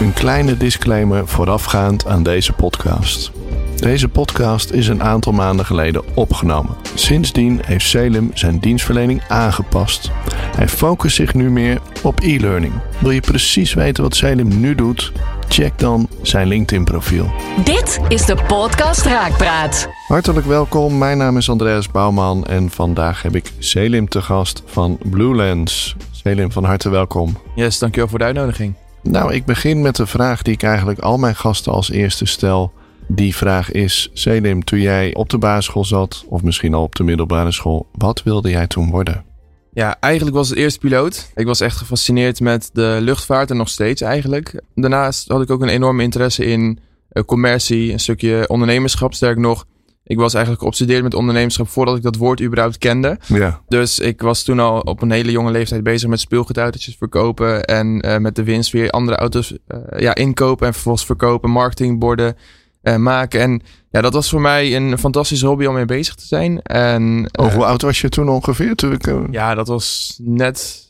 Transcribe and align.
Een 0.00 0.12
kleine 0.12 0.56
disclaimer 0.56 1.28
voorafgaand 1.28 2.06
aan 2.06 2.22
deze 2.22 2.52
podcast. 2.52 3.30
Deze 3.76 4.08
podcast 4.08 4.70
is 4.70 4.88
een 4.88 5.02
aantal 5.02 5.32
maanden 5.32 5.66
geleden 5.66 6.16
opgenomen. 6.16 6.76
Sindsdien 6.94 7.60
heeft 7.64 7.88
Selim 7.88 8.30
zijn 8.34 8.58
dienstverlening 8.58 9.22
aangepast. 9.28 10.10
Hij 10.56 10.68
focust 10.68 11.16
zich 11.16 11.34
nu 11.34 11.50
meer 11.50 11.80
op 12.02 12.20
e-learning. 12.20 12.72
Wil 13.00 13.10
je 13.10 13.20
precies 13.20 13.74
weten 13.74 14.02
wat 14.02 14.16
Selim 14.16 14.60
nu 14.60 14.74
doet? 14.74 15.12
Check 15.48 15.78
dan 15.78 16.08
zijn 16.22 16.48
LinkedIn-profiel. 16.48 17.30
Dit 17.64 18.00
is 18.08 18.24
de 18.24 18.36
podcast 18.46 19.04
Raakpraat. 19.04 19.88
Hartelijk 20.06 20.46
welkom, 20.46 20.98
mijn 20.98 21.18
naam 21.18 21.36
is 21.36 21.50
Andreas 21.50 21.90
Bouwman 21.90 22.46
en 22.46 22.70
vandaag 22.70 23.22
heb 23.22 23.34
ik 23.34 23.52
Selim 23.58 24.08
te 24.08 24.22
gast 24.22 24.62
van 24.66 24.98
Blue 25.02 25.34
Lens. 25.34 25.96
Selim, 26.10 26.52
van 26.52 26.64
harte 26.64 26.88
welkom. 26.88 27.36
Yes, 27.54 27.78
dankjewel 27.78 28.08
voor 28.08 28.18
de 28.18 28.24
uitnodiging. 28.24 28.74
Nou, 29.02 29.34
ik 29.34 29.44
begin 29.44 29.82
met 29.82 29.96
de 29.96 30.06
vraag 30.06 30.42
die 30.42 30.54
ik 30.54 30.62
eigenlijk 30.62 30.98
al 30.98 31.18
mijn 31.18 31.36
gasten 31.36 31.72
als 31.72 31.90
eerste 31.90 32.26
stel. 32.26 32.72
Die 33.06 33.36
vraag 33.36 33.70
is: 33.70 34.10
Selim, 34.12 34.64
toen 34.64 34.80
jij 34.80 35.14
op 35.14 35.28
de 35.28 35.38
basisschool 35.38 35.84
zat, 35.84 36.24
of 36.28 36.42
misschien 36.42 36.74
al 36.74 36.82
op 36.82 36.94
de 36.94 37.04
middelbare 37.04 37.52
school, 37.52 37.86
wat 37.92 38.22
wilde 38.22 38.50
jij 38.50 38.66
toen 38.66 38.90
worden? 38.90 39.24
Ja, 39.72 39.96
eigenlijk 40.00 40.36
was 40.36 40.48
het 40.48 40.58
eerst 40.58 40.78
piloot. 40.78 41.30
Ik 41.34 41.46
was 41.46 41.60
echt 41.60 41.76
gefascineerd 41.76 42.40
met 42.40 42.70
de 42.72 42.98
luchtvaart 43.00 43.50
en 43.50 43.56
nog 43.56 43.68
steeds 43.68 44.00
eigenlijk. 44.00 44.62
Daarnaast 44.74 45.28
had 45.28 45.42
ik 45.42 45.50
ook 45.50 45.62
een 45.62 45.68
enorme 45.68 46.02
interesse 46.02 46.44
in 46.44 46.78
uh, 47.12 47.24
commercie, 47.24 47.92
een 47.92 48.00
stukje 48.00 48.48
ondernemerschap. 48.48 49.14
Sterk 49.14 49.38
nog, 49.38 49.66
ik 50.10 50.18
was 50.18 50.34
eigenlijk 50.34 50.62
geobsedeerd 50.62 51.02
met 51.02 51.14
ondernemerschap 51.14 51.68
voordat 51.68 51.96
ik 51.96 52.02
dat 52.02 52.16
woord 52.16 52.42
überhaupt 52.42 52.78
kende. 52.78 53.18
Ja. 53.26 53.60
Dus 53.68 53.98
ik 53.98 54.20
was 54.20 54.42
toen 54.42 54.58
al 54.58 54.80
op 54.80 55.02
een 55.02 55.10
hele 55.10 55.30
jonge 55.30 55.50
leeftijd 55.50 55.82
bezig 55.82 56.08
met 56.08 56.20
speelgoedautootjes 56.20 56.96
verkopen. 56.96 57.64
En 57.64 58.06
uh, 58.06 58.16
met 58.16 58.36
de 58.36 58.44
winst 58.44 58.72
weer 58.72 58.90
andere 58.90 59.16
auto's 59.16 59.52
uh, 59.52 60.00
ja, 60.00 60.14
inkopen 60.14 60.66
en 60.66 60.72
vervolgens 60.72 61.06
verkopen, 61.06 61.50
marketingborden 61.50 62.36
uh, 62.82 62.96
maken. 62.96 63.40
En 63.40 63.62
ja, 63.90 64.00
dat 64.00 64.12
was 64.12 64.30
voor 64.30 64.40
mij 64.40 64.76
een 64.76 64.98
fantastische 64.98 65.46
hobby 65.46 65.64
om 65.64 65.74
mee 65.74 65.84
bezig 65.84 66.14
te 66.14 66.26
zijn. 66.26 66.62
En, 66.62 67.28
oh, 67.32 67.54
hoe 67.54 67.64
oud 67.64 67.82
was 67.82 68.00
je 68.00 68.08
toen 68.08 68.28
ongeveer? 68.28 68.74
Toen 68.74 68.92
ik, 68.92 69.12
Ja, 69.30 69.54
dat 69.54 69.68
was 69.68 70.18
net 70.22 70.88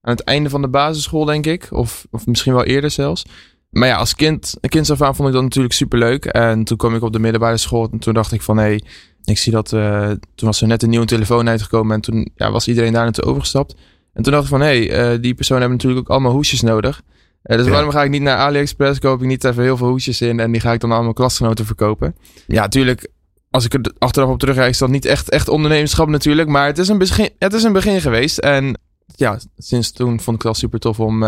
aan 0.00 0.12
het 0.12 0.24
einde 0.24 0.50
van 0.50 0.62
de 0.62 0.68
basisschool, 0.68 1.24
denk 1.24 1.46
ik. 1.46 1.68
Of, 1.70 2.06
of 2.10 2.26
misschien 2.26 2.54
wel 2.54 2.64
eerder 2.64 2.90
zelfs. 2.90 3.24
Maar 3.70 3.88
ja, 3.88 3.96
als 3.96 4.14
kind, 4.14 4.54
kind 4.60 4.90
af 4.90 5.02
aan 5.02 5.14
vond 5.14 5.28
ik 5.28 5.34
dat 5.34 5.42
natuurlijk 5.42 5.74
super 5.74 5.98
leuk. 5.98 6.24
En 6.24 6.64
toen 6.64 6.76
kwam 6.76 6.94
ik 6.94 7.02
op 7.02 7.12
de 7.12 7.18
middelbare 7.18 7.56
school 7.56 7.88
en 7.92 7.98
toen 7.98 8.14
dacht 8.14 8.32
ik 8.32 8.42
van 8.42 8.56
hé, 8.56 8.64
hey, 8.64 8.82
ik 9.24 9.38
zie 9.38 9.52
dat. 9.52 9.72
Uh, 9.72 10.08
toen 10.08 10.48
was 10.48 10.60
er 10.60 10.66
net 10.66 10.82
een 10.82 10.90
nieuwe 10.90 11.06
telefoon 11.06 11.48
uitgekomen 11.48 11.94
en 11.94 12.00
toen 12.00 12.30
ja, 12.34 12.50
was 12.50 12.68
iedereen 12.68 12.92
daar 12.92 13.02
naartoe 13.02 13.24
overgestapt. 13.24 13.74
En 14.12 14.22
toen 14.22 14.32
dacht 14.32 14.44
ik 14.44 14.50
van 14.50 14.60
hé, 14.60 14.86
hey, 14.86 15.14
uh, 15.14 15.22
die 15.22 15.34
personen 15.34 15.60
hebben 15.60 15.78
natuurlijk 15.78 16.08
ook 16.08 16.14
allemaal 16.14 16.32
hoesjes 16.32 16.60
nodig. 16.60 17.02
Uh, 17.44 17.56
dus 17.56 17.66
ja. 17.66 17.72
waarom 17.72 17.90
ga 17.90 18.02
ik 18.02 18.10
niet 18.10 18.22
naar 18.22 18.36
AliExpress, 18.36 18.98
koop 18.98 19.20
ik 19.20 19.26
niet 19.26 19.44
even 19.44 19.62
heel 19.62 19.76
veel 19.76 19.88
hoesjes 19.88 20.20
in 20.20 20.40
en 20.40 20.52
die 20.52 20.60
ga 20.60 20.72
ik 20.72 20.80
dan 20.80 20.92
allemaal 20.92 21.12
klasgenoten 21.12 21.66
verkopen. 21.66 22.16
Ja, 22.46 22.60
natuurlijk, 22.60 23.08
als 23.50 23.64
ik 23.64 23.74
er 23.74 23.92
achteraf 23.98 24.28
op 24.28 24.38
terugkijk, 24.38 24.70
is 24.70 24.78
dat 24.78 24.88
niet 24.88 25.04
echt, 25.04 25.30
echt 25.30 25.48
ondernemerschap 25.48 26.08
natuurlijk. 26.08 26.48
Maar 26.48 26.66
het 26.66 26.78
is, 26.78 26.88
een 26.88 26.98
begin, 26.98 27.30
het 27.38 27.52
is 27.52 27.62
een 27.62 27.72
begin 27.72 28.00
geweest. 28.00 28.38
En 28.38 28.78
ja, 29.16 29.38
sinds 29.56 29.92
toen 29.92 30.08
vond 30.08 30.26
ik 30.26 30.32
het 30.32 30.42
wel 30.42 30.54
super 30.54 30.78
tof 30.78 31.00
om 31.00 31.22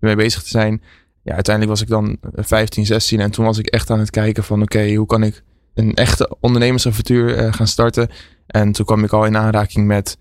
ermee 0.00 0.16
bezig 0.16 0.42
te 0.42 0.48
zijn 0.48 0.82
ja, 1.22 1.34
uiteindelijk 1.34 1.76
was 1.76 1.82
ik 1.82 1.88
dan 1.88 2.16
15, 2.34 2.86
16 2.86 3.20
en 3.20 3.30
toen 3.30 3.44
was 3.44 3.58
ik 3.58 3.66
echt 3.66 3.90
aan 3.90 3.98
het 3.98 4.10
kijken 4.10 4.44
van 4.44 4.62
oké, 4.62 4.76
okay, 4.76 4.94
hoe 4.94 5.06
kan 5.06 5.22
ik 5.22 5.42
een 5.74 5.94
echte 5.94 6.36
ondernemersavontuur 6.40 7.38
uh, 7.38 7.52
gaan 7.52 7.66
starten. 7.66 8.08
En 8.46 8.72
toen 8.72 8.84
kwam 8.84 9.04
ik 9.04 9.12
al 9.12 9.24
in 9.24 9.36
aanraking 9.36 9.86
met 9.86 10.18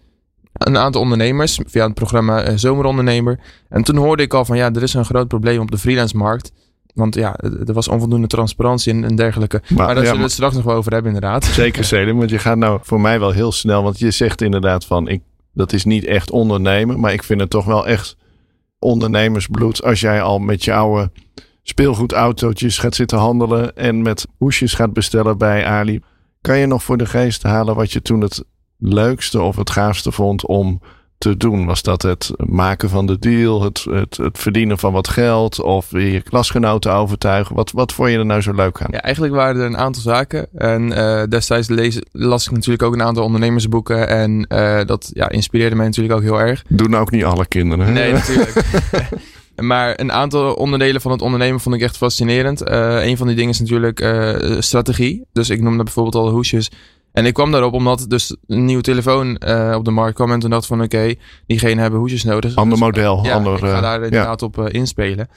een 0.54 0.78
aantal 0.78 1.02
ondernemers 1.02 1.60
via 1.66 1.86
het 1.86 1.94
programma 1.94 2.50
uh, 2.50 2.58
Zomerondernemer. 2.58 3.40
En 3.70 3.84
toen 3.84 3.96
hoorde 3.96 4.24
ik 4.24 4.34
al 4.34 4.46
van 4.46 4.58
ja, 4.58 4.74
er 4.74 4.84
is 4.84 4.94
een 4.94 5.06
groot 5.06 5.28
probleem 5.28 5.60
op 5.60 5.72
de 5.72 5.78
freelance 5.78 6.18
markt. 6.18 6.52
Want 6.94 7.16
ja, 7.16 7.36
er 7.38 7.74
was 7.74 7.88
onvoldoende 7.88 8.28
transparantie 8.28 8.94
en, 8.94 9.04
en 9.04 9.16
dergelijke. 9.16 9.62
Maar, 9.68 9.78
maar 9.78 9.88
daar 9.88 9.96
ja, 9.96 10.02
zullen 10.04 10.18
we 10.18 10.24
het 10.24 10.32
straks 10.32 10.56
nog 10.56 10.64
wel 10.64 10.76
over 10.76 10.92
hebben 10.92 11.14
inderdaad. 11.14 11.46
Zeker 11.46 11.84
Selim, 11.94 12.18
want 12.18 12.30
je 12.30 12.40
gaat 12.40 12.58
nou 12.58 12.80
voor 12.84 13.02
mij 13.02 13.20
wel 13.20 13.32
heel 13.32 13.52
snel. 13.52 13.84
Want 13.84 14.00
je 14.00 14.12
zegt 14.12 14.42
inderdaad 14.42 14.86
van, 14.86 15.08
ik, 15.08 15.22
dat 15.54 15.74
is 15.74 15.86
niet 15.86 16.06
echt 16.06 16.32
ondernemen. 16.32 17.00
Maar 17.00 17.14
ik 17.14 17.24
vind 17.24 17.40
het 17.40 17.50
toch 17.50 17.66
wel 17.66 17.88
echt 17.88 18.18
ondernemersbloed 18.80 19.84
als 19.84 20.00
jij 20.00 20.22
al 20.22 20.40
met 20.40 20.64
je 20.64 20.74
oude 20.74 21.12
speelgoedautootjes 21.64 22.78
gaat 22.78 22.96
zitten 22.96 23.18
handelen 23.18 23.76
en 23.76 24.02
met 24.02 24.28
hoesjes 24.38 24.74
gaat 24.74 24.94
bestellen 24.94 25.38
bij 25.38 25.66
Ali. 25.66 26.02
Kan 26.42 26.58
je 26.58 26.66
nog 26.66 26.84
voor 26.84 26.98
de 26.98 27.06
geest 27.06 27.44
halen 27.44 27.76
wat 27.76 27.92
je 27.92 28.02
toen 28.02 28.22
het 28.22 28.44
leukste 28.78 29.42
of 29.42 29.56
het 29.56 29.70
gaafste 29.70 30.12
vond 30.12 30.46
om 30.46 30.82
te 31.20 31.38
doen? 31.38 31.66
Was 31.66 31.82
dat 31.82 32.02
het 32.02 32.32
maken 32.38 32.90
van 32.90 33.06
de 33.06 33.20
deal, 33.20 33.64
het, 33.64 33.86
het, 33.90 34.18
het 34.18 34.38
verdienen 34.38 34.78
van 34.78 34.94
wat 34.94 35.08
geld 35.08 35.62
of 35.62 35.92
je 35.92 36.22
klasgenoten 36.22 36.94
overtuigen? 36.94 37.56
Wat, 37.56 37.72
wat 37.72 37.94
vond 37.94 38.10
je 38.10 38.18
er 38.18 38.26
nou 38.26 38.42
zo 38.42 38.54
leuk 38.54 38.82
aan? 38.82 38.88
Ja, 38.92 39.02
eigenlijk 39.02 39.34
waren 39.34 39.62
er 39.62 39.68
een 39.68 39.78
aantal 39.78 40.02
zaken. 40.02 40.48
En 40.54 40.92
uh, 40.92 41.24
destijds 41.24 41.68
lees, 41.68 42.02
las 42.12 42.46
ik 42.46 42.52
natuurlijk 42.52 42.84
ook 42.84 42.94
een 42.94 43.04
aantal 43.04 43.24
ondernemersboeken. 43.24 44.08
En 44.08 44.46
uh, 44.50 44.82
dat 44.86 45.10
ja, 45.14 45.30
inspireerde 45.30 45.76
mij 45.76 45.86
natuurlijk 45.86 46.16
ook 46.16 46.24
heel 46.24 46.40
erg. 46.40 46.64
Doen 46.68 46.96
ook 46.96 47.12
niet 47.12 47.24
alle 47.24 47.46
kinderen. 47.46 47.86
Hè? 47.86 47.92
Nee, 47.92 48.14
natuurlijk. 48.14 48.54
Maar 49.62 50.00
een 50.00 50.12
aantal 50.12 50.54
onderdelen 50.54 51.02
van 51.02 51.12
het 51.12 51.22
ondernemen 51.22 51.60
vond 51.60 51.76
ik 51.76 51.82
echt 51.82 51.98
fascinerend. 51.98 52.70
Uh, 52.70 53.06
een 53.06 53.18
van 53.18 53.28
die 53.28 53.36
dingen 53.36 53.52
is 53.52 53.60
natuurlijk 53.60 54.02
uh, 54.02 54.36
strategie. 54.60 55.26
Dus 55.34 55.50
ik 55.50 55.62
noemde 55.62 55.84
bijvoorbeeld 55.84 56.16
al 56.16 56.26
de 56.26 56.32
hoesjes. 56.32 56.72
En 57.12 57.26
ik 57.26 57.34
kwam 57.34 57.52
daarop 57.52 57.74
omdat 57.74 58.06
dus 58.08 58.36
een 58.48 58.66
nieuwe 58.66 58.82
telefoon 58.82 59.42
uh, 59.48 59.74
op 59.78 59.86
de 59.86 59.92
markt 59.92 60.16
kwam. 60.16 60.32
En 60.32 60.40
toen 60.40 60.50
dacht 60.50 60.66
van 60.66 60.82
oké, 60.82 60.96
okay, 60.96 61.20
diegenen 61.48 61.78
hebben 61.78 62.00
hoesjes 62.00 62.24
nodig. 62.24 62.56
Ander 62.56 62.78
dus, 62.78 62.88
model. 62.88 63.26
Ja, 63.26 63.34
ander, 63.34 63.54
ik 63.54 63.60
ga 63.60 63.82
daar 63.82 64.04
inderdaad 64.04 64.40
ja. 64.40 64.46
op 64.46 64.58
uh, 64.58 64.66
inspelen. 64.70 65.30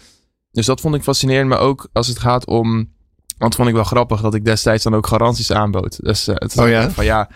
Dus 0.50 0.66
dat 0.66 0.80
vond 0.80 0.94
ik 0.94 1.02
fascinerend. 1.02 1.48
Maar 1.48 1.60
ook 1.60 1.88
als 1.92 2.06
het 2.06 2.18
gaat 2.18 2.46
om... 2.46 2.90
Want 3.38 3.54
vond 3.54 3.68
ik 3.68 3.74
wel 3.74 3.84
grappig 3.84 4.20
dat 4.20 4.34
ik 4.34 4.44
destijds 4.44 4.84
dan 4.84 4.94
ook 4.94 5.06
garanties 5.06 5.52
aanbood. 5.52 6.04
Dus 6.04 6.28
uh, 6.28 6.34
het 6.38 6.58
oh 6.58 6.68
ja? 6.68 6.90
van 6.90 7.04
ja, 7.04 7.28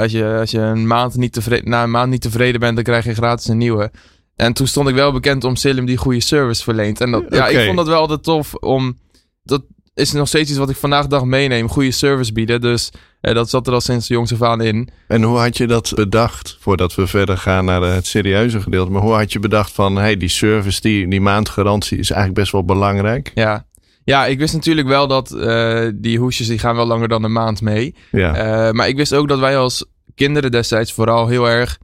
als, 0.00 0.12
je, 0.12 0.36
als 0.40 0.50
je 0.50 0.58
een 0.58 0.86
maand 0.86 1.16
niet 1.16 1.32
tevreden, 1.32 1.70
na 1.70 1.82
een 1.82 1.90
maand 1.90 2.10
niet 2.10 2.20
tevreden 2.20 2.60
bent, 2.60 2.74
dan 2.74 2.84
krijg 2.84 3.04
je 3.04 3.14
gratis 3.14 3.48
een 3.48 3.58
nieuwe. 3.58 3.90
En 4.36 4.52
toen 4.52 4.66
stond 4.66 4.88
ik 4.88 4.94
wel 4.94 5.12
bekend 5.12 5.44
om 5.44 5.56
Selim 5.56 5.86
die 5.86 5.96
goede 5.96 6.20
service 6.20 6.62
verleent. 6.62 7.00
En 7.00 7.10
dat, 7.10 7.24
ja, 7.28 7.48
ik 7.48 7.64
vond 7.64 7.76
dat 7.76 7.86
wel 7.86 8.00
altijd 8.00 8.22
tof 8.22 8.54
om... 8.54 8.98
Dat 9.42 9.62
is 9.96 10.12
nog 10.12 10.28
steeds 10.28 10.50
iets 10.50 10.58
wat 10.58 10.70
ik 10.70 10.76
vandaag 10.76 11.02
de 11.02 11.08
dag 11.08 11.24
meeneem. 11.24 11.68
Goede 11.68 11.90
service 11.90 12.32
bieden. 12.32 12.60
Dus 12.60 12.90
eh, 13.20 13.34
dat 13.34 13.50
zat 13.50 13.66
er 13.66 13.72
al 13.72 13.80
sinds 13.80 14.06
de 14.06 14.14
jongs 14.14 14.32
af 14.32 14.42
aan 14.42 14.60
in. 14.60 14.88
En 15.08 15.22
hoe 15.22 15.38
had 15.38 15.56
je 15.56 15.66
dat 15.66 15.92
bedacht, 15.94 16.56
voordat 16.60 16.94
we 16.94 17.06
verder 17.06 17.38
gaan 17.38 17.64
naar 17.64 17.82
het 17.82 18.06
serieuze 18.06 18.60
gedeelte. 18.60 18.90
Maar 18.90 19.02
hoe 19.02 19.12
had 19.12 19.32
je 19.32 19.38
bedacht 19.38 19.72
van, 19.72 19.96
hey, 19.96 20.16
die 20.16 20.28
service, 20.28 20.80
die, 20.80 21.08
die 21.08 21.20
maandgarantie 21.20 21.98
is 21.98 22.10
eigenlijk 22.10 22.40
best 22.40 22.52
wel 22.52 22.64
belangrijk. 22.64 23.30
Ja, 23.34 23.66
ja 24.04 24.26
ik 24.26 24.38
wist 24.38 24.54
natuurlijk 24.54 24.88
wel 24.88 25.06
dat 25.06 25.32
uh, 25.34 25.88
die 25.94 26.18
hoesjes 26.18 26.46
die 26.46 26.58
gaan 26.58 26.76
wel 26.76 26.86
langer 26.86 27.08
dan 27.08 27.24
een 27.24 27.32
maand 27.32 27.60
mee. 27.60 27.94
Ja. 28.10 28.66
Uh, 28.66 28.72
maar 28.72 28.88
ik 28.88 28.96
wist 28.96 29.14
ook 29.14 29.28
dat 29.28 29.38
wij 29.38 29.58
als 29.58 29.84
kinderen 30.14 30.50
destijds 30.50 30.92
vooral 30.92 31.28
heel 31.28 31.48
erg 31.48 31.78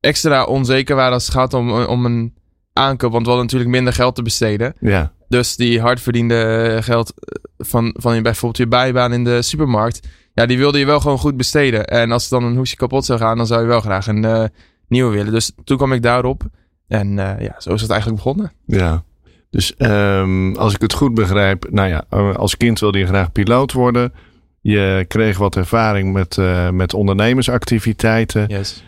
extra 0.00 0.44
onzeker 0.44 0.96
waren 0.96 1.12
als 1.12 1.26
het 1.26 1.34
gaat 1.34 1.54
om, 1.54 1.72
om 1.72 2.04
een 2.04 2.34
aankoop. 2.72 3.12
Want 3.12 3.24
we 3.24 3.28
hadden 3.28 3.46
natuurlijk 3.46 3.70
minder 3.70 3.92
geld 3.92 4.14
te 4.14 4.22
besteden. 4.22 4.74
Ja. 4.80 5.12
Dus 5.34 5.56
die 5.56 5.80
hardverdiende 5.80 6.78
geld 6.82 7.14
van, 7.58 7.94
van 7.98 8.22
bijvoorbeeld 8.22 8.56
je 8.56 8.66
bijbaan 8.66 9.12
in 9.12 9.24
de 9.24 9.42
supermarkt. 9.42 10.08
Ja, 10.34 10.46
die 10.46 10.58
wilde 10.58 10.78
je 10.78 10.86
wel 10.86 11.00
gewoon 11.00 11.18
goed 11.18 11.36
besteden. 11.36 11.86
En 11.86 12.12
als 12.12 12.28
dan 12.28 12.44
een 12.44 12.56
hoesje 12.56 12.76
kapot 12.76 13.04
zou 13.04 13.18
gaan, 13.18 13.36
dan 13.36 13.46
zou 13.46 13.60
je 13.60 13.66
wel 13.66 13.80
graag 13.80 14.06
een 14.06 14.24
uh, 14.24 14.44
nieuwe 14.88 15.12
willen. 15.12 15.32
Dus 15.32 15.52
toen 15.64 15.76
kwam 15.76 15.92
ik 15.92 16.02
daarop. 16.02 16.42
En 16.88 17.08
uh, 17.08 17.40
ja, 17.40 17.54
zo 17.58 17.72
is 17.74 17.80
het 17.80 17.90
eigenlijk 17.90 18.22
begonnen. 18.22 18.52
Ja. 18.66 19.04
Dus 19.50 19.74
um, 19.78 20.56
als 20.56 20.74
ik 20.74 20.80
het 20.80 20.92
goed 20.92 21.14
begrijp, 21.14 21.66
nou 21.70 21.88
ja, 21.88 22.04
als 22.36 22.56
kind 22.56 22.80
wilde 22.80 22.98
je 22.98 23.06
graag 23.06 23.32
piloot 23.32 23.72
worden. 23.72 24.12
Je 24.60 25.04
kreeg 25.08 25.38
wat 25.38 25.56
ervaring 25.56 26.12
met, 26.12 26.36
uh, 26.36 26.70
met 26.70 26.94
ondernemersactiviteiten. 26.94 28.44
Yes. 28.48 28.84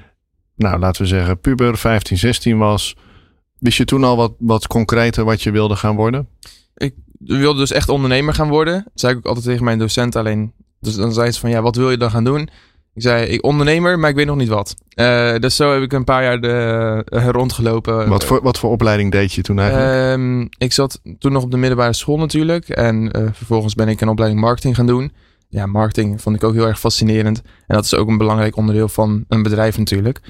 Nou, 0.56 0.78
laten 0.78 1.02
we 1.02 1.08
zeggen, 1.08 1.40
puber, 1.40 1.78
15, 1.78 2.18
16 2.18 2.58
was. 2.58 2.96
Wist 3.66 3.78
je 3.78 3.84
toen 3.84 4.04
al 4.04 4.16
wat, 4.16 4.32
wat 4.38 4.66
concreter 4.66 5.24
wat 5.24 5.42
je 5.42 5.50
wilde 5.50 5.76
gaan 5.76 5.96
worden? 5.96 6.28
Ik 6.76 6.94
wilde 7.18 7.58
dus 7.58 7.72
echt 7.72 7.88
ondernemer 7.88 8.34
gaan 8.34 8.48
worden. 8.48 8.74
Dat 8.74 8.92
zei 8.94 9.12
ik 9.12 9.18
ook 9.18 9.26
altijd 9.26 9.44
tegen 9.44 9.64
mijn 9.64 9.78
docent 9.78 10.16
alleen. 10.16 10.52
Dus 10.80 10.94
dan 10.94 11.12
zei 11.12 11.30
ze 11.30 11.40
van, 11.40 11.50
ja, 11.50 11.62
wat 11.62 11.76
wil 11.76 11.90
je 11.90 11.96
dan 11.96 12.10
gaan 12.10 12.24
doen? 12.24 12.40
Ik 12.94 13.02
zei, 13.02 13.26
ik 13.26 13.44
ondernemer, 13.44 13.98
maar 13.98 14.10
ik 14.10 14.16
weet 14.16 14.26
nog 14.26 14.36
niet 14.36 14.48
wat. 14.48 14.74
Uh, 14.94 15.36
dus 15.36 15.56
zo 15.56 15.72
heb 15.72 15.82
ik 15.82 15.92
een 15.92 16.04
paar 16.04 16.22
jaar 16.22 16.40
de, 16.40 17.06
uh, 17.08 17.28
rondgelopen. 17.28 18.08
Wat 18.08 18.24
voor, 18.24 18.42
wat 18.42 18.58
voor 18.58 18.70
opleiding 18.70 19.12
deed 19.12 19.32
je 19.32 19.42
toen 19.42 19.58
eigenlijk? 19.58 20.18
Um, 20.18 20.48
ik 20.58 20.72
zat 20.72 21.00
toen 21.18 21.32
nog 21.32 21.42
op 21.42 21.50
de 21.50 21.56
middelbare 21.56 21.92
school 21.92 22.18
natuurlijk. 22.18 22.68
En 22.68 23.18
uh, 23.18 23.28
vervolgens 23.32 23.74
ben 23.74 23.88
ik 23.88 24.00
een 24.00 24.08
opleiding 24.08 24.42
marketing 24.42 24.74
gaan 24.74 24.86
doen. 24.86 25.12
Ja, 25.48 25.66
marketing 25.66 26.22
vond 26.22 26.36
ik 26.36 26.44
ook 26.44 26.54
heel 26.54 26.66
erg 26.66 26.78
fascinerend. 26.78 27.42
En 27.66 27.74
dat 27.74 27.84
is 27.84 27.94
ook 27.94 28.08
een 28.08 28.18
belangrijk 28.18 28.56
onderdeel 28.56 28.88
van 28.88 29.24
een 29.28 29.42
bedrijf 29.42 29.78
natuurlijk. 29.78 30.20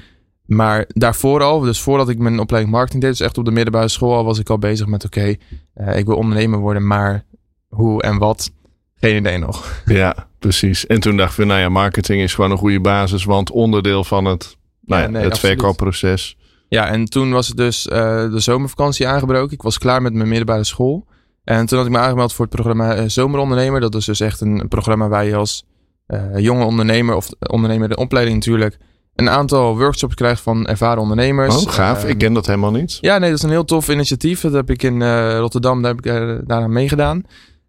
Maar 0.47 0.85
daarvoor 0.87 1.43
al, 1.43 1.59
dus 1.59 1.81
voordat 1.81 2.09
ik 2.09 2.17
mijn 2.17 2.39
opleiding 2.39 2.73
marketing 2.73 3.01
deed, 3.01 3.11
dus 3.11 3.19
echt 3.19 3.37
op 3.37 3.45
de 3.45 3.51
middelbare 3.51 3.87
school 3.87 4.15
al, 4.15 4.23
was 4.23 4.39
ik 4.39 4.49
al 4.49 4.57
bezig 4.57 4.87
met 4.87 5.05
oké, 5.05 5.37
okay, 5.73 5.97
ik 5.97 6.05
wil 6.05 6.15
ondernemer 6.15 6.59
worden, 6.59 6.87
maar 6.87 7.25
hoe 7.67 8.01
en 8.01 8.17
wat, 8.17 8.51
geen 8.99 9.15
idee 9.15 9.37
nog. 9.37 9.65
Ja, 9.85 10.27
precies. 10.39 10.85
En 10.85 10.99
toen 10.99 11.17
dacht 11.17 11.35
we, 11.35 11.45
nou 11.45 11.59
ja, 11.59 11.69
marketing 11.69 12.21
is 12.21 12.33
gewoon 12.33 12.51
een 12.51 12.57
goede 12.57 12.81
basis, 12.81 13.23
want 13.23 13.51
onderdeel 13.51 14.03
van 14.03 14.25
het, 14.25 14.57
nou 14.81 15.01
ja, 15.01 15.07
ja 15.07 15.13
nee, 15.13 15.23
het 15.23 15.39
verkoopproces. 15.39 16.37
Ja, 16.69 16.87
en 16.87 17.05
toen 17.05 17.31
was 17.31 17.47
het 17.47 17.57
dus 17.57 17.87
uh, 17.87 17.95
de 18.31 18.39
zomervakantie 18.39 19.07
aangebroken. 19.07 19.53
Ik 19.53 19.61
was 19.61 19.77
klaar 19.77 20.01
met 20.01 20.13
mijn 20.13 20.27
middelbare 20.27 20.63
school. 20.63 21.05
En 21.43 21.65
toen 21.65 21.77
had 21.77 21.87
ik 21.87 21.93
me 21.93 21.99
aangemeld 21.99 22.33
voor 22.33 22.45
het 22.45 22.53
programma 22.53 22.97
uh, 22.97 23.03
Zomerondernemer. 23.07 23.79
Dat 23.79 23.95
is 23.95 24.05
dus 24.05 24.19
echt 24.19 24.41
een, 24.41 24.59
een 24.59 24.67
programma 24.67 25.07
waar 25.07 25.25
je 25.25 25.35
als 25.35 25.65
uh, 26.07 26.37
jonge 26.37 26.65
ondernemer 26.65 27.15
of 27.15 27.29
ondernemer 27.39 27.89
de 27.89 27.95
opleiding 27.95 28.35
natuurlijk 28.37 28.77
een 29.17 29.29
aantal 29.29 29.77
workshops 29.77 30.15
krijgt 30.15 30.41
van 30.41 30.67
ervaren 30.67 31.01
ondernemers. 31.01 31.65
Oh, 31.65 31.71
gaaf. 31.71 32.05
ik 32.05 32.17
ken 32.17 32.33
dat 32.33 32.45
helemaal 32.45 32.71
niet. 32.71 32.97
Ja, 33.01 33.17
nee, 33.17 33.29
dat 33.29 33.37
is 33.37 33.43
een 33.43 33.49
heel 33.49 33.65
tof 33.65 33.89
initiatief. 33.89 34.41
Dat 34.41 34.53
heb 34.53 34.69
ik 34.69 34.83
in 34.83 35.27
Rotterdam, 35.37 35.81
daar 35.81 35.95
heb 35.95 36.05
ik 36.05 36.47
daaraan 36.47 36.73
meegedaan. 36.73 37.23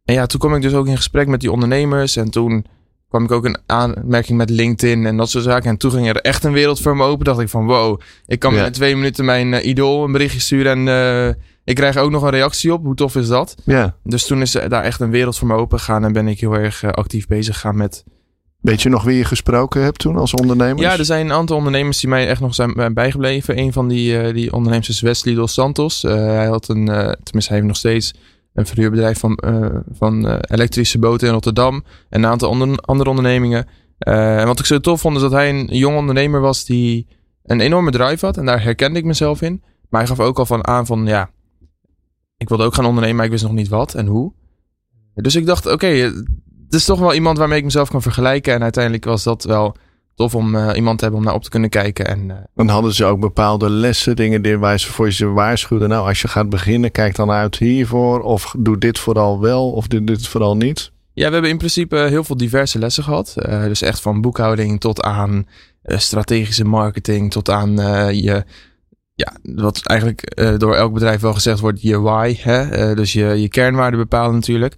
En 0.05 0.15
ja, 0.15 0.27
toen 0.27 0.41
kwam 0.41 0.55
ik 0.55 0.62
dus 0.62 0.75
ook 0.75 0.87
in 0.87 0.97
gesprek 0.97 1.27
met 1.27 1.41
die 1.41 1.53
ondernemers. 1.53 2.17
En 2.17 2.31
toen 2.31 2.67
kwam 3.09 3.25
ik 3.25 3.31
ook 3.31 3.45
in 3.45 3.59
aanmerking 3.67 4.39
met 4.39 4.50
LinkedIn 4.50 5.06
en 5.06 5.17
dat 5.17 5.31
soort 5.31 5.45
zaken. 5.45 5.71
En 5.71 5.77
toen 5.77 5.91
ging 5.91 6.09
er 6.09 6.17
echt 6.17 6.45
een 6.45 6.53
wereld 6.53 6.81
voor 6.81 6.97
me 6.97 7.05
open. 7.05 7.25
Dacht 7.25 7.41
ik 7.41 7.49
van 7.49 7.67
wow, 7.67 8.00
ik 8.27 8.39
kan 8.39 8.55
ja. 8.55 8.67
in 8.67 8.73
twee 8.73 8.97
minuten 8.97 9.25
mijn 9.25 9.53
uh, 9.53 9.67
idool 9.67 10.05
een 10.05 10.12
berichtje 10.12 10.41
sturen. 10.41 10.73
En 10.73 10.87
uh, 10.87 11.35
ik 11.65 11.75
krijg 11.75 11.97
ook 11.97 12.11
nog 12.11 12.23
een 12.23 12.31
reactie 12.31 12.73
op. 12.73 12.85
Hoe 12.85 12.95
tof 12.95 13.17
is 13.17 13.29
dat? 13.29 13.55
Ja. 13.65 13.97
Dus 14.05 14.27
toen 14.27 14.41
is 14.41 14.53
daar 14.53 14.83
echt 14.83 15.00
een 15.00 15.11
wereld 15.11 15.39
voor 15.39 15.49
me 15.49 15.55
open 15.55 15.79
gegaan. 15.79 16.05
En 16.05 16.12
ben 16.12 16.29
ik 16.29 16.41
heel 16.41 16.55
erg 16.55 16.83
uh, 16.83 16.91
actief 16.91 17.27
bezig 17.27 17.55
gegaan 17.55 17.77
met... 17.77 18.05
Weet 18.60 18.82
je 18.82 18.88
nog 18.88 19.02
wie 19.02 19.16
je 19.16 19.25
gesproken 19.25 19.82
hebt 19.82 19.99
toen 19.99 20.16
als 20.16 20.34
ondernemer? 20.34 20.82
Ja, 20.82 20.99
er 20.99 21.05
zijn 21.05 21.26
een 21.26 21.32
aantal 21.32 21.56
ondernemers 21.56 22.00
die 22.00 22.08
mij 22.08 22.28
echt 22.28 22.40
nog 22.40 22.55
zijn 22.55 22.94
bijgebleven. 22.94 23.58
Een 23.58 23.72
van 23.72 23.88
die, 23.88 24.32
die 24.32 24.52
ondernemers 24.52 24.88
is 24.88 25.00
Wesley 25.00 25.34
Dos 25.34 25.52
Santos. 25.52 26.02
hij 26.02 26.46
had 26.46 26.69
een, 26.69 26.84
tenminste 27.22 27.52
hij 27.52 27.56
heeft 27.56 27.66
nog 27.66 27.76
steeds 27.76 28.14
een 28.55 28.66
verhuurbedrijf 28.66 29.19
van, 29.19 29.38
van 29.93 30.40
elektrische 30.40 30.99
boten 30.99 31.26
in 31.26 31.32
Rotterdam. 31.32 31.84
En 32.08 32.22
een 32.22 32.31
aantal 32.31 32.78
andere, 32.81 33.10
ondernemingen. 33.10 33.66
En 33.99 34.46
wat 34.46 34.58
ik 34.58 34.66
zo 34.66 34.78
tof 34.78 35.00
vond 35.00 35.16
is 35.16 35.22
dat 35.22 35.32
hij 35.32 35.49
een 35.49 35.66
jong 35.66 35.96
ondernemer 35.96 36.40
was 36.40 36.64
die 36.64 37.06
een 37.44 37.61
enorme 37.61 37.90
drive 37.90 38.26
had. 38.26 38.37
En 38.37 38.44
daar 38.44 38.62
herkende 38.62 38.99
ik 38.99 39.04
mezelf 39.04 39.43
in. 39.43 39.62
Maar 39.88 40.00
hij 40.00 40.08
gaf 40.08 40.20
ook 40.20 40.38
al 40.38 40.46
van 40.46 40.66
aan 40.66 40.87
van 40.87 41.06
ja, 41.06 41.31
ik 42.37 42.49
wilde 42.49 42.64
ook 42.64 42.75
gaan 42.75 42.87
ondernemen, 42.87 43.16
maar 43.16 43.25
ik 43.25 43.31
wist 43.31 43.44
nog 43.44 43.52
niet 43.52 43.69
wat 43.69 43.94
en 43.94 44.06
hoe. 44.06 44.32
Dus 45.14 45.37
ik 45.37 45.46
dacht, 45.46 45.66
oké, 45.66 46.12
het 46.69 46.76
is 46.76 46.85
toch 46.85 46.99
wel 46.99 47.15
iemand 47.15 47.38
waarmee 47.38 47.59
ik 47.59 47.65
mezelf 47.65 47.91
kan 47.91 48.03
vergelijken. 48.03 48.55
En 48.55 48.62
uiteindelijk 48.62 49.05
was 49.05 49.23
dat 49.23 49.44
wel 49.44 49.76
tof 50.15 50.35
om 50.35 50.55
uh, 50.55 50.70
iemand 50.75 50.99
te 50.99 51.05
hebben 51.05 51.20
om 51.20 51.26
naar 51.26 51.37
op 51.37 51.43
te 51.43 51.50
kunnen 51.50 51.70
kijken. 51.70 52.06
En, 52.06 52.29
uh, 52.29 52.37
dan 52.55 52.69
hadden 52.69 52.94
ze 52.94 53.05
ook 53.05 53.20
bepaalde 53.20 53.70
lessen, 53.70 54.17
dingen 54.17 54.43
die 54.43 54.59
waar 54.59 54.81
ze 54.81 54.93
voor 54.93 55.09
je 55.11 55.26
waarschuwden. 55.26 55.88
Nou, 55.88 56.09
als 56.09 56.20
je 56.20 56.29
gaat 56.29 56.49
beginnen, 56.49 56.91
kijk 56.91 57.15
dan 57.15 57.31
uit 57.31 57.59
hiervoor. 57.59 58.20
Of 58.20 58.55
doe 58.59 58.79
dit 58.79 58.99
vooral 58.99 59.41
wel, 59.41 59.70
of 59.70 59.87
doe 59.87 60.05
dit 60.05 60.26
vooral 60.26 60.56
niet. 60.56 60.93
Ja, 61.12 61.26
we 61.26 61.32
hebben 61.32 61.50
in 61.50 61.59
principe 61.59 61.97
heel 61.97 62.25
veel 62.25 62.37
diverse 62.37 62.79
lessen 62.79 63.05
gehad. 63.05 63.35
Uh, 63.37 63.64
dus 63.64 63.82
echt 63.82 64.00
van 64.00 64.21
boekhouding 64.21 64.81
tot 64.81 65.03
aan 65.03 65.47
strategische 65.82 66.64
marketing, 66.64 67.31
tot 67.31 67.50
aan 67.50 67.73
je. 68.17 68.44
Ja, 69.14 69.37
wat 69.43 69.87
eigenlijk 69.87 70.43
door 70.59 70.75
elk 70.75 70.93
bedrijf 70.93 71.21
wel 71.21 71.35
gezegd 71.35 71.61
wordt, 71.61 71.82
je 71.82 72.00
why. 72.00 72.37
Hè? 72.38 72.94
dus 72.94 73.12
je, 73.12 73.25
je 73.25 73.49
kernwaarden 73.49 74.00
bepalen 74.00 74.35
natuurlijk. 74.35 74.76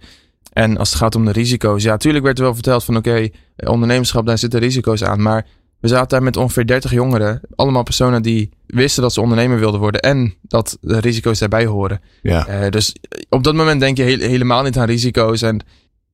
En 0.52 0.76
als 0.76 0.88
het 0.88 0.98
gaat 0.98 1.14
om 1.14 1.24
de 1.24 1.32
risico's, 1.32 1.82
ja, 1.82 1.90
natuurlijk 1.90 2.24
werd 2.24 2.38
er 2.38 2.44
wel 2.44 2.54
verteld 2.54 2.84
van 2.84 2.96
oké, 2.96 3.08
okay, 3.08 3.32
ondernemerschap, 3.56 4.26
daar 4.26 4.38
zitten 4.38 4.60
risico's 4.60 5.02
aan. 5.02 5.22
Maar 5.22 5.46
we 5.80 5.88
zaten 5.88 6.08
daar 6.08 6.22
met 6.22 6.36
ongeveer 6.36 6.66
30 6.66 6.90
jongeren. 6.90 7.40
Allemaal 7.54 7.82
personen 7.82 8.22
die 8.22 8.50
wisten 8.66 9.02
dat 9.02 9.12
ze 9.12 9.20
ondernemer 9.20 9.58
wilden 9.58 9.80
worden 9.80 10.00
en 10.00 10.34
dat 10.42 10.78
de 10.80 10.98
risico's 10.98 11.38
daarbij 11.38 11.66
horen. 11.66 12.00
Ja. 12.22 12.62
Uh, 12.62 12.68
dus 12.68 12.96
op 13.28 13.44
dat 13.44 13.54
moment 13.54 13.80
denk 13.80 13.96
je 13.96 14.02
helemaal 14.02 14.62
niet 14.62 14.78
aan 14.78 14.86
risico's. 14.86 15.42
En 15.42 15.60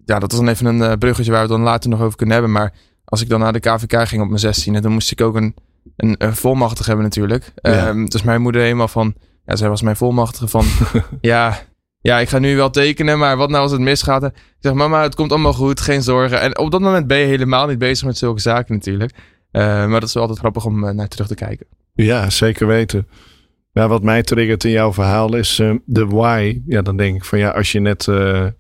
ja, 0.04 0.18
dat 0.18 0.30
was 0.30 0.40
dan 0.40 0.48
even 0.48 0.66
een 0.66 0.78
uh, 0.78 0.92
bruggetje 0.98 1.30
waar 1.30 1.46
we 1.46 1.46
het 1.46 1.56
dan 1.56 1.66
later 1.66 1.90
nog 1.90 2.00
over 2.00 2.16
kunnen 2.16 2.34
hebben. 2.34 2.52
Maar 2.52 2.72
als 3.04 3.20
ik 3.20 3.28
dan 3.28 3.40
naar 3.40 3.52
de 3.52 3.60
KVK 3.60 4.08
ging 4.08 4.22
op 4.22 4.28
mijn 4.28 4.40
16, 4.40 4.82
dan 4.82 4.92
moest 4.92 5.10
ik 5.10 5.20
ook 5.20 5.36
een, 5.36 5.54
een, 5.96 6.14
een 6.18 6.36
volmachtig 6.36 6.86
hebben 6.86 7.04
natuurlijk. 7.04 7.52
Ja. 7.54 7.88
Um, 7.88 8.08
dus 8.08 8.22
mijn 8.22 8.40
moeder 8.40 8.62
helemaal 8.62 8.88
van, 8.88 9.14
ja, 9.46 9.56
zij 9.56 9.68
was 9.68 9.82
mijn 9.82 9.96
volmachtige 9.96 10.48
van, 10.48 10.66
ja, 11.20 11.58
ja, 12.06 12.18
ik 12.18 12.28
ga 12.28 12.38
nu 12.38 12.56
wel 12.56 12.70
tekenen, 12.70 13.18
maar 13.18 13.36
wat 13.36 13.50
nou 13.50 13.62
als 13.62 13.72
het 13.72 13.80
misgaat? 13.80 14.24
Ik 14.24 14.32
zeg, 14.60 14.72
mama, 14.72 15.02
het 15.02 15.14
komt 15.14 15.30
allemaal 15.30 15.52
goed, 15.52 15.80
geen 15.80 16.02
zorgen. 16.02 16.40
En 16.40 16.58
op 16.58 16.70
dat 16.70 16.80
moment 16.80 17.06
ben 17.06 17.18
je 17.18 17.24
helemaal 17.24 17.66
niet 17.66 17.78
bezig 17.78 18.06
met 18.06 18.18
zulke 18.18 18.40
zaken 18.40 18.74
natuurlijk. 18.74 19.12
Uh, 19.52 19.62
maar 19.62 20.00
dat 20.00 20.08
is 20.08 20.12
wel 20.12 20.22
altijd 20.22 20.40
grappig 20.40 20.64
om 20.64 20.84
uh, 20.84 20.90
naar 20.90 21.08
terug 21.08 21.26
te 21.26 21.34
kijken. 21.34 21.66
Ja, 21.94 22.30
zeker 22.30 22.66
weten. 22.66 23.08
Ja, 23.72 23.88
wat 23.88 24.02
mij 24.02 24.22
triggert 24.22 24.64
in 24.64 24.70
jouw 24.70 24.92
verhaal 24.92 25.34
is 25.34 25.58
uh, 25.58 25.74
de 25.84 26.06
why. 26.06 26.60
Ja, 26.66 26.82
dan 26.82 26.96
denk 26.96 27.16
ik 27.16 27.24
van 27.24 27.38
ja, 27.38 27.50
als 27.50 27.72
je 27.72 27.80
net, 27.80 28.08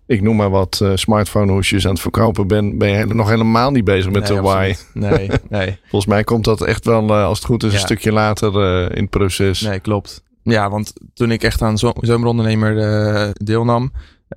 ik 0.06 0.22
noem 0.22 0.36
maar 0.36 0.50
wat, 0.50 0.84
smartphone 0.94 1.52
hoesjes 1.52 1.84
aan 1.84 1.92
het 1.92 2.00
verkopen 2.00 2.46
bent, 2.46 2.78
ben 2.78 2.90
je 2.90 3.06
nog 3.06 3.28
helemaal 3.28 3.70
niet 3.70 3.84
bezig 3.84 4.12
met 4.12 4.28
nee, 4.28 4.36
de 4.36 4.42
why. 4.42 4.74
Nee, 4.92 5.30
nee. 5.48 5.78
Volgens 5.80 6.06
mij 6.06 6.24
komt 6.24 6.44
dat 6.44 6.64
echt 6.64 6.84
wel, 6.84 7.14
als 7.14 7.38
het 7.38 7.46
goed 7.46 7.62
is, 7.62 7.70
ja. 7.70 7.76
een 7.76 7.84
stukje 7.84 8.12
later 8.12 8.52
in 8.96 9.02
het 9.02 9.10
proces. 9.10 9.60
Nee, 9.60 9.80
klopt. 9.80 10.24
Ja, 10.52 10.70
want 10.70 10.92
toen 11.14 11.30
ik 11.30 11.42
echt 11.42 11.62
aan 11.62 11.78
zomerondernemer 11.78 12.76
uh, 12.76 13.30
deelnam, 13.32 13.92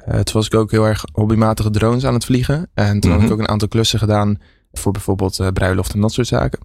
uh, 0.08 0.14
toen 0.14 0.34
was 0.34 0.46
ik 0.46 0.54
ook 0.54 0.72
heel 0.72 0.88
erg 0.88 1.04
hobbymatige 1.12 1.70
drones 1.70 2.06
aan 2.06 2.14
het 2.14 2.26
vliegen. 2.26 2.70
En 2.74 3.00
toen 3.00 3.00
mm 3.00 3.02
-hmm. 3.02 3.12
had 3.12 3.24
ik 3.24 3.32
ook 3.32 3.40
een 3.40 3.52
aantal 3.52 3.68
klussen 3.68 4.00
gedaan 4.00 4.38
voor 4.72 4.92
bijvoorbeeld 4.92 5.40
uh, 5.40 5.48
bruiloft 5.48 5.94
en 5.94 6.02
dat 6.02 6.12
soort 6.12 6.28
zaken. 6.28 6.60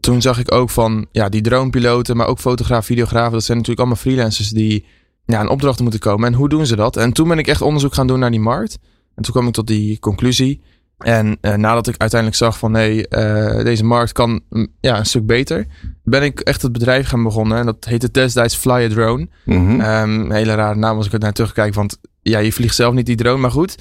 Toen 0.00 0.22
zag 0.22 0.38
ik 0.38 0.52
ook 0.52 0.70
van, 0.70 1.06
ja, 1.12 1.28
die 1.28 1.40
dronepiloten, 1.40 2.16
maar 2.16 2.26
ook 2.26 2.38
fotograaf, 2.38 2.86
videografen, 2.86 3.32
dat 3.32 3.44
zijn 3.44 3.58
natuurlijk 3.58 3.86
allemaal 3.86 4.02
freelancers 4.02 4.50
die 4.50 4.84
ja, 5.24 5.38
aan 5.38 5.48
opdrachten 5.48 5.82
moeten 5.82 6.00
komen. 6.00 6.28
En 6.28 6.34
hoe 6.34 6.48
doen 6.48 6.66
ze 6.66 6.76
dat? 6.76 6.96
En 6.96 7.12
toen 7.12 7.28
ben 7.28 7.38
ik 7.38 7.46
echt 7.46 7.62
onderzoek 7.62 7.94
gaan 7.94 8.06
doen 8.06 8.18
naar 8.18 8.30
die 8.30 8.40
markt. 8.40 8.78
En 9.14 9.22
toen 9.22 9.32
kwam 9.32 9.46
ik 9.46 9.52
tot 9.52 9.66
die 9.66 9.98
conclusie. 9.98 10.60
En 10.98 11.38
uh, 11.40 11.54
nadat 11.54 11.86
ik 11.88 11.94
uiteindelijk 11.96 12.40
zag 12.40 12.58
van 12.58 12.70
nee, 12.70 13.06
uh, 13.10 13.64
deze 13.64 13.84
markt 13.84 14.12
kan 14.12 14.40
mm, 14.48 14.66
ja, 14.80 14.98
een 14.98 15.06
stuk 15.06 15.26
beter, 15.26 15.66
ben 16.04 16.22
ik 16.22 16.40
echt 16.40 16.62
het 16.62 16.72
bedrijf 16.72 17.08
gaan 17.08 17.22
begonnen. 17.22 17.58
En 17.58 17.66
dat 17.66 17.84
heette 17.84 18.10
destijds 18.10 18.56
Fly 18.56 18.84
a 18.84 18.88
Drone. 18.88 19.28
Mm 19.44 19.66
-hmm. 19.66 19.80
um, 19.80 20.20
een 20.20 20.32
hele 20.32 20.54
rare 20.54 20.78
naam 20.78 20.96
als 20.96 21.06
ik 21.06 21.12
er 21.12 21.18
naar 21.18 21.32
terugkijk, 21.32 21.74
want 21.74 21.98
ja, 22.22 22.38
je 22.38 22.52
vliegt 22.52 22.74
zelf 22.74 22.94
niet 22.94 23.06
die 23.06 23.16
drone, 23.16 23.40
maar 23.40 23.50
goed. 23.50 23.78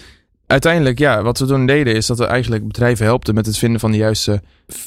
Uiteindelijk, 0.48 1.00
ja, 1.00 1.24
wat 1.24 1.40
we 1.40 1.46
toen 1.46 1.66
deden 1.66 1.96
is 1.96 2.06
dat 2.06 2.18
we 2.18 2.25
eigenlijk 2.25 2.68
bedrijven 2.68 3.06
helpten 3.06 3.34
met 3.34 3.46
het 3.46 3.58
vinden 3.58 3.80
van 3.80 3.92
de 3.92 3.98
juiste 3.98 4.42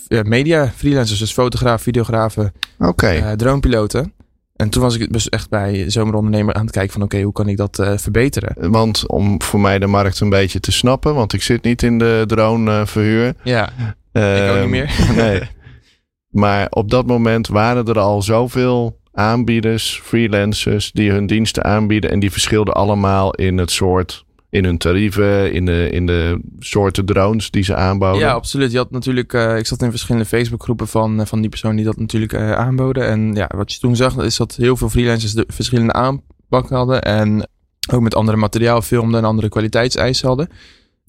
uh, 0.08 0.22
media 0.22 0.72
freelancers. 0.76 1.18
Dus 1.18 1.32
fotograaf, 1.32 1.82
videografen, 1.82 2.52
okay. 2.78 3.36
dronepiloten. 3.36 4.12
En 4.58 4.70
toen 4.70 4.82
was 4.82 4.98
ik 4.98 5.12
dus 5.12 5.28
echt 5.28 5.48
bij 5.48 5.90
zomerondernemer 5.90 6.54
aan 6.54 6.62
het 6.62 6.70
kijken 6.70 6.92
van 6.92 7.02
oké, 7.02 7.12
okay, 7.14 7.24
hoe 7.24 7.34
kan 7.34 7.48
ik 7.48 7.56
dat 7.56 7.78
uh, 7.78 7.92
verbeteren? 7.96 8.70
Want 8.70 9.06
om 9.06 9.42
voor 9.42 9.60
mij 9.60 9.78
de 9.78 9.86
markt 9.86 10.20
een 10.20 10.28
beetje 10.28 10.60
te 10.60 10.72
snappen, 10.72 11.14
want 11.14 11.32
ik 11.32 11.42
zit 11.42 11.62
niet 11.62 11.82
in 11.82 11.98
de 11.98 12.24
drone 12.26 12.86
verhuur. 12.86 13.34
Ja, 13.44 13.68
ik 14.12 14.50
ook 14.50 14.60
niet 14.60 14.68
meer. 14.68 14.90
nee. 15.16 15.40
Maar 16.28 16.66
op 16.70 16.90
dat 16.90 17.06
moment 17.06 17.48
waren 17.48 17.86
er 17.86 17.98
al 17.98 18.22
zoveel 18.22 19.00
aanbieders, 19.12 20.00
freelancers, 20.04 20.92
die 20.92 21.10
hun 21.10 21.26
diensten 21.26 21.64
aanbieden. 21.64 22.10
En 22.10 22.18
die 22.18 22.32
verschilden 22.32 22.74
allemaal 22.74 23.34
in 23.34 23.58
het 23.58 23.70
soort 23.70 24.24
in 24.50 24.64
hun 24.64 24.78
tarieven, 24.78 25.52
in 25.52 25.66
de, 25.66 25.88
in 25.90 26.06
de 26.06 26.40
soorten 26.58 27.04
drones 27.04 27.50
die 27.50 27.62
ze 27.62 27.74
aanboden. 27.74 28.20
Ja, 28.20 28.32
absoluut. 28.32 28.72
Je 28.72 28.76
had 28.76 28.90
natuurlijk, 28.90 29.32
uh, 29.32 29.56
ik 29.56 29.66
zat 29.66 29.82
in 29.82 29.90
verschillende 29.90 30.26
Facebookgroepen 30.26 30.88
van, 30.88 31.20
uh, 31.20 31.26
van 31.26 31.40
die 31.40 31.50
personen 31.50 31.76
die 31.76 31.84
dat 31.84 31.96
natuurlijk 31.96 32.32
uh, 32.32 32.52
aanboden. 32.52 33.06
En 33.06 33.34
ja, 33.34 33.50
wat 33.56 33.72
je 33.72 33.78
toen 33.78 33.96
zag, 33.96 34.16
is 34.16 34.36
dat 34.36 34.54
heel 34.54 34.76
veel 34.76 34.88
freelancers 34.88 35.32
de 35.32 35.44
verschillende 35.48 35.92
aanpak 35.92 36.68
hadden. 36.68 37.02
En 37.02 37.48
ook 37.92 38.00
met 38.00 38.14
andere 38.14 38.36
materiaal 38.36 38.82
filmden 38.82 39.20
en 39.20 39.26
andere 39.26 39.48
kwaliteitseisen 39.48 40.28
hadden. 40.28 40.48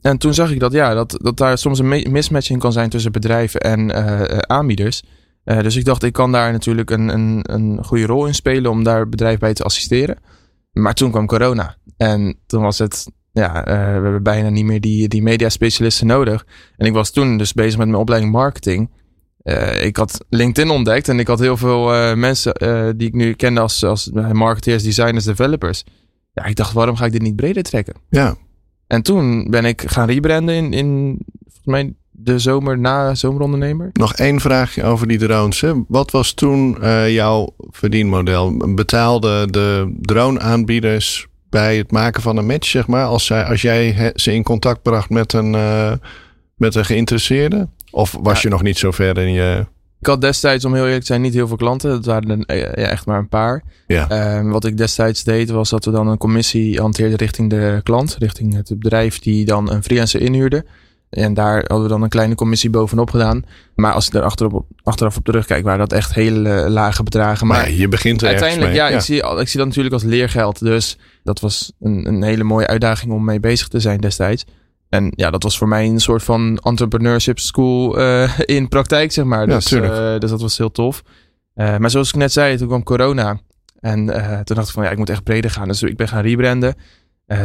En 0.01 0.17
toen 0.17 0.33
zag 0.33 0.51
ik 0.51 0.59
dat, 0.59 0.71
ja, 0.71 0.93
dat, 0.93 1.17
dat 1.21 1.37
daar 1.37 1.57
soms 1.57 1.79
een 1.79 2.11
mismatch 2.11 2.49
in 2.49 2.59
kan 2.59 2.71
zijn 2.71 2.89
tussen 2.89 3.11
bedrijven 3.11 3.59
en 3.59 4.49
aanbieders. 4.49 5.03
dus 5.43 5.75
ik 5.75 5.85
dacht, 5.85 6.03
ik 6.03 6.13
kan 6.13 6.31
daar 6.31 6.51
natuurlijk 6.51 6.89
een, 6.89 7.09
een, 7.09 7.39
een 7.43 7.83
goede 7.83 8.05
rol 8.05 8.25
in 8.25 8.35
spelen 8.35 8.71
om 8.71 8.83
daar 8.83 9.09
bedrijven 9.09 9.39
bij 9.39 9.53
te 9.53 9.63
assisteren. 9.63 10.17
Maar 10.71 10.93
toen 10.93 11.11
kwam 11.11 11.25
corona. 11.27 11.75
En 11.97 12.39
toen 12.47 12.61
was 12.61 12.77
het 12.77 13.05
ja, 13.39 13.67
uh, 13.67 13.73
we 13.73 14.03
hebben 14.03 14.23
bijna 14.23 14.49
niet 14.49 14.65
meer 14.65 14.81
die, 14.81 15.07
die 15.07 15.21
mediaspecialisten 15.21 16.07
nodig. 16.07 16.45
En 16.77 16.85
ik 16.85 16.93
was 16.93 17.11
toen 17.11 17.37
dus 17.37 17.53
bezig 17.53 17.77
met 17.77 17.87
mijn 17.87 17.99
opleiding 17.99 18.31
marketing. 18.31 18.89
Uh, 19.43 19.83
ik 19.83 19.97
had 19.97 20.25
LinkedIn 20.29 20.69
ontdekt 20.69 21.09
en 21.09 21.19
ik 21.19 21.27
had 21.27 21.39
heel 21.39 21.57
veel 21.57 21.95
uh, 21.95 22.13
mensen 22.13 22.53
die 22.97 23.07
ik 23.07 23.13
nu 23.13 23.33
kende 23.33 23.59
als, 23.59 23.83
als 23.83 24.09
marketeers, 24.33 24.83
designers, 24.83 25.25
developers. 25.25 25.83
Ja, 26.33 26.45
ik 26.45 26.55
dacht, 26.55 26.73
waarom 26.73 26.95
ga 26.95 27.05
ik 27.05 27.11
dit 27.11 27.21
niet 27.21 27.35
breder 27.35 27.63
trekken? 27.63 27.93
Ja. 28.09 28.35
En 28.87 29.01
toen 29.01 29.49
ben 29.49 29.65
ik 29.65 29.83
gaan 29.85 30.07
rebranden 30.07 30.55
in, 30.55 30.73
in 30.73 31.19
volgens 31.43 31.65
mij 31.65 31.93
de 32.11 32.39
zomer 32.39 32.79
na 32.79 33.15
zomerondernemer. 33.15 33.89
Nog 33.93 34.13
één 34.13 34.39
vraagje 34.39 34.83
over 34.83 35.07
die 35.07 35.17
drones. 35.17 35.61
Hè. 35.61 35.73
Wat 35.87 36.11
was 36.11 36.33
toen 36.33 36.77
jouw 37.07 37.55
verdienmodel? 37.59 38.73
Betaalde 38.75 39.47
de 39.51 39.97
drone-aanbieders 40.01 41.27
bij 41.49 41.77
het 41.77 41.91
maken 41.91 42.21
van 42.21 42.37
een 42.37 42.45
match, 42.45 42.67
zeg 42.67 42.87
maar, 42.87 43.05
als, 43.05 43.25
zij, 43.25 43.43
als 43.43 43.61
jij 43.61 44.11
ze 44.15 44.33
in 44.33 44.43
contact 44.43 44.81
bracht 44.81 45.09
met 45.09 45.33
een, 45.33 45.53
uh, 45.53 45.91
met 46.55 46.75
een 46.75 46.85
geïnteresseerde? 46.85 47.67
Of 47.91 48.17
was 48.21 48.33
ja. 48.33 48.39
je 48.41 48.49
nog 48.49 48.63
niet 48.63 48.77
zo 48.77 48.91
ver 48.91 49.17
in 49.17 49.31
je. 49.31 49.65
Ik 49.99 50.07
had 50.07 50.21
destijds, 50.21 50.65
om 50.65 50.73
heel 50.73 50.83
eerlijk 50.83 51.01
te 51.01 51.05
zijn, 51.05 51.21
niet 51.21 51.33
heel 51.33 51.47
veel 51.47 51.57
klanten. 51.57 51.91
Het 51.91 52.05
waren 52.05 52.45
er 52.45 52.57
ja, 52.57 52.87
echt 52.87 53.05
maar 53.05 53.19
een 53.19 53.29
paar. 53.29 53.63
Ja. 53.87 54.41
Uh, 54.41 54.51
wat 54.51 54.65
ik 54.65 54.77
destijds 54.77 55.23
deed, 55.23 55.49
was 55.49 55.69
dat 55.69 55.85
we 55.85 55.91
dan 55.91 56.07
een 56.07 56.17
commissie 56.17 56.79
hanteerden 56.79 57.17
richting 57.17 57.49
de 57.49 57.79
klant, 57.83 58.15
richting 58.19 58.55
het 58.55 58.79
bedrijf 58.79 59.19
die 59.19 59.45
dan 59.45 59.71
een 59.71 59.83
freelancer 59.83 60.21
inhuurde. 60.21 60.65
En 61.09 61.33
daar 61.33 61.57
hadden 61.57 61.81
we 61.81 61.87
dan 61.87 62.01
een 62.01 62.09
kleine 62.09 62.35
commissie 62.35 62.69
bovenop 62.69 63.09
gedaan. 63.09 63.43
Maar 63.75 63.93
als 63.93 64.07
ik 64.07 64.13
er 64.13 64.21
achterop, 64.21 64.65
achteraf 64.83 65.17
op 65.17 65.25
terugkijk, 65.25 65.63
waren 65.63 65.79
dat 65.79 65.93
echt 65.93 66.13
hele 66.13 66.69
lage 66.69 67.03
bedragen. 67.03 67.47
Maar, 67.47 67.57
maar 67.57 67.71
je 67.71 67.87
begint 67.87 68.21
er 68.21 68.27
uiteindelijk, 68.27 68.71
mee. 68.71 68.79
Ja, 68.79 68.87
Ik, 68.87 69.01
zie, 69.01 69.15
ik 69.15 69.47
zie 69.47 69.57
dat 69.57 69.67
natuurlijk 69.67 69.93
als 69.93 70.03
leergeld. 70.03 70.59
Dus 70.59 70.97
dat 71.23 71.39
was 71.39 71.71
een, 71.79 72.07
een 72.07 72.23
hele 72.23 72.43
mooie 72.43 72.67
uitdaging 72.67 73.11
om 73.11 73.23
mee 73.23 73.39
bezig 73.39 73.67
te 73.67 73.79
zijn 73.79 73.99
destijds. 73.99 74.45
En 74.89 75.11
ja, 75.15 75.29
dat 75.29 75.43
was 75.43 75.57
voor 75.57 75.67
mij 75.67 75.85
een 75.85 75.99
soort 75.99 76.23
van 76.23 76.57
entrepreneurship 76.57 77.39
school 77.39 77.99
uh, 77.99 78.39
in 78.39 78.67
praktijk, 78.67 79.11
zeg 79.11 79.25
maar. 79.25 79.47
Dus, 79.47 79.69
ja, 79.69 80.13
uh, 80.13 80.19
dus 80.19 80.29
dat 80.29 80.41
was 80.41 80.57
heel 80.57 80.71
tof. 80.71 81.03
Uh, 81.55 81.77
maar 81.77 81.89
zoals 81.89 82.09
ik 82.09 82.15
net 82.15 82.31
zei, 82.31 82.57
toen 82.57 82.67
kwam 82.67 82.83
corona. 82.83 83.39
En 83.79 84.05
toen 84.43 84.55
dacht 84.55 84.67
ik 84.67 84.73
van, 84.73 84.83
ja, 84.83 84.89
ik 84.89 84.97
moet 84.97 85.09
echt 85.09 85.23
breder 85.23 85.51
gaan. 85.51 85.67
Dus 85.67 85.83
ik 85.83 85.97
ben 85.97 86.07
gaan 86.07 86.21
rebranden. 86.21 86.75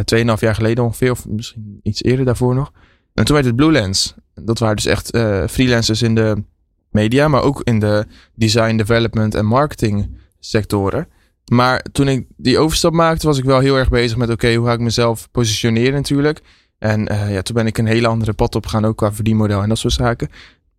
Tweeënhalf 0.04 0.40
jaar 0.40 0.54
geleden 0.54 0.84
ongeveer, 0.84 1.10
of 1.10 1.28
misschien 1.28 1.80
iets 1.82 2.02
eerder 2.02 2.24
daarvoor 2.24 2.54
nog. 2.54 2.72
En 3.14 3.24
toen 3.24 3.34
werd 3.34 3.46
het 3.46 3.56
Blue 3.56 3.72
Lens. 3.72 4.14
Dat 4.34 4.58
waren 4.58 4.76
dus 4.76 4.86
echt 4.86 5.08
freelancers 5.50 6.02
in 6.02 6.14
de 6.14 6.44
media, 6.90 7.28
maar 7.28 7.42
ook 7.42 7.60
in 7.64 7.78
de 7.78 8.06
design, 8.34 8.76
development 8.76 9.34
en 9.34 9.46
marketing 9.46 10.18
sectoren. 10.38 11.08
Maar 11.52 11.84
toen 11.92 12.08
ik 12.08 12.26
die 12.36 12.58
overstap 12.58 12.92
maakte, 12.92 13.26
was 13.26 13.38
ik 13.38 13.44
wel 13.44 13.58
heel 13.58 13.76
erg 13.76 13.88
bezig 13.88 14.16
met: 14.16 14.30
oké, 14.30 14.44
okay, 14.44 14.56
hoe 14.56 14.66
ga 14.66 14.72
ik 14.72 14.80
mezelf 14.80 15.28
positioneren 15.30 15.92
natuurlijk. 15.92 16.40
En 16.78 17.12
uh, 17.12 17.32
ja, 17.32 17.42
toen 17.42 17.54
ben 17.54 17.66
ik 17.66 17.78
een 17.78 17.86
hele 17.86 18.06
andere 18.06 18.32
pad 18.32 18.54
op 18.54 18.66
gegaan, 18.66 18.84
ook 18.84 18.96
qua 18.96 19.12
verdienmodel 19.12 19.62
en 19.62 19.68
dat 19.68 19.78
soort 19.78 19.92
zaken. 19.92 20.28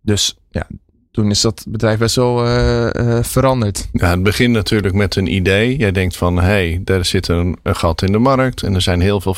Dus 0.00 0.36
ja, 0.50 0.66
toen 1.10 1.30
is 1.30 1.40
dat 1.40 1.64
bedrijf 1.68 1.98
best 1.98 2.16
wel 2.16 2.46
uh, 2.46 2.88
uh, 2.92 3.22
veranderd. 3.22 3.88
Ja, 3.92 4.10
het 4.10 4.22
begint 4.22 4.52
natuurlijk 4.52 4.94
met 4.94 5.16
een 5.16 5.34
idee. 5.34 5.76
Jij 5.76 5.92
denkt 5.92 6.16
van, 6.16 6.36
hé, 6.36 6.42
hey, 6.42 6.80
daar 6.84 7.04
zit 7.04 7.28
een, 7.28 7.58
een, 7.62 7.76
gat 7.76 8.02
in 8.02 8.12
de 8.12 8.18
markt. 8.18 8.62
En 8.62 8.74
er 8.74 8.82
zijn 8.82 9.00
heel 9.00 9.20
veel 9.20 9.36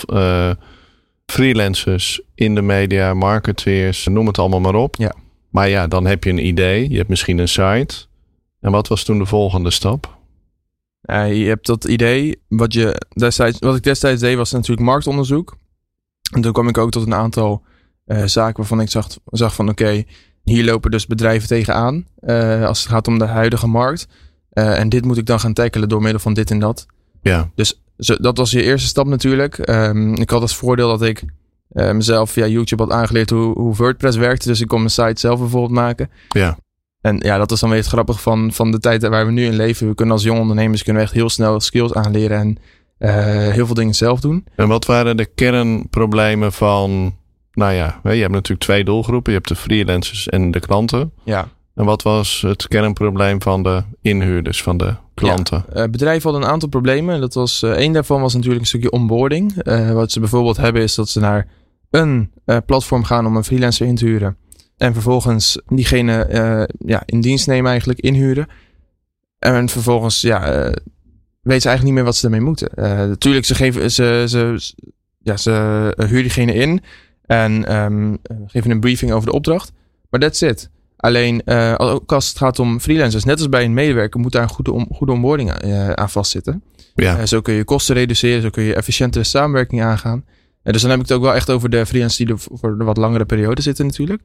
freelancers 1.27 2.21
in 2.35 2.55
de 2.55 2.63
media, 2.63 3.15
marketeers, 3.15 4.07
noem 4.07 4.27
het 4.27 4.39
allemaal 4.39 4.61
maar 4.61 4.75
op. 4.75 4.97
Ja. 4.97 5.15
Maar 5.51 5.69
ja, 5.69 5.87
dan 5.87 6.07
heb 6.07 6.25
je 6.25 6.31
een 6.31 6.47
idee. 6.47 6.91
Je 6.91 6.97
hebt 6.97 7.09
misschien 7.09 7.39
een 7.39 7.49
site. 7.49 7.95
En 8.61 8.71
wat 8.71 8.89
was 8.89 9.05
toen 9.05 9.19
de 9.19 9.27
volgende 9.27 9.71
stap? 9.71 10.18
Uh, 11.11 11.37
je 11.43 11.45
hebt 11.45 11.67
dat 11.67 11.85
idee. 11.85 12.43
Wat, 12.49 12.73
je 12.73 13.01
destijds, 13.09 13.59
wat 13.59 13.77
ik 13.77 13.83
destijds 13.83 14.21
deed 14.21 14.37
was 14.37 14.53
natuurlijk 14.53 14.87
marktonderzoek. 14.87 15.57
En 16.33 16.41
toen 16.41 16.53
kwam 16.53 16.69
ik 16.69 16.79
ook 16.79 16.91
tot 16.91 17.07
een 17.07 17.15
aantal 17.15 17.63
uh, 18.07 18.25
zaken 18.25 18.57
waarvan 18.57 18.81
ik 18.81 18.91
zag, 18.91 19.09
zag 19.25 19.55
van 19.55 19.69
oké, 19.69 19.83
okay, 19.83 20.07
hier 20.43 20.65
lopen 20.65 20.91
dus 20.91 21.07
bedrijven 21.07 21.49
tegenaan 21.49 22.07
uh, 22.21 22.65
als 22.65 22.79
het 22.79 22.89
gaat 22.89 23.09
om 23.09 23.19
de 23.19 23.25
huidige 23.25 23.67
markt. 23.67 24.09
Uh, 24.53 24.79
en 24.79 24.89
dit 24.89 25.05
moet 25.05 25.17
ik 25.17 25.27
dan 25.27 25.41
gaan 25.41 25.53
tackelen 25.53 25.89
door 25.89 26.03
middel 26.03 26.21
van 26.21 26.35
dit 26.35 26.51
en 26.51 26.59
dat. 26.59 26.87
Ja. 27.23 27.51
Dus 27.55 27.83
zo, 27.99 28.17
dat 28.17 28.37
was 28.37 28.51
je 28.51 28.63
eerste 28.63 28.89
stap 28.89 29.07
natuurlijk. 29.07 29.69
Um, 29.69 30.15
ik 30.15 30.31
had 30.31 30.41
als 30.41 30.57
voordeel 30.57 30.89
dat 30.89 31.03
ik 31.03 31.25
mezelf 31.69 32.31
via 32.31 32.47
YouTube 32.47 32.83
had 32.83 32.93
aangeleerd 32.93 33.31
hoe, 33.31 33.59
hoe 33.59 33.75
WordPress 33.75 34.17
werkte. 34.17 34.49
Dus 34.49 34.61
ik 34.61 34.69
kon 34.69 34.79
mijn 34.79 34.91
site 34.91 35.21
zelf 35.21 35.39
bijvoorbeeld 35.39 35.73
maken. 35.73 36.11
Ja. 36.29 36.59
En 37.01 37.17
ja, 37.19 37.39
dat 37.39 37.51
is 37.51 37.61
dan 37.61 37.71
weer 37.71 37.79
het 37.79 37.89
grappige 37.89 38.19
van, 38.19 38.53
van 38.53 38.71
de 38.71 38.79
tijd 38.79 39.09
waar 39.09 39.27
we 39.27 39.33
nu 39.33 39.45
in 39.45 39.57
leven. 39.57 39.89
We 39.89 39.95
kunnen 39.95 40.15
als 40.15 40.25
jonge 40.25 40.41
ondernemers 40.41 40.83
kunnen 40.83 41.03
we 41.03 41.09
echt 41.09 41.17
heel 41.17 41.31
snel 41.31 41.61
skills 41.61 41.95
aanleren 41.95 42.39
en 42.39 42.59
uh, 42.99 43.53
heel 43.53 43.67
veel 43.67 43.75
dingen 43.75 43.95
zelf 43.95 44.21
doen. 44.21 44.47
En 44.57 44.69
wat 44.69 44.87
waren 44.87 45.17
de 45.17 45.27
kernproblemen 45.27 46.53
van, 46.53 47.17
nou 47.53 47.73
ja, 47.73 48.01
je 48.03 48.09
hebt 48.09 48.33
natuurlijk 48.33 48.61
twee 48.61 48.85
doelgroepen. 48.85 49.33
Je 49.33 49.39
hebt 49.39 49.51
de 49.51 49.57
freelancers 49.57 50.29
en 50.29 50.51
de 50.51 50.61
klanten. 50.61 51.13
Ja. 51.25 51.49
En 51.75 51.85
wat 51.85 52.03
was 52.03 52.43
het 52.47 52.69
kernprobleem 52.69 53.43
van 53.43 53.63
de 53.63 53.83
inhuurders, 54.03 54.63
van 54.63 54.77
de 54.77 54.95
klanten? 55.15 55.65
Ja, 55.75 55.83
uh, 55.83 55.91
bedrijven 55.91 56.23
hadden 56.23 56.43
een 56.43 56.53
aantal 56.53 56.69
problemen. 56.69 57.21
Dat 57.21 57.35
was, 57.35 57.63
uh, 57.63 57.71
één 57.71 57.93
daarvan 57.93 58.21
was 58.21 58.35
natuurlijk 58.35 58.61
een 58.61 58.67
stukje 58.67 58.91
onboarding. 58.91 59.55
Wat 59.93 60.13
ze 60.13 60.21
bijvoorbeeld 60.21 60.57
hebben 60.57 60.83
is 60.83 60.95
dat 60.95 61.09
ze 61.09 61.21
naar 61.21 61.47
een 61.91 62.31
platform 62.67 63.05
gaan 63.05 63.27
om 63.27 63.37
een 63.37 63.45
freelancer 63.45 63.87
in 63.87 63.95
te 63.95 64.05
huren. 64.05 64.37
En 64.79 64.93
vervolgens 64.93 65.61
diegene 65.67 66.27
ja, 66.79 67.03
in 67.05 67.21
dienst 67.21 67.47
nemen 67.47 67.71
eigenlijk, 67.71 68.01
inhuren. 68.01 68.47
En 69.39 69.69
vervolgens 69.69 70.21
ja, 70.21 70.41
weten 71.43 71.63
ze 71.63 71.69
eigenlijk 71.69 71.83
niet 71.83 71.93
meer 71.93 72.05
wat 72.05 72.17
ze 72.17 72.25
ermee 72.25 72.41
moeten. 72.41 72.69
Uh, 72.75 72.85
natuurlijk, 72.85 73.47
ze, 73.47 73.55
geven, 73.55 73.91
ze, 73.91 74.25
ze, 74.29 74.73
ja, 75.19 75.37
ze 75.37 75.51
huren 75.97 76.23
diegene 76.23 76.55
in 76.55 76.83
en 77.27 77.77
um, 77.77 78.19
geven 78.47 78.71
een 78.71 78.81
briefing 78.81 79.13
over 79.13 79.29
de 79.29 79.35
opdracht. 79.35 79.73
Maar 80.11 80.21
that's 80.21 80.41
it. 80.41 80.71
Alleen, 80.97 81.43
uh, 81.45 81.75
ook 81.79 82.13
als 82.13 82.29
het 82.29 82.39
gaat 82.39 82.59
om 82.59 82.81
freelancers, 82.81 83.25
net 83.25 83.39
als 83.39 83.49
bij 83.49 83.65
een 83.65 83.75
medewerker, 83.75 84.21
moet 84.21 84.33
daar 84.33 84.43
een 84.43 84.49
goede, 84.49 84.73
om, 84.73 84.89
goede 84.93 85.13
onboarding 85.13 85.51
aan, 85.51 85.69
uh, 85.69 85.91
aan 85.91 86.11
vastzitten. 86.11 86.63
Ja. 86.95 87.19
Uh, 87.19 87.25
zo 87.25 87.41
kun 87.41 87.55
je 87.55 87.65
kosten 87.65 87.95
reduceren, 87.95 88.43
zo 88.43 88.51
kun 88.51 88.63
je 88.63 88.75
efficiëntere 88.75 89.25
samenwerking 89.25 89.83
aangaan. 89.83 90.25
En 90.63 90.73
dus 90.73 90.81
dan 90.83 90.91
heb 90.91 91.01
ik 91.01 91.07
het 91.09 91.17
ook 91.17 91.23
wel 91.23 91.35
echt 91.35 91.51
over 91.51 91.71
de 91.71 91.87
freelancers 91.87 92.27
die 92.27 92.35
er 92.35 92.59
voor 92.59 92.71
een 92.71 92.85
wat 92.85 92.97
langere 92.97 93.25
periode 93.25 93.63
zitten 93.63 93.87
natuurlijk. 93.87 94.23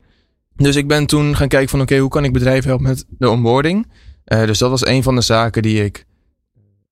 Dus 0.56 0.76
ik 0.76 0.88
ben 0.88 1.06
toen 1.06 1.36
gaan 1.36 1.48
kijken 1.48 1.70
van 1.70 1.80
oké, 1.80 1.90
okay, 1.90 2.02
hoe 2.02 2.12
kan 2.12 2.24
ik 2.24 2.34
bedrijven 2.34 2.70
helpen 2.70 2.88
met 2.88 3.06
de 3.18 3.30
onboarding? 3.30 3.92
dus 4.24 4.58
dat 4.58 4.70
was 4.70 4.86
een 4.86 5.04
van 5.04 5.16
de 5.16 5.22
zaken 5.22 5.62
die 5.62 5.84
ik 5.84 6.06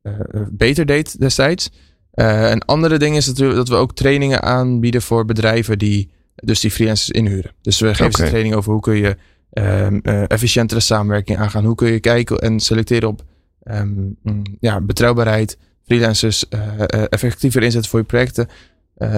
uh, 0.03 0.13
beter 0.51 0.86
deed 0.86 1.20
destijds. 1.20 1.72
Uh, 2.13 2.50
een 2.50 2.62
andere 2.62 2.98
ding 2.98 3.15
is 3.15 3.27
natuurlijk 3.27 3.58
dat 3.58 3.68
we 3.68 3.75
ook 3.75 3.96
trainingen 3.96 4.41
aanbieden 4.41 5.01
voor 5.01 5.25
bedrijven 5.25 5.77
die 5.77 6.10
dus 6.36 6.60
die 6.60 6.72
freelancers 6.72 7.10
inhuren. 7.10 7.51
Dus 7.62 7.80
we 7.80 7.88
geven 7.88 8.06
okay. 8.06 8.25
ze 8.25 8.32
training 8.32 8.56
over 8.56 8.72
hoe 8.72 8.82
kun 8.82 8.96
je 8.96 9.18
um, 9.53 10.00
uh, 10.03 10.24
efficiëntere 10.30 10.80
samenwerking 10.80 11.38
aangaan. 11.38 11.65
Hoe 11.65 11.75
kun 11.75 11.91
je 11.91 12.00
kijken 12.00 12.38
en 12.38 12.60
selecteren 12.60 13.10
op 13.10 13.24
um, 13.63 14.18
ja, 14.60 14.82
betrouwbaarheid, 14.82 15.58
freelancers 15.86 16.48
effectiever 17.10 17.63
inzetten 17.63 17.89
voor 17.89 18.00
je 18.00 18.06
projecten. 18.06 18.48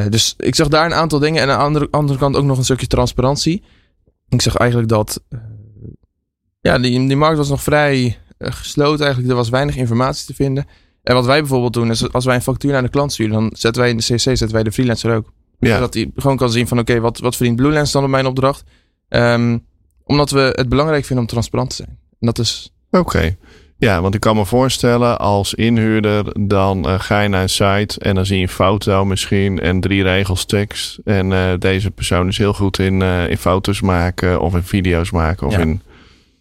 dus 0.10 0.34
ik 0.38 0.56
zag 0.56 0.68
daar 0.68 0.86
een 0.86 0.94
aantal 0.94 1.20
dingen 1.20 1.42
en 1.42 1.50
aan 1.50 1.58
de 1.58 1.64
andere, 1.64 1.88
andere 1.92 2.20
kant 2.20 2.36
ook 2.36 2.44
nog 2.44 2.58
een 2.58 2.64
stukje 2.64 2.88
transparantie. 2.88 3.64
Ik 4.34 4.42
zag 4.42 4.56
eigenlijk 4.56 4.90
dat 4.90 5.24
ja, 6.62 6.80
die, 6.80 7.08
die 7.08 7.16
markt 7.16 7.38
was 7.38 7.50
nog 7.50 7.64
vrij 7.64 8.18
gesloten 8.40 9.00
eigenlijk. 9.00 9.30
Er 9.32 9.38
was 9.38 9.50
weinig 9.50 9.76
informatie 9.76 10.26
te 10.26 10.34
vinden. 10.34 10.66
En 11.04 11.14
wat 11.14 11.26
wij 11.26 11.40
bijvoorbeeld 11.40 11.74
doen 11.74 11.90
is 11.90 12.12
als 12.12 12.26
wij 12.26 12.36
een 12.36 12.42
factuur 12.42 12.72
naar 12.72 12.82
de 12.82 12.90
klant 12.90 13.12
sturen, 13.12 13.34
dan 13.34 13.50
zetten 13.54 13.82
wij 13.82 13.92
in 13.92 13.98
de 13.98 14.04
CC 14.04 14.20
zetten 14.20 14.52
wij 14.52 14.64
de 14.64 14.72
freelancer 14.72 15.16
ook. 15.16 15.32
Ja. 15.60 15.74
Zodat 15.74 15.94
hij 15.94 16.12
gewoon 16.16 16.38
kan 16.38 16.52
zien 16.52 16.68
van 16.68 16.80
oké, 16.80 16.92
okay, 16.92 17.04
wat, 17.04 17.20
wat 17.20 17.36
verdient 17.36 17.58
Blue 17.58 17.72
Lens 17.72 17.92
dan 17.92 18.04
op 18.04 18.10
mijn 18.10 18.26
opdracht? 18.26 18.64
Um, 19.10 19.66
omdat 20.04 20.32
we 20.32 20.54
het 20.56 20.70
belangrijk 20.70 21.06
vinden 21.06 21.26
om 21.26 21.32
transparant 21.32 21.70
te 21.70 21.76
zijn. 21.76 21.90
En 21.90 22.28
dat 22.28 22.40
is... 22.40 22.74
Oké. 22.90 23.00
Okay. 23.00 23.38
Ja, 23.78 24.02
want 24.02 24.16
ik 24.16 24.20
kan 24.20 24.36
me 24.36 24.46
voorstellen 24.46 25.20
als 25.20 25.54
inhuurder, 25.54 26.48
dan 26.48 26.88
uh, 26.88 27.00
ga 27.00 27.22
je 27.22 27.30
naar 27.30 27.42
een 27.42 27.50
site 27.50 28.00
en 28.00 28.16
dan 28.16 28.26
zie 28.26 28.38
je 28.38 28.42
een 28.42 28.50
foto 28.50 29.06
misschien 29.06 29.60
en 29.60 29.80
drie 29.80 30.04
regels 30.04 30.46
tekst. 30.46 31.00
En 31.04 31.32
uh, 31.32 31.54
deze 31.60 31.92
persoon 31.92 32.28
is 32.28 32.38
heel 32.38 32.54
goed 32.54 32.80
in, 32.80 33.02
uh, 33.02 33.30
in 33.30 33.38
foto's 33.38 33.82
maken 33.82 34.40
of 34.40 34.56
in 34.56 34.64
video's 34.64 35.12
maken 35.12 35.48
of 35.48 35.54
ja. 35.54 35.60
in 35.60 35.82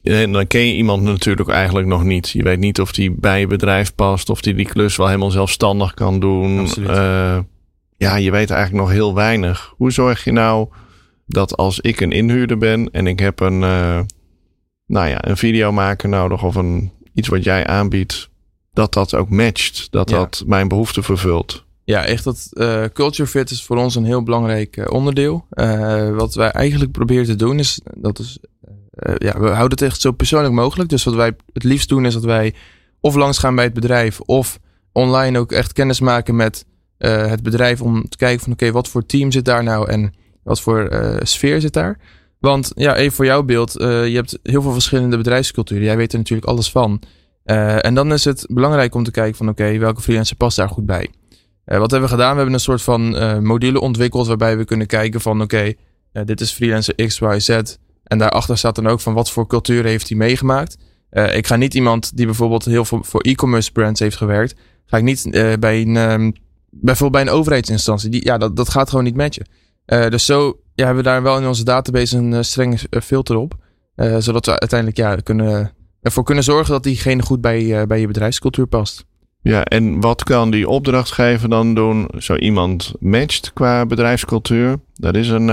en 0.03 0.33
dan 0.33 0.47
ken 0.47 0.67
je 0.67 0.75
iemand 0.75 1.03
natuurlijk 1.03 1.49
eigenlijk 1.49 1.89
nog 1.89 2.05
niet. 2.05 2.31
Je 2.31 2.43
weet 2.43 2.59
niet 2.59 2.81
of 2.81 2.93
die 2.93 3.11
bij 3.11 3.41
je 3.41 3.47
bedrijf 3.47 3.95
past, 3.95 4.31
of 4.31 4.41
die 4.41 4.55
die 4.55 4.67
klus 4.67 4.97
wel 4.97 5.07
helemaal 5.07 5.31
zelfstandig 5.31 5.95
kan 5.95 6.21
doen. 6.21 6.69
Uh, 6.79 7.39
ja, 7.97 8.17
je 8.17 8.31
weet 8.31 8.51
eigenlijk 8.51 8.85
nog 8.85 8.91
heel 8.91 9.15
weinig. 9.15 9.75
Hoe 9.77 9.93
zorg 9.93 10.25
je 10.25 10.33
nou 10.33 10.69
dat 11.27 11.57
als 11.57 11.81
ik 11.81 12.01
een 12.01 12.12
inhuurder 12.12 12.59
ben 12.59 12.91
en 12.93 13.07
ik 13.07 13.19
heb 13.19 13.41
een, 13.41 13.62
uh, 13.62 14.01
nou 14.87 15.09
ja, 15.09 15.29
een 15.29 15.37
videomaker 15.37 16.09
nodig 16.09 16.43
of 16.43 16.55
een, 16.55 16.93
iets 17.14 17.28
wat 17.28 17.45
jij 17.45 17.66
aanbiedt, 17.66 18.31
dat 18.73 18.92
dat 18.92 19.14
ook 19.14 19.31
matcht, 19.31 19.87
dat 19.90 20.11
Ja. 20.11 20.16
dat 20.16 20.42
mijn 20.47 20.69
behoeften 20.69 21.02
vervult? 21.02 21.64
Ja, 21.85 22.04
echt 22.04 22.25
dat 22.25 22.49
eh, 22.52 22.85
culture 22.92 23.28
fit 23.28 23.50
is 23.50 23.64
voor 23.64 23.76
ons 23.76 23.95
een 23.95 24.04
heel 24.04 24.23
belangrijk 24.23 24.76
eh, 24.76 24.92
onderdeel. 24.92 25.47
Eh, 25.50 26.11
wat 26.11 26.35
wij 26.35 26.50
eigenlijk 26.50 26.92
proberen 26.92 27.25
te 27.25 27.37
doen 27.37 27.59
is, 27.59 27.81
dat 27.95 28.19
is, 28.19 28.38
ja, 29.19 29.38
we 29.40 29.49
houden 29.49 29.78
het 29.78 29.83
echt 29.83 30.00
zo 30.00 30.12
persoonlijk 30.12 30.54
mogelijk. 30.54 30.90
Dus 30.90 31.04
wat 31.04 31.14
wij 31.14 31.33
het 31.52 31.64
liefst 31.64 31.88
doen 31.88 32.07
is 32.07 32.14
dat 32.14 32.25
wij 32.25 32.54
of 33.00 33.14
langs 33.14 33.38
gaan 33.38 33.54
bij 33.54 33.64
het 33.64 33.75
bedrijf 33.75 34.21
of 34.21 34.59
online 34.92 35.38
ook 35.38 35.52
echt 35.52 35.73
kennis 35.73 36.00
maken 36.00 36.37
met 36.37 36.64
het 36.99 37.42
bedrijf 37.42 37.83
om 37.83 38.09
te 38.09 38.16
kijken 38.16 38.42
van 38.45 38.52
oké, 38.52 38.71
wat 38.73 38.88
voor 38.88 39.07
team 39.07 39.31
zit 39.31 39.45
daar 39.45 39.62
nou 39.62 39.88
en 39.88 40.14
wat 40.42 40.61
voor 40.61 40.88
sfeer 41.23 41.61
zit 41.61 41.73
daar. 41.73 41.99
Want 42.42 42.72
ja, 42.75 42.96
even 42.96 43.12
voor 43.12 43.25
jouw 43.25 43.42
beeld, 43.42 43.76
eh, 43.76 44.06
je 44.06 44.14
hebt 44.14 44.38
heel 44.42 44.62
veel 44.62 44.72
verschillende 44.72 45.16
bedrijfsculturen. 45.16 45.84
Jij 45.84 45.96
weet 45.96 46.12
er 46.12 46.18
natuurlijk 46.18 46.49
alles 46.49 46.70
van. 46.70 47.02
Eh, 47.44 47.84
en 47.84 47.94
dan 47.94 48.12
is 48.12 48.25
het 48.25 48.46
belangrijk 48.49 48.94
om 48.94 49.04
te 49.04 49.11
kijken 49.11 49.37
van 49.37 49.49
oké, 49.49 49.78
welke 49.78 50.00
freelancer 50.00 50.37
past 50.37 50.56
daar 50.56 50.68
goed 50.68 50.87
bij. 50.87 51.08
Eh, 51.64 51.78
wat 51.78 51.90
hebben 51.90 52.08
we 52.08 52.14
gedaan? 52.14 52.30
We 52.30 52.37
hebben 52.37 52.54
een 52.54 52.61
soort 52.61 52.82
van 52.82 53.02
module 53.44 53.80
ontwikkeld 53.80 54.26
waarbij 54.26 54.56
we 54.56 54.64
kunnen 54.64 54.87
kijken 54.87 55.20
van 55.20 55.42
oké, 55.42 55.72
dit 56.25 56.40
is 56.40 56.52
freelancer 56.52 56.94
X, 56.94 57.18
Y, 57.18 57.38
Z. 57.38 57.49
En 58.04 58.18
daarachter 58.18 58.58
staat 58.58 58.75
dan 58.75 58.87
ook 58.87 59.00
van 59.00 59.14
wat 59.14 59.30
voor 59.30 59.46
cultuur 59.46 59.84
heeft 59.84 60.08
hij 60.08 60.18
meegemaakt. 60.18 60.76
Ik 61.11 61.46
ga 61.46 61.56
niet 61.56 61.75
iemand 61.75 62.16
die 62.16 62.26
bijvoorbeeld 62.26 62.64
heel 62.64 62.84
veel 62.84 63.04
voor 63.04 63.20
e-commerce 63.20 63.72
brands 63.72 64.00
heeft 64.00 64.16
gewerkt. 64.16 64.54
Ga 64.87 64.96
ik 64.96 65.02
niet 65.02 65.30
bij 65.61 65.80
een, 65.80 65.96
um, 65.96 66.32
bijvoorbeeld 66.70 67.25
bij 67.25 67.32
een 67.32 67.38
overheidsinstantie. 67.38 68.11
Die, 68.11 68.25
ja, 68.25 68.38
dat, 68.38 68.56
dat 68.56 68.68
gaat 68.68 68.88
gewoon 68.88 69.04
niet 69.04 69.16
matchen. 69.16 69.46
Uh, 69.87 70.08
dus 70.08 70.26
zo 70.26 70.62
ja, 70.75 70.85
hebben 70.85 71.05
we 71.05 71.11
daar 71.11 71.23
wel 71.23 71.38
in 71.38 71.47
onze 71.47 71.64
database 71.64 72.17
een 72.17 72.45
strenge 72.45 72.79
filter 73.02 73.37
op. 73.37 73.55
zodat 74.19 74.47
we 74.47 74.59
uiteindelijk 74.59 74.99
ja, 74.99 75.17
kunnen, 75.17 75.73
ervoor 76.00 76.25
kunnen 76.25 76.45
zorgen 76.45 76.73
dat 76.73 76.83
diegene 76.83 77.23
goed 77.23 77.41
bij, 77.41 77.87
bij 77.87 78.00
je 78.00 78.07
bedrijfscultuur 78.07 78.67
past. 78.67 79.05
Ja, 79.43 79.64
en 79.64 80.00
wat 80.00 80.23
kan 80.23 80.50
die 80.50 80.69
opdrachtgever 80.69 81.49
dan 81.49 81.75
doen? 81.75 82.09
Zo 82.19 82.37
iemand 82.37 82.93
matcht 82.99 83.52
qua 83.52 83.87
bedrijfscultuur. 83.87 84.76
Dat 84.95 85.14
is 85.14 85.29
een, 85.29 85.47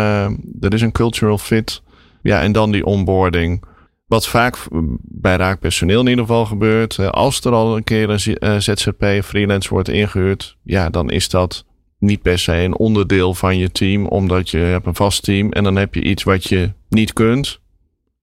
dat 0.43 0.73
is 0.73 0.81
een 0.81 0.91
cultural 0.91 1.37
fit. 1.37 1.81
Ja, 2.21 2.41
en 2.41 2.51
dan 2.51 2.71
die 2.71 2.85
onboarding. 2.85 3.63
Wat 4.05 4.27
vaak 4.27 4.57
bij 5.01 5.35
raakpersoneel 5.35 5.99
in 5.99 6.07
ieder 6.07 6.25
geval 6.25 6.45
gebeurt. 6.45 7.11
Als 7.11 7.41
er 7.41 7.51
al 7.51 7.75
een 7.75 7.83
keer 7.83 8.09
een 8.09 8.61
ZZP 8.61 9.05
freelance 9.23 9.69
wordt 9.69 9.89
ingehuurd. 9.89 10.57
Ja, 10.63 10.89
dan 10.89 11.09
is 11.09 11.29
dat 11.29 11.65
niet 11.99 12.21
per 12.21 12.39
se 12.39 12.53
een 12.53 12.77
onderdeel 12.77 13.33
van 13.33 13.57
je 13.57 13.71
team. 13.71 14.05
Omdat 14.05 14.49
je 14.49 14.57
hebt 14.57 14.85
een 14.85 14.95
vast 14.95 15.23
team. 15.23 15.51
En 15.51 15.63
dan 15.63 15.75
heb 15.75 15.93
je 15.93 16.03
iets 16.03 16.23
wat 16.23 16.43
je 16.43 16.71
niet 16.89 17.13
kunt. 17.13 17.59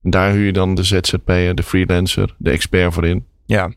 Daar 0.03 0.33
huur 0.33 0.45
je 0.45 0.53
dan 0.53 0.75
de 0.75 0.83
ZZP'er, 0.83 1.55
de 1.55 1.63
freelancer, 1.63 2.35
de 2.39 2.51
expert 2.51 2.95
voor 2.95 3.07
in. 3.07 3.25
Ja. 3.47 3.73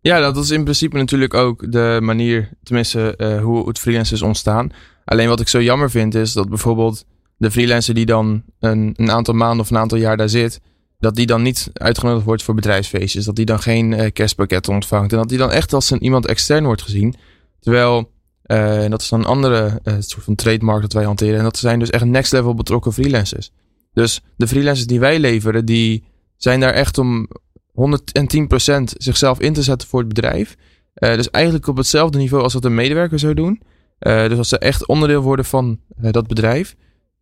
Ja, 0.00 0.20
dat 0.20 0.36
is 0.36 0.50
in 0.50 0.62
principe 0.62 0.96
natuurlijk 0.96 1.34
ook 1.34 1.72
de 1.72 1.98
manier, 2.02 2.50
tenminste 2.62 3.14
uh, 3.18 3.42
hoe 3.42 3.68
het 3.68 3.78
freelance 3.78 4.14
is 4.14 4.22
ontstaan. 4.22 4.72
Alleen 5.04 5.28
wat 5.28 5.40
ik 5.40 5.48
zo 5.48 5.62
jammer 5.62 5.90
vind 5.90 6.14
is 6.14 6.32
dat 6.32 6.48
bijvoorbeeld 6.48 7.04
de 7.36 7.50
freelancer 7.50 7.94
die 7.94 8.06
dan 8.06 8.42
een, 8.58 8.94
een 8.96 9.10
aantal 9.10 9.34
maanden 9.34 9.60
of 9.60 9.70
een 9.70 9.78
aantal 9.78 9.98
jaar 9.98 10.16
daar 10.16 10.28
zit, 10.28 10.60
dat 10.98 11.14
die 11.14 11.26
dan 11.26 11.42
niet 11.42 11.70
uitgenodigd 11.72 12.24
wordt 12.24 12.42
voor 12.42 12.54
bedrijfsfeestjes. 12.54 13.24
Dat 13.24 13.36
die 13.36 13.44
dan 13.44 13.60
geen 13.60 13.92
uh, 13.92 14.06
kerstpakket 14.12 14.68
ontvangt. 14.68 15.12
En 15.12 15.18
dat 15.18 15.28
die 15.28 15.38
dan 15.38 15.50
echt 15.50 15.72
als 15.72 15.90
een, 15.90 16.02
iemand 16.02 16.26
extern 16.26 16.64
wordt 16.64 16.82
gezien. 16.82 17.14
Terwijl, 17.60 18.10
uh, 18.52 18.90
dat 18.90 19.00
is 19.00 19.08
dan 19.08 19.20
een 19.20 19.26
andere 19.26 19.80
uh, 19.84 19.94
soort 19.98 20.24
van 20.24 20.34
trademark 20.34 20.80
dat 20.80 20.92
wij 20.92 21.04
hanteren. 21.04 21.38
En 21.38 21.44
dat 21.44 21.56
zijn 21.56 21.78
dus 21.78 21.90
echt 21.90 22.04
next 22.04 22.32
level 22.32 22.54
betrokken 22.54 22.92
freelancers. 22.92 23.52
Dus 23.92 24.20
de 24.36 24.46
freelancers 24.46 24.86
die 24.86 25.00
wij 25.00 25.18
leveren, 25.18 25.64
die 25.64 26.04
zijn 26.36 26.60
daar 26.60 26.72
echt 26.72 26.98
om 26.98 27.28
110% 27.28 28.82
zichzelf 28.84 29.40
in 29.40 29.52
te 29.52 29.62
zetten 29.62 29.88
voor 29.88 29.98
het 29.98 30.08
bedrijf. 30.08 30.56
dus 30.94 31.30
eigenlijk 31.30 31.66
op 31.66 31.76
hetzelfde 31.76 32.18
niveau 32.18 32.42
als 32.42 32.52
wat 32.52 32.64
een 32.64 32.74
medewerker 32.74 33.18
zou 33.18 33.34
doen. 33.34 33.62
dus 33.98 34.38
als 34.38 34.48
ze 34.48 34.58
echt 34.58 34.86
onderdeel 34.86 35.22
worden 35.22 35.44
van 35.44 35.80
dat 35.96 36.26
bedrijf. 36.26 36.74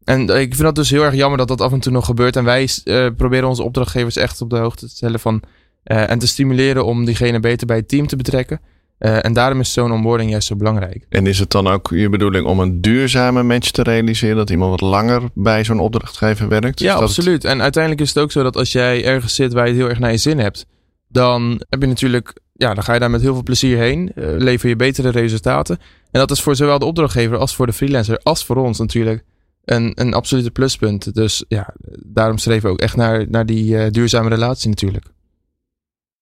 En 0.05 0.21
ik 0.21 0.55
vind 0.55 0.59
dat 0.59 0.75
dus 0.75 0.91
heel 0.91 1.05
erg 1.05 1.15
jammer 1.15 1.39
dat 1.39 1.49
dat 1.49 1.61
af 1.61 1.73
en 1.73 1.81
toe 1.81 1.93
nog 1.93 2.05
gebeurt. 2.05 2.37
En 2.37 2.45
wij 2.45 2.69
proberen 3.17 3.49
onze 3.49 3.63
opdrachtgevers 3.63 4.17
echt 4.17 4.41
op 4.41 4.51
de 4.51 4.57
hoogte 4.57 4.87
te 4.87 4.95
stellen 4.95 5.21
van. 5.21 5.43
En 5.83 6.19
te 6.19 6.27
stimuleren 6.27 6.85
om 6.85 7.05
diegene 7.05 7.41
beter 7.41 7.67
bij 7.67 7.77
het 7.77 7.89
team 7.89 8.07
te 8.07 8.17
betrekken. 8.17 8.61
Uh, 9.01 9.25
en 9.25 9.33
daarom 9.33 9.61
is 9.61 9.73
zo'n 9.73 9.93
onboarding 9.93 10.31
juist 10.31 10.47
zo 10.47 10.57
belangrijk. 10.57 11.07
En 11.09 11.27
is 11.27 11.39
het 11.39 11.51
dan 11.51 11.67
ook 11.67 11.89
je 11.91 12.09
bedoeling 12.09 12.47
om 12.47 12.61
een 12.61 12.81
duurzame 12.81 13.43
match 13.43 13.71
te 13.71 13.83
realiseren? 13.83 14.37
Dat 14.37 14.51
iemand 14.51 14.71
wat 14.71 14.91
langer 14.91 15.23
bij 15.35 15.65
zo'n 15.65 15.81
opdrachtgever 15.81 16.49
werkt? 16.49 16.81
Ja, 16.81 16.95
absoluut. 16.95 17.45
En 17.45 17.63
uiteindelijk 17.63 18.03
is 18.03 18.09
het 18.09 18.19
ook 18.19 18.33
zo 18.33 18.43
dat 18.43 18.57
als 18.57 18.73
jij 18.73 19.05
ergens 19.05 19.35
zit 19.35 19.53
waar 19.53 19.65
je 19.65 19.71
het 19.71 19.81
heel 19.81 19.89
erg 19.89 19.99
naar 19.99 20.11
je 20.11 20.17
zin 20.17 20.39
hebt. 20.39 20.67
Dan 21.09 21.63
heb 21.69 21.81
je 21.81 21.87
natuurlijk, 21.87 22.41
ja, 22.53 22.75
dan 22.75 22.85
ga 22.85 22.93
je 22.93 23.01
daar 23.01 23.11
met 23.11 23.21
heel 23.21 23.35
veel 23.35 23.43
plezier 23.43 23.79
heen. 23.79 24.13
lever 24.15 24.69
je 24.69 24.77
betere 24.77 25.11
resultaten. 25.11 25.79
En 26.11 26.21
dat 26.21 26.31
is 26.31 26.41
voor 26.41 26.57
zowel 26.57 26.79
de 26.79 26.85
opdrachtgever 26.85 27.37
als 27.37 27.55
voor 27.55 27.67
de 27.67 27.73
freelancer, 27.73 28.19
als 28.23 28.45
voor 28.45 28.57
ons 28.57 28.79
natuurlijk 28.79 29.25
een, 29.65 29.93
een 29.95 30.15
absolute 30.15 30.51
pluspunt. 30.51 31.15
Dus 31.15 31.45
ja, 31.49 31.75
daarom 32.07 32.39
streven 32.39 32.67
we 32.67 32.73
ook 32.73 32.81
echt 32.81 32.97
naar, 32.97 33.25
naar 33.29 33.47
die 33.47 33.75
uh, 33.75 33.87
duurzame 33.91 34.29
relatie 34.29 34.69
natuurlijk. 34.69 35.05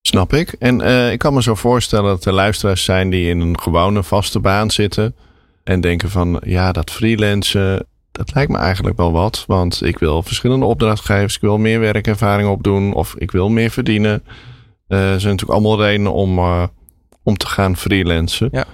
Snap 0.09 0.33
ik. 0.33 0.53
En 0.53 0.81
uh, 0.81 1.12
ik 1.12 1.19
kan 1.19 1.35
me 1.35 1.43
zo 1.43 1.55
voorstellen 1.55 2.11
dat 2.11 2.25
er 2.25 2.33
luisteraars 2.33 2.85
zijn 2.85 3.11
die 3.11 3.29
in 3.29 3.41
een 3.41 3.61
gewone 3.61 4.03
vaste 4.03 4.41
baan 4.41 4.71
zitten. 4.71 5.15
En 5.65 5.81
denken 5.81 6.11
van 6.11 6.41
ja, 6.45 6.73
dat 6.73 6.91
freelancen, 6.91 7.87
dat 8.12 8.35
lijkt 8.35 8.50
me 8.50 8.59
eigenlijk 8.59 8.97
wel 8.97 9.12
wat. 9.12 9.45
Want 9.47 9.85
ik 9.85 9.99
wil 9.99 10.23
verschillende 10.23 10.66
opdrachtgevers, 10.66 11.35
ik 11.35 11.40
wil 11.40 11.59
meer 11.59 11.81
werkervaring 11.81 12.49
opdoen 12.49 12.92
of 12.92 13.14
ik 13.18 13.31
wil 13.31 13.49
meer 13.49 13.71
verdienen. 13.71 14.23
Uh, 14.88 15.12
er 15.12 15.21
zijn 15.21 15.33
natuurlijk 15.33 15.59
allemaal 15.59 15.83
redenen 15.83 16.12
om, 16.12 16.38
om 17.23 17.37
te 17.37 17.47
gaan 17.47 17.77
freelancen. 17.77 18.49
Ja. 18.53 18.66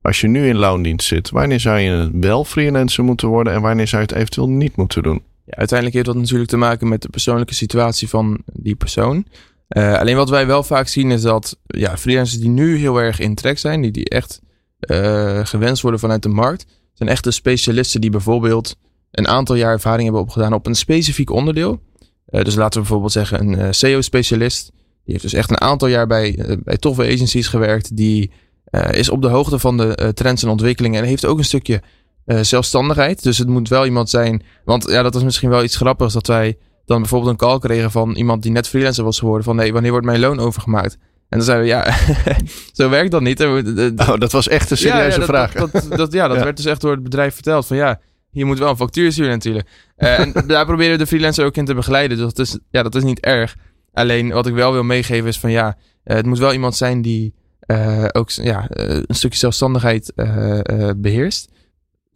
Als 0.00 0.20
je 0.20 0.28
nu 0.28 0.48
in 0.48 0.56
loondienst 0.56 1.06
zit, 1.06 1.30
wanneer 1.30 1.60
zou 1.60 1.78
je 1.78 2.10
wel 2.12 2.44
freelancer 2.44 3.04
moeten 3.04 3.28
worden 3.28 3.52
en 3.52 3.62
wanneer 3.62 3.88
zou 3.88 4.02
je 4.02 4.08
het 4.08 4.16
eventueel 4.16 4.48
niet 4.48 4.76
moeten 4.76 5.02
doen? 5.02 5.22
Ja, 5.44 5.56
uiteindelijk 5.56 5.96
heeft 5.96 6.08
dat 6.14 6.22
natuurlijk 6.22 6.50
te 6.50 6.56
maken 6.56 6.88
met 6.88 7.02
de 7.02 7.08
persoonlijke 7.08 7.54
situatie 7.54 8.08
van 8.08 8.38
die 8.52 8.74
persoon. 8.74 9.24
Uh, 9.68 9.98
alleen 9.98 10.16
wat 10.16 10.30
wij 10.30 10.46
wel 10.46 10.62
vaak 10.62 10.88
zien 10.88 11.10
is 11.10 11.22
dat 11.22 11.58
ja, 11.66 11.96
freelancers 11.96 12.40
die 12.40 12.48
nu 12.48 12.76
heel 12.76 13.00
erg 13.00 13.18
in 13.18 13.34
trek 13.34 13.58
zijn, 13.58 13.80
die, 13.80 13.90
die 13.90 14.08
echt 14.08 14.40
uh, 14.80 15.40
gewenst 15.44 15.82
worden 15.82 16.00
vanuit 16.00 16.22
de 16.22 16.28
markt, 16.28 16.66
zijn 16.94 17.08
echte 17.08 17.30
specialisten 17.30 18.00
die 18.00 18.10
bijvoorbeeld 18.10 18.76
een 19.10 19.28
aantal 19.28 19.56
jaar 19.56 19.72
ervaring 19.72 20.02
hebben 20.02 20.22
opgedaan 20.22 20.52
op 20.52 20.66
een 20.66 20.74
specifiek 20.74 21.30
onderdeel. 21.30 21.80
Uh, 22.30 22.42
dus 22.42 22.54
laten 22.54 22.72
we 22.72 22.78
bijvoorbeeld 22.78 23.12
zeggen 23.12 23.58
een 23.58 23.74
SEO-specialist. 23.74 24.70
Die 25.04 25.16
heeft 25.16 25.22
dus 25.22 25.32
echt 25.32 25.50
een 25.50 25.60
aantal 25.60 25.88
jaar 25.88 26.06
bij, 26.06 26.58
bij 26.64 26.76
toffe 26.76 27.02
agencies 27.02 27.48
gewerkt, 27.48 27.96
die 27.96 28.30
is 28.90 29.08
op 29.08 29.22
de 29.22 29.28
hoogte 29.28 29.58
van 29.58 29.76
de 29.76 30.10
trends 30.14 30.42
en 30.42 30.48
ontwikkelingen 30.48 31.02
en 31.02 31.08
heeft 31.08 31.26
ook 31.26 31.38
een 31.38 31.44
stukje 31.44 31.82
zelfstandigheid. 32.24 33.22
Dus 33.22 33.38
het 33.38 33.48
moet 33.48 33.68
wel 33.68 33.84
iemand 33.84 34.10
zijn. 34.10 34.42
Want 34.64 34.90
ja, 34.90 35.02
dat 35.02 35.14
is 35.14 35.22
misschien 35.22 35.48
wel 35.48 35.62
iets 35.62 35.76
grappigs 35.76 36.12
dat 36.12 36.26
wij 36.26 36.56
dan 36.88 37.00
bijvoorbeeld 37.00 37.30
een 37.30 37.48
call 37.48 37.58
kregen 37.58 37.90
van 37.90 38.14
iemand 38.16 38.42
die 38.42 38.52
net 38.52 38.68
freelancer 38.68 39.04
was 39.04 39.18
geworden. 39.18 39.44
Van 39.44 39.56
nee, 39.56 39.72
wanneer 39.72 39.90
wordt 39.90 40.06
mijn 40.06 40.20
loon 40.20 40.38
overgemaakt? 40.38 40.98
En 41.28 41.38
dan 41.38 41.42
zeiden 41.42 41.66
we, 41.66 41.72
ja, 41.72 41.96
zo 42.72 42.88
werkt 42.88 43.10
dat 43.10 43.22
niet. 43.22 43.42
Oh, 43.44 44.18
dat 44.18 44.32
was 44.32 44.48
echt 44.48 44.70
een 44.70 44.76
serieuze 44.76 45.20
ja, 45.20 45.20
ja, 45.20 45.26
vraag. 45.26 45.52
Dat, 45.52 45.72
dat, 45.72 45.88
dat, 45.90 46.12
ja, 46.12 46.28
dat 46.28 46.36
ja. 46.36 46.44
werd 46.44 46.56
dus 46.56 46.66
echt 46.66 46.80
door 46.80 46.90
het 46.90 47.02
bedrijf 47.02 47.34
verteld. 47.34 47.66
Van 47.66 47.76
ja, 47.76 48.00
je 48.30 48.44
moet 48.44 48.58
wel 48.58 48.70
een 48.70 48.76
factuur 48.76 49.12
sturen 49.12 49.30
natuurlijk. 49.30 49.68
Uh, 49.98 50.18
en 50.18 50.32
daar 50.46 50.66
proberen 50.66 50.92
we 50.92 50.98
de 50.98 51.06
freelancer 51.06 51.44
ook 51.44 51.56
in 51.56 51.64
te 51.64 51.74
begeleiden. 51.74 52.16
Dus 52.16 52.26
dat 52.26 52.46
is, 52.46 52.58
ja, 52.70 52.82
dat 52.82 52.94
is 52.94 53.02
niet 53.02 53.20
erg. 53.20 53.56
Alleen 53.92 54.30
wat 54.30 54.46
ik 54.46 54.54
wel 54.54 54.72
wil 54.72 54.82
meegeven 54.82 55.28
is 55.28 55.38
van 55.38 55.50
ja, 55.50 55.76
uh, 56.04 56.16
het 56.16 56.26
moet 56.26 56.38
wel 56.38 56.52
iemand 56.52 56.76
zijn 56.76 57.02
die 57.02 57.34
uh, 57.66 58.04
ook 58.12 58.30
ja, 58.30 58.66
een 58.68 59.14
stukje 59.14 59.38
zelfstandigheid 59.38 60.12
beheerst. 60.96 61.50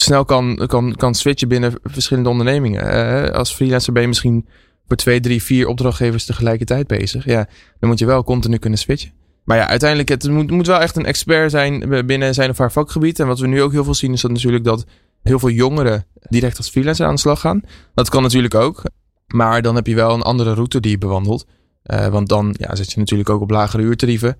Snel 0.03 0.25
kan, 0.25 0.67
kan, 0.67 0.95
kan 0.97 1.15
switchen 1.15 1.49
binnen 1.49 1.73
verschillende 1.83 2.29
ondernemingen. 2.29 3.33
als 3.33 3.55
freelancer 3.55 3.93
ben 3.93 4.03
je 4.03 4.09
misschien 4.09 4.47
voor 4.87 4.97
twee, 4.97 5.21
drie, 5.21 5.43
vier 5.43 5.67
opdrachtgevers 5.67 6.25
tegelijkertijd 6.25 6.87
bezig. 6.87 7.25
Ja, 7.25 7.49
dan 7.81 7.89
moet 7.89 7.99
je 7.99 8.07
wel 8.07 8.25
continu 8.25 8.57
kunnen 8.57 8.79
switchen. 8.79 9.13
Maar 9.45 9.57
ja, 9.57 9.67
uiteindelijk, 9.67 10.09
het 10.09 10.31
moet, 10.31 10.51
moet 10.51 10.67
wel 10.67 10.81
echt 10.81 10.97
een 10.97 11.07
expert 11.07 11.51
zijn 11.51 12.07
binnen 12.07 12.35
zijn 12.35 12.51
of 12.51 12.59
haar 12.59 12.73
vakgebied. 12.73 13.19
En 13.19 13.27
wat 13.27 13.39
we 13.39 13.47
nu 13.47 13.63
ook 13.63 13.73
heel 13.73 13.85
veel 13.85 13.95
zien, 13.95 14.13
is 14.13 14.21
dat 14.21 14.31
natuurlijk 14.31 14.65
dat 14.65 14.85
heel 15.23 15.39
veel 15.39 15.51
jongeren 15.51 16.07
direct 16.29 16.57
als 16.57 16.69
freelancer 16.69 17.07
aan 17.07 17.15
de 17.15 17.21
slag 17.21 17.41
gaan. 17.41 17.63
Dat 17.95 18.09
kan 18.09 18.23
natuurlijk 18.23 18.55
ook. 18.55 18.83
Maar 19.27 19.63
dan 19.63 19.75
heb 19.75 19.87
je 19.87 19.95
wel 19.95 20.15
een 20.15 20.23
andere 20.23 20.55
route 20.55 20.81
die 20.81 20.91
je 20.91 20.99
bewandelt. 20.99 21.47
Uh, 21.87 22.07
want 22.07 22.29
dan 22.29 22.55
ja, 22.59 22.75
zit 22.75 22.93
je 22.93 22.99
natuurlijk 22.99 23.31
ook 23.31 23.41
op 23.41 23.51
lagere 23.51 23.83
uurtarieven. 23.83 24.37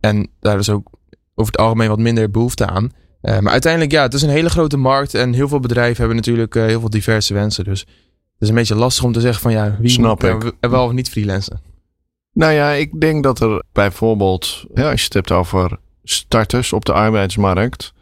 En 0.00 0.30
daar 0.40 0.58
is 0.58 0.70
ook 0.70 0.90
over 1.34 1.52
het 1.52 1.60
algemeen 1.60 1.88
wat 1.88 1.98
minder 1.98 2.30
behoefte 2.30 2.66
aan. 2.66 2.90
Uh, 3.22 3.38
maar 3.38 3.52
uiteindelijk, 3.52 3.92
ja, 3.92 4.02
het 4.02 4.14
is 4.14 4.22
een 4.22 4.28
hele 4.28 4.50
grote 4.50 4.76
markt. 4.76 5.14
En 5.14 5.32
heel 5.32 5.48
veel 5.48 5.60
bedrijven 5.60 5.96
hebben 5.96 6.16
natuurlijk 6.16 6.54
uh, 6.54 6.64
heel 6.64 6.80
veel 6.80 6.90
diverse 6.90 7.34
wensen. 7.34 7.64
Dus 7.64 7.80
het 7.80 7.88
is 8.38 8.48
een 8.48 8.54
beetje 8.54 8.74
lastig 8.74 9.04
om 9.04 9.12
te 9.12 9.20
zeggen 9.20 9.42
van 9.42 9.52
ja, 9.52 9.76
wie 9.80 9.90
Snap 9.90 10.22
moet 10.22 10.52
er 10.60 10.70
wel 10.70 10.84
of 10.84 10.92
niet 10.92 11.10
freelancen. 11.10 11.60
Nou 12.32 12.52
ja, 12.52 12.70
ik 12.70 13.00
denk 13.00 13.22
dat 13.22 13.40
er 13.40 13.62
bijvoorbeeld, 13.72 14.64
ja, 14.74 14.90
als 14.90 15.00
je 15.00 15.04
het 15.04 15.14
hebt 15.14 15.30
over 15.30 15.78
starters 16.02 16.72
op 16.72 16.84
de 16.84 16.92
arbeidsmarkt. 16.92 17.92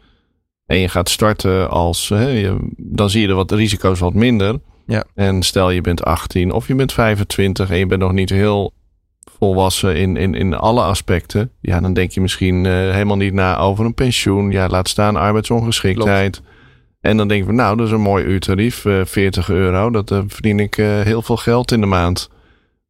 En 0.65 0.77
je 0.77 0.89
gaat 0.89 1.09
starten 1.09 1.69
als, 1.69 2.09
hè, 2.09 2.27
je, 2.27 2.73
dan 2.77 3.09
zie 3.09 3.21
je 3.21 3.27
er 3.27 3.35
wat 3.35 3.51
risico's 3.51 3.99
wat 3.99 4.13
minder. 4.13 4.59
Ja. 4.85 5.03
En 5.15 5.43
stel 5.43 5.69
je 5.69 5.81
bent 5.81 6.03
18 6.03 6.51
of 6.51 6.67
je 6.67 6.75
bent 6.75 6.93
25 6.93 7.69
en 7.69 7.77
je 7.77 7.85
bent 7.85 8.01
nog 8.01 8.11
niet 8.11 8.29
heel 8.29 8.73
volwassen 9.37 9.95
in, 9.95 10.17
in, 10.17 10.33
in 10.33 10.53
alle 10.53 10.81
aspecten. 10.81 11.51
Ja, 11.61 11.79
dan 11.79 11.93
denk 11.93 12.11
je 12.11 12.21
misschien 12.21 12.63
uh, 12.63 12.71
helemaal 12.71 13.17
niet 13.17 13.33
na 13.33 13.57
over 13.57 13.85
een 13.85 13.93
pensioen. 13.93 14.51
Ja, 14.51 14.67
laat 14.67 14.87
staan 14.87 15.15
arbeidsongeschiktheid. 15.15 16.35
Klopt. 16.35 16.57
En 17.01 17.17
dan 17.17 17.27
denk 17.27 17.45
je, 17.45 17.51
nou, 17.51 17.77
dat 17.77 17.85
is 17.87 17.91
een 17.91 18.01
mooi 18.01 18.25
uurtarief, 18.25 18.85
uh, 18.85 19.05
40 19.05 19.49
euro. 19.49 19.89
Dat 19.89 20.11
uh, 20.11 20.19
verdien 20.27 20.59
ik 20.59 20.75
heel 20.75 21.21
veel 21.21 21.37
geld 21.37 21.71
in 21.71 21.79
de 21.81 21.87
maand. 21.87 22.29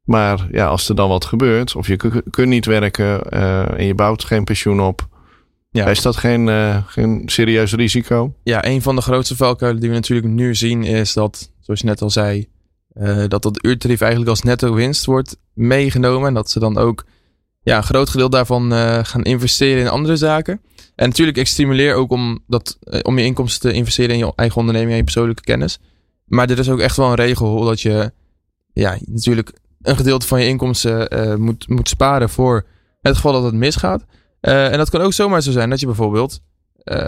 Maar 0.03 0.47
ja, 0.51 0.67
als 0.67 0.89
er 0.89 0.95
dan 0.95 1.09
wat 1.09 1.25
gebeurt, 1.25 1.75
of 1.75 1.87
je 1.87 2.21
kunt 2.29 2.49
niet 2.49 2.65
werken 2.65 3.29
en 3.77 3.85
je 3.85 3.95
bouwt 3.95 4.23
geen 4.23 4.43
pensioen 4.43 4.81
op. 4.81 5.07
Ja. 5.71 5.85
Is 5.85 6.01
dat 6.01 6.15
geen, 6.15 6.49
geen 6.87 7.21
serieus 7.25 7.73
risico? 7.73 8.33
Ja, 8.43 8.65
een 8.65 8.81
van 8.81 8.95
de 8.95 9.01
grootste 9.01 9.35
valkuilen 9.35 9.81
die 9.81 9.89
we 9.89 9.95
natuurlijk 9.95 10.27
nu 10.27 10.55
zien 10.55 10.83
is 10.83 11.13
dat, 11.13 11.51
zoals 11.59 11.79
je 11.79 11.85
net 11.85 12.01
al 12.01 12.09
zei, 12.09 12.47
uh, 12.99 13.23
dat 13.27 13.43
dat 13.43 13.65
uurtarief 13.65 14.01
eigenlijk 14.01 14.31
als 14.31 14.41
netto 14.41 14.73
winst 14.73 15.05
wordt 15.05 15.37
meegenomen. 15.53 16.27
En 16.27 16.33
dat 16.33 16.49
ze 16.49 16.59
dan 16.59 16.77
ook 16.77 17.05
ja, 17.61 17.77
een 17.77 17.83
groot 17.83 18.09
gedeelte 18.09 18.35
daarvan 18.35 18.73
uh, 18.73 18.99
gaan 19.03 19.23
investeren 19.23 19.81
in 19.81 19.89
andere 19.89 20.15
zaken. 20.15 20.61
En 20.95 21.07
natuurlijk, 21.07 21.37
ik 21.37 21.47
stimuleer 21.47 21.95
ook 21.95 22.11
om, 22.11 22.39
dat, 22.47 22.77
uh, 22.83 22.99
om 23.03 23.17
je 23.17 23.25
inkomsten 23.25 23.69
te 23.69 23.75
investeren 23.75 24.11
in 24.15 24.25
je 24.25 24.33
eigen 24.35 24.57
onderneming 24.57 24.91
en 24.91 24.97
je 24.97 25.03
persoonlijke 25.03 25.41
kennis. 25.41 25.79
Maar 26.25 26.49
er 26.49 26.59
is 26.59 26.69
ook 26.69 26.79
echt 26.79 26.97
wel 26.97 27.09
een 27.09 27.15
regel 27.15 27.63
dat 27.63 27.81
je 27.81 28.11
ja, 28.73 28.97
natuurlijk 29.05 29.53
een 29.81 29.95
gedeelte 29.95 30.27
van 30.27 30.41
je 30.41 30.47
inkomsten 30.47 31.41
moet, 31.41 31.69
moet 31.69 31.89
sparen 31.89 32.29
voor 32.29 32.65
het 33.01 33.15
geval 33.15 33.31
dat 33.31 33.43
het 33.43 33.53
misgaat. 33.53 34.05
En 34.39 34.77
dat 34.77 34.89
kan 34.89 35.01
ook 35.01 35.13
zomaar 35.13 35.41
zo 35.41 35.51
zijn 35.51 35.69
dat 35.69 35.79
je 35.79 35.85
bijvoorbeeld 35.85 36.41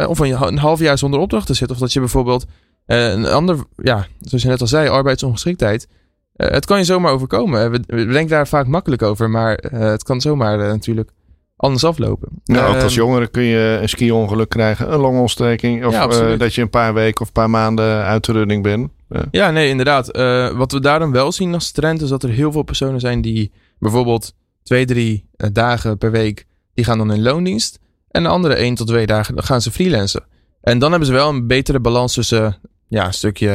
of 0.08 0.19
een 0.19 0.58
half 0.58 0.80
jaar 0.80 0.97
zonder 0.97 1.19
opdrachten 1.19 1.56
zit. 1.56 1.71
Of 1.71 1.77
dat 1.77 1.93
je 1.93 1.99
bijvoorbeeld 1.99 2.45
een 2.91 3.25
ander, 3.25 3.58
ja, 3.75 4.08
zoals 4.19 4.43
je 4.43 4.49
net 4.49 4.62
al 4.62 4.67
zei, 4.67 4.89
arbeidsongeschiktheid. 4.89 5.88
het 6.36 6.65
kan 6.65 6.77
je 6.77 6.84
zomaar 6.84 7.12
overkomen. 7.12 7.71
We, 7.71 7.82
we, 7.88 8.06
denken 8.06 8.27
daar 8.30 8.47
vaak 8.47 8.67
makkelijk 8.67 9.01
over, 9.01 9.30
maar 9.30 9.58
het 9.71 10.04
kan 10.04 10.21
zomaar 10.21 10.58
natuurlijk 10.58 11.12
anders 11.56 11.84
aflopen. 11.84 12.30
Nou, 12.45 12.67
ook 12.67 12.82
als 12.82 12.84
ehm, 12.84 13.01
jongere 13.01 13.27
kun 13.27 13.43
je 13.43 13.80
een 13.82 13.89
ski-ongeluk 13.89 14.49
krijgen, 14.49 14.93
een 14.93 14.99
longontsteking. 14.99 15.86
Of 15.86 15.93
ja, 15.93 16.36
dat 16.38 16.56
je 16.56 16.62
een 16.62 16.69
paar 16.69 16.93
weken 16.93 17.21
of 17.21 17.27
een 17.27 17.34
paar 17.34 17.49
maanden 17.49 18.04
uit 18.04 18.25
de 18.25 18.32
running 18.32 18.63
bent. 18.63 18.89
Ja, 19.32 19.51
nee, 19.51 19.69
inderdaad. 19.69 20.17
Uh, 20.17 20.49
wat 20.49 20.71
we 20.71 20.80
daar 20.80 20.99
dan 20.99 21.12
wel 21.12 21.32
zien 21.32 21.54
als 21.54 21.71
trend 21.71 22.01
is 22.01 22.10
dat 22.10 22.23
er 22.23 22.30
heel 22.30 22.51
veel 22.51 22.63
personen 22.63 22.99
zijn 22.99 23.21
die 23.21 23.51
bijvoorbeeld 23.80 24.34
twee, 24.63 24.86
drie 24.86 25.25
uh, 25.38 25.49
dagen 25.54 25.97
per 25.97 26.12
week, 26.12 26.45
die 26.73 26.86
gaan 26.86 26.97
dan 26.97 27.13
in 27.13 27.21
loondienst. 27.21 27.80
En 28.08 28.23
de 28.23 28.30
andere 28.30 28.54
één 28.54 28.75
tot 28.75 28.88
twee 28.88 29.06
dagen 29.06 29.36
dan 29.36 29.43
gaan 29.43 29.62
ze 29.62 29.71
freelancen. 29.71 30.23
En 30.62 30.80
dan 30.80 30.89
hebben 30.89 31.08
ze 31.08 31.13
wel 31.13 31.30
een 31.30 31.47
betere 31.47 31.80
balans 31.80 32.13
tussen 32.13 32.58
ja, 32.91 33.06
een 33.06 33.13
stukje 33.13 33.47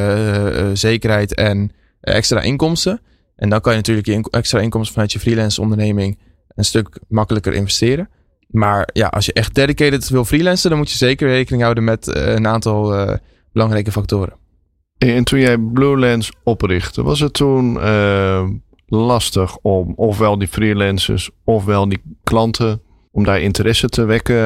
uh, 0.54 0.70
zekerheid 0.72 1.34
en 1.34 1.72
extra 2.00 2.40
inkomsten. 2.40 3.00
En 3.36 3.48
dan 3.48 3.60
kan 3.60 3.72
je 3.72 3.78
natuurlijk 3.78 4.06
je 4.06 4.26
extra 4.30 4.60
inkomsten 4.60 4.92
vanuit 4.92 5.12
je 5.12 5.18
freelance 5.18 5.60
onderneming 5.60 6.18
een 6.48 6.64
stuk 6.64 6.98
makkelijker 7.08 7.52
investeren. 7.52 8.08
Maar 8.46 8.88
ja, 8.92 9.06
als 9.06 9.26
je 9.26 9.32
echt 9.32 9.54
dedicated 9.54 10.08
wil 10.08 10.24
freelancen, 10.24 10.70
dan 10.70 10.78
moet 10.78 10.90
je 10.90 10.96
zeker 10.96 11.28
rekening 11.28 11.62
houden 11.62 11.84
met 11.84 12.16
een 12.16 12.46
aantal 12.46 13.18
belangrijke 13.52 13.92
factoren. 13.92 14.36
En 14.98 15.24
toen 15.24 15.40
jij 15.40 15.58
Blue 15.58 15.98
Lens 15.98 16.32
oprichtte, 16.42 17.02
was 17.02 17.20
het 17.20 17.32
toen 17.32 17.78
lastig 18.86 19.56
om 19.56 19.92
ofwel 19.96 20.38
die 20.38 20.48
freelancers 20.48 21.30
ofwel 21.44 21.88
die 21.88 22.02
klanten 22.24 22.82
om 23.16 23.24
daar 23.24 23.40
interesse 23.40 23.88
te 23.88 24.04
wekken 24.04 24.36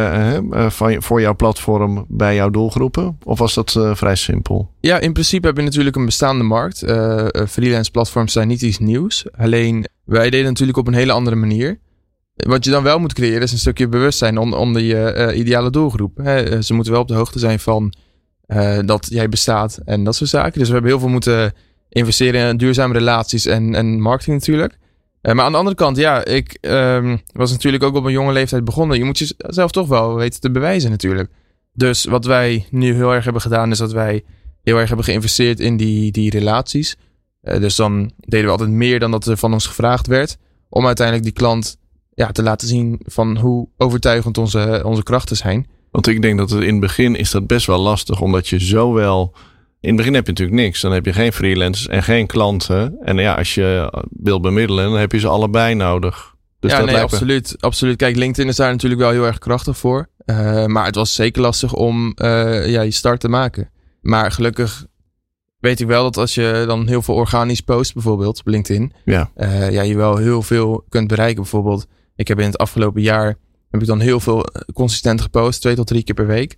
uh, 0.52 0.70
van, 0.70 1.02
voor 1.02 1.20
jouw 1.20 1.34
platform 1.34 2.04
bij 2.08 2.34
jouw 2.34 2.50
doelgroepen? 2.50 3.18
Of 3.24 3.38
was 3.38 3.54
dat 3.54 3.74
uh, 3.78 3.94
vrij 3.94 4.14
simpel? 4.14 4.70
Ja, 4.80 4.98
in 4.98 5.12
principe 5.12 5.46
heb 5.46 5.56
je 5.56 5.62
natuurlijk 5.62 5.96
een 5.96 6.04
bestaande 6.04 6.44
markt. 6.44 6.78
freelance 7.48 7.90
platforms 7.90 8.32
zijn 8.32 8.48
niet 8.48 8.62
iets 8.62 8.78
nieuws. 8.78 9.26
Alleen 9.36 9.86
wij 10.04 10.30
deden 10.30 10.46
natuurlijk 10.46 10.78
op 10.78 10.86
een 10.86 10.94
hele 10.94 11.12
andere 11.12 11.36
manier. 11.36 11.78
Wat 12.36 12.64
je 12.64 12.70
dan 12.70 12.82
wel 12.82 12.98
moet 12.98 13.12
creëren 13.12 13.42
is 13.42 13.52
een 13.52 13.58
stukje 13.58 13.88
bewustzijn 13.88 14.38
onder 14.38 14.82
je 14.82 15.32
ideale 15.34 15.70
doelgroep. 15.70 16.16
Hè. 16.16 16.62
Ze 16.62 16.74
moeten 16.74 16.92
wel 16.92 17.02
op 17.02 17.08
de 17.08 17.14
hoogte 17.14 17.38
zijn 17.38 17.58
van 17.58 17.94
uh, 18.46 18.78
dat 18.84 19.06
jij 19.10 19.28
bestaat 19.28 19.78
en 19.84 20.04
dat 20.04 20.14
soort 20.14 20.30
zaken. 20.30 20.58
Dus 20.58 20.66
we 20.66 20.72
hebben 20.72 20.90
heel 20.90 21.00
veel 21.00 21.08
moeten 21.08 21.52
investeren 21.88 22.48
in 22.48 22.56
duurzame 22.56 22.92
relaties 22.92 23.46
en, 23.46 23.74
en 23.74 24.00
marketing 24.00 24.36
natuurlijk. 24.36 24.78
Uh, 25.22 25.32
maar 25.34 25.44
aan 25.44 25.52
de 25.52 25.58
andere 25.58 25.76
kant, 25.76 25.96
ja, 25.96 26.24
ik 26.24 26.58
um, 26.60 27.20
was 27.32 27.50
natuurlijk 27.50 27.82
ook 27.82 27.94
op 27.94 28.04
een 28.04 28.12
jonge 28.12 28.32
leeftijd 28.32 28.64
begonnen. 28.64 28.98
Je 28.98 29.04
moet 29.04 29.18
jezelf 29.18 29.70
toch 29.70 29.88
wel 29.88 30.14
weten 30.14 30.40
te 30.40 30.50
bewijzen 30.50 30.90
natuurlijk. 30.90 31.30
Dus 31.72 32.04
wat 32.04 32.24
wij 32.24 32.66
nu 32.70 32.94
heel 32.94 33.14
erg 33.14 33.24
hebben 33.24 33.42
gedaan, 33.42 33.70
is 33.70 33.78
dat 33.78 33.92
wij 33.92 34.24
heel 34.62 34.76
erg 34.76 34.88
hebben 34.88 35.06
geïnvesteerd 35.06 35.60
in 35.60 35.76
die, 35.76 36.12
die 36.12 36.30
relaties. 36.30 36.96
Uh, 37.42 37.60
dus 37.60 37.76
dan 37.76 38.12
deden 38.16 38.46
we 38.46 38.52
altijd 38.52 38.70
meer 38.70 38.98
dan 38.98 39.10
dat 39.10 39.26
er 39.26 39.36
van 39.36 39.52
ons 39.52 39.66
gevraagd 39.66 40.06
werd. 40.06 40.36
Om 40.68 40.86
uiteindelijk 40.86 41.26
die 41.26 41.36
klant 41.36 41.76
ja, 42.14 42.32
te 42.32 42.42
laten 42.42 42.68
zien 42.68 43.00
van 43.04 43.38
hoe 43.38 43.68
overtuigend 43.76 44.38
onze, 44.38 44.82
onze 44.84 45.02
krachten 45.02 45.36
zijn. 45.36 45.66
Want 45.90 46.06
ik 46.06 46.22
denk 46.22 46.38
dat 46.38 46.50
het 46.50 46.62
in 46.62 46.70
het 46.70 46.80
begin 46.80 47.16
is 47.16 47.30
dat 47.30 47.46
best 47.46 47.66
wel 47.66 47.78
lastig, 47.78 48.20
omdat 48.20 48.48
je 48.48 48.58
zowel. 48.58 49.34
In 49.80 49.88
het 49.88 49.96
begin 49.96 50.14
heb 50.14 50.26
je 50.26 50.32
natuurlijk 50.32 50.60
niks. 50.60 50.80
Dan 50.80 50.92
heb 50.92 51.04
je 51.04 51.12
geen 51.12 51.32
freelancers 51.32 51.88
en 51.88 52.02
geen 52.02 52.26
klanten. 52.26 52.96
En 53.00 53.16
ja, 53.16 53.34
als 53.34 53.54
je 53.54 53.92
wil 54.10 54.40
bemiddelen, 54.40 54.90
dan 54.90 54.98
heb 54.98 55.12
je 55.12 55.18
ze 55.18 55.28
allebei 55.28 55.74
nodig. 55.74 56.34
Dus 56.60 56.70
ja, 56.70 56.78
dat 56.78 56.86
nee, 56.86 57.00
absoluut, 57.00 57.56
absoluut. 57.58 57.96
Kijk, 57.96 58.16
LinkedIn 58.16 58.48
is 58.48 58.56
daar 58.56 58.70
natuurlijk 58.70 59.00
wel 59.00 59.10
heel 59.10 59.26
erg 59.26 59.38
krachtig 59.38 59.76
voor. 59.76 60.08
Uh, 60.26 60.66
maar 60.66 60.86
het 60.86 60.94
was 60.94 61.14
zeker 61.14 61.42
lastig 61.42 61.74
om 61.74 62.14
uh, 62.22 62.68
ja, 62.68 62.80
je 62.80 62.90
start 62.90 63.20
te 63.20 63.28
maken. 63.28 63.70
Maar 64.00 64.32
gelukkig 64.32 64.86
weet 65.58 65.80
ik 65.80 65.86
wel 65.86 66.02
dat 66.02 66.16
als 66.16 66.34
je 66.34 66.64
dan 66.66 66.88
heel 66.88 67.02
veel 67.02 67.14
organisch 67.14 67.60
post, 67.60 67.94
bijvoorbeeld 67.94 68.38
op 68.38 68.46
LinkedIn, 68.46 68.92
ja. 69.04 69.30
Uh, 69.36 69.70
ja, 69.70 69.82
je 69.82 69.96
wel 69.96 70.16
heel 70.16 70.42
veel 70.42 70.84
kunt 70.88 71.08
bereiken. 71.08 71.42
Bijvoorbeeld, 71.42 71.86
ik 72.16 72.28
heb 72.28 72.38
in 72.38 72.46
het 72.46 72.58
afgelopen 72.58 73.02
jaar 73.02 73.36
heb 73.70 73.80
ik 73.80 73.86
dan 73.86 74.00
heel 74.00 74.20
veel 74.20 74.44
eh, 74.44 74.62
consistent 74.74 75.20
gepost, 75.20 75.60
twee 75.60 75.74
tot 75.74 75.86
drie 75.86 76.02
keer 76.02 76.14
per 76.14 76.26
week. 76.26 76.56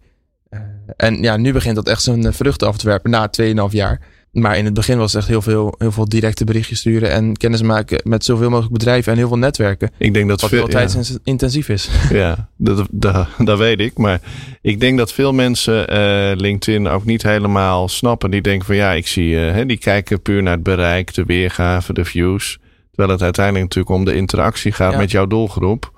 En 0.96 1.22
ja, 1.22 1.36
nu 1.36 1.52
begint 1.52 1.74
dat 1.74 1.88
echt 1.88 2.02
zijn 2.02 2.26
eh, 2.26 2.32
vruchten 2.32 2.68
af 2.68 2.76
te 2.76 2.86
werpen 2.86 3.10
na 3.10 3.30
2,5 3.40 3.52
jaar. 3.70 4.00
Maar 4.32 4.56
in 4.56 4.64
het 4.64 4.74
begin 4.74 4.98
was 4.98 5.12
het 5.12 5.20
echt 5.20 5.30
heel 5.30 5.42
veel, 5.42 5.74
heel 5.78 5.92
veel 5.92 6.08
directe 6.08 6.44
berichtjes 6.44 6.78
sturen 6.78 7.10
en 7.10 7.36
kennis 7.36 7.62
maken 7.62 8.00
met 8.04 8.24
zoveel 8.24 8.50
mogelijk 8.50 8.72
bedrijven 8.72 9.12
en 9.12 9.18
heel 9.18 9.28
veel 9.28 9.38
netwerken. 9.38 9.90
Ik 9.98 10.14
denk 10.14 10.28
dat 10.28 10.40
wat 10.40 10.50
veel 10.50 10.68
tijd 10.68 11.18
intensief 11.24 11.68
is. 11.68 11.88
Ja, 12.10 12.48
dat, 12.56 12.86
dat, 12.90 13.26
dat, 13.38 13.58
weet 13.58 13.80
ik. 13.80 13.98
Maar 13.98 14.20
ik 14.62 14.80
denk 14.80 14.98
dat 14.98 15.12
veel 15.12 15.32
mensen 15.32 15.92
uh, 15.92 16.36
LinkedIn 16.36 16.88
ook 16.88 17.04
niet 17.04 17.22
helemaal 17.22 17.88
snappen. 17.88 18.30
Die 18.30 18.42
denken 18.42 18.66
van 18.66 18.76
ja, 18.76 18.92
ik 18.92 19.06
zie, 19.06 19.30
uh, 19.30 19.52
hè, 19.52 19.66
die 19.66 19.78
kijken 19.78 20.22
puur 20.22 20.42
naar 20.42 20.54
het 20.54 20.62
bereik, 20.62 21.14
de 21.14 21.24
weergave, 21.24 21.92
de 21.92 22.04
views. 22.04 22.58
Terwijl 22.88 23.12
het 23.12 23.22
uiteindelijk 23.22 23.64
natuurlijk 23.64 23.94
om 23.94 24.04
de 24.04 24.14
interactie 24.14 24.72
gaat 24.72 24.96
met 24.96 25.10
jouw 25.10 25.26
doelgroep. 25.26 25.92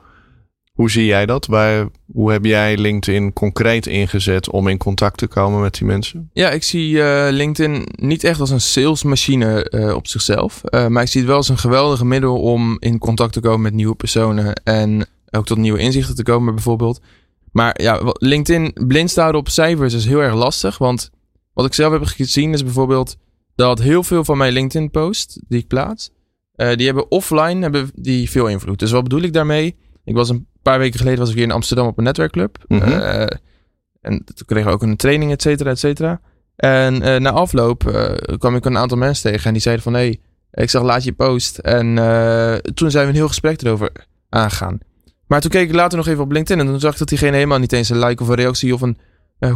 Hoe 0.74 0.90
zie 0.90 1.04
jij 1.04 1.26
dat? 1.26 1.46
Waar, 1.46 1.88
hoe 2.12 2.32
heb 2.32 2.44
jij 2.44 2.76
LinkedIn 2.76 3.32
concreet 3.32 3.86
ingezet 3.86 4.50
om 4.50 4.68
in 4.68 4.78
contact 4.78 5.18
te 5.18 5.26
komen 5.26 5.60
met 5.60 5.74
die 5.74 5.86
mensen? 5.86 6.30
Ja, 6.32 6.50
ik 6.50 6.62
zie 6.62 6.94
uh, 6.94 7.26
LinkedIn 7.30 7.88
niet 7.96 8.24
echt 8.24 8.40
als 8.40 8.50
een 8.50 8.60
salesmachine 8.60 9.70
uh, 9.70 9.94
op 9.94 10.06
zichzelf. 10.06 10.60
Uh, 10.64 10.86
maar 10.86 11.02
ik 11.02 11.08
zie 11.08 11.20
het 11.20 11.28
wel 11.28 11.38
als 11.38 11.48
een 11.48 11.58
geweldige 11.58 12.04
middel 12.04 12.40
om 12.40 12.76
in 12.80 12.98
contact 12.98 13.32
te 13.32 13.40
komen 13.40 13.60
met 13.60 13.72
nieuwe 13.72 13.94
personen. 13.94 14.54
En 14.64 15.06
ook 15.30 15.46
tot 15.46 15.58
nieuwe 15.58 15.78
inzichten 15.78 16.14
te 16.14 16.22
komen 16.22 16.54
bijvoorbeeld. 16.54 17.00
Maar 17.52 17.82
ja, 17.82 18.00
LinkedIn 18.18 18.72
blind 18.86 19.10
staan 19.10 19.34
op 19.34 19.48
cijfers 19.48 19.94
is 19.94 20.06
heel 20.06 20.22
erg 20.22 20.34
lastig. 20.34 20.78
Want 20.78 21.10
wat 21.52 21.66
ik 21.66 21.74
zelf 21.74 21.92
heb 21.92 22.04
gezien 22.04 22.52
is 22.52 22.64
bijvoorbeeld 22.64 23.16
dat 23.54 23.78
heel 23.78 24.02
veel 24.02 24.24
van 24.24 24.38
mijn 24.38 24.52
LinkedIn 24.52 24.90
posts 24.90 25.38
die 25.48 25.60
ik 25.60 25.66
plaats. 25.66 26.10
die 26.56 26.86
hebben 26.86 27.10
offline 27.10 27.60
hebben 27.60 27.90
die 27.94 28.30
veel 28.30 28.46
invloed. 28.46 28.78
Dus 28.78 28.90
wat 28.90 29.02
bedoel 29.02 29.22
ik 29.22 29.32
daarmee? 29.32 29.76
Ik 30.04 30.14
was 30.14 30.28
een 30.28 30.46
paar 30.62 30.78
weken 30.78 30.98
geleden 30.98 31.18
was 31.18 31.28
ik 31.28 31.34
weer 31.34 31.44
in 31.44 31.50
Amsterdam 31.50 31.86
op 31.86 31.98
een 31.98 32.04
netwerkclub. 32.04 32.64
Mm 32.66 32.82
en 34.00 34.24
toen 34.24 34.46
kregen 34.46 34.68
we 34.68 34.74
ook 34.74 34.82
een 34.82 34.96
training, 34.96 35.30
et 35.32 35.42
cetera, 35.42 35.70
et 35.70 35.78
cetera. 35.78 36.20
En 36.56 36.94
uh, 36.94 37.16
na 37.16 37.30
afloop 37.30 37.84
uh, 37.88 38.14
kwam 38.38 38.56
ik 38.56 38.64
een 38.64 38.78
aantal 38.78 38.98
mensen 38.98 39.30
tegen 39.30 39.46
en 39.46 39.52
die 39.52 39.62
zeiden 39.62 39.84
van... 39.84 39.94
hé, 39.94 40.00
hey, 40.00 40.20
ik 40.50 40.70
zag 40.70 40.82
laat 40.82 41.04
je 41.04 41.12
post. 41.12 41.58
En 41.58 41.86
toen 42.74 42.90
zijn 42.90 43.04
we 43.04 43.10
een 43.10 43.16
heel 43.16 43.28
gesprek 43.28 43.62
erover 43.62 43.90
aangegaan. 44.28 44.78
Maar 45.26 45.40
toen 45.40 45.50
keek 45.50 45.68
ik 45.68 45.74
later 45.74 45.98
nog 45.98 46.06
even 46.06 46.22
op 46.22 46.32
LinkedIn 46.32 46.64
en 46.64 46.70
toen 46.70 46.80
zag 46.80 46.92
ik 46.92 46.98
dat 46.98 47.08
diegene 47.08 47.34
helemaal 47.34 47.58
niet 47.58 47.72
eens 47.72 47.88
een 47.88 47.98
like 47.98 48.22
of 48.22 48.28
een 48.28 48.34
reactie 48.34 48.74
of 48.74 48.80
een 48.80 48.98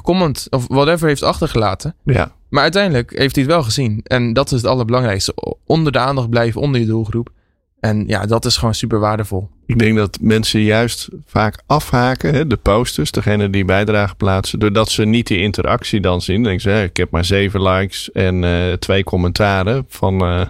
comment 0.02 0.46
of 0.50 0.66
whatever 0.68 1.08
heeft 1.08 1.22
achtergelaten. 1.22 1.94
Ja. 2.04 2.34
Maar 2.48 2.62
uiteindelijk 2.62 3.18
heeft 3.18 3.34
hij 3.34 3.44
het 3.44 3.52
wel 3.52 3.62
gezien. 3.62 4.00
En 4.02 4.32
dat 4.32 4.52
is 4.52 4.62
het 4.62 4.70
allerbelangrijkste. 4.70 5.56
Onder 5.64 5.92
de 5.92 5.98
aandacht 5.98 6.30
blijven, 6.30 6.61
onder 6.61 6.80
je 6.80 6.87
doelgroep. 6.87 7.30
En 7.80 8.04
ja, 8.06 8.26
dat 8.26 8.44
is 8.44 8.56
gewoon 8.56 8.74
super 8.74 8.98
waardevol. 8.98 9.48
Ik 9.66 9.78
denk 9.78 9.96
dat 9.96 10.18
mensen 10.20 10.60
juist 10.60 11.08
vaak 11.24 11.62
afhaken, 11.66 12.34
hè, 12.34 12.46
de 12.46 12.56
posters, 12.56 13.10
degene 13.10 13.50
die 13.50 13.64
bijdrage 13.64 14.14
plaatsen, 14.14 14.58
doordat 14.58 14.90
ze 14.90 15.04
niet 15.04 15.26
die 15.26 15.38
interactie 15.38 16.00
dan 16.00 16.20
zien. 16.20 16.42
Dan 16.42 16.44
denk 16.44 16.60
ze, 16.60 16.82
ik 16.82 16.96
heb 16.96 17.10
maar 17.10 17.24
zeven 17.24 17.62
likes 17.62 18.12
en 18.12 18.42
uh, 18.42 18.72
twee 18.72 19.04
commentaren 19.04 19.84
van, 19.88 20.24
uh, 20.24 20.46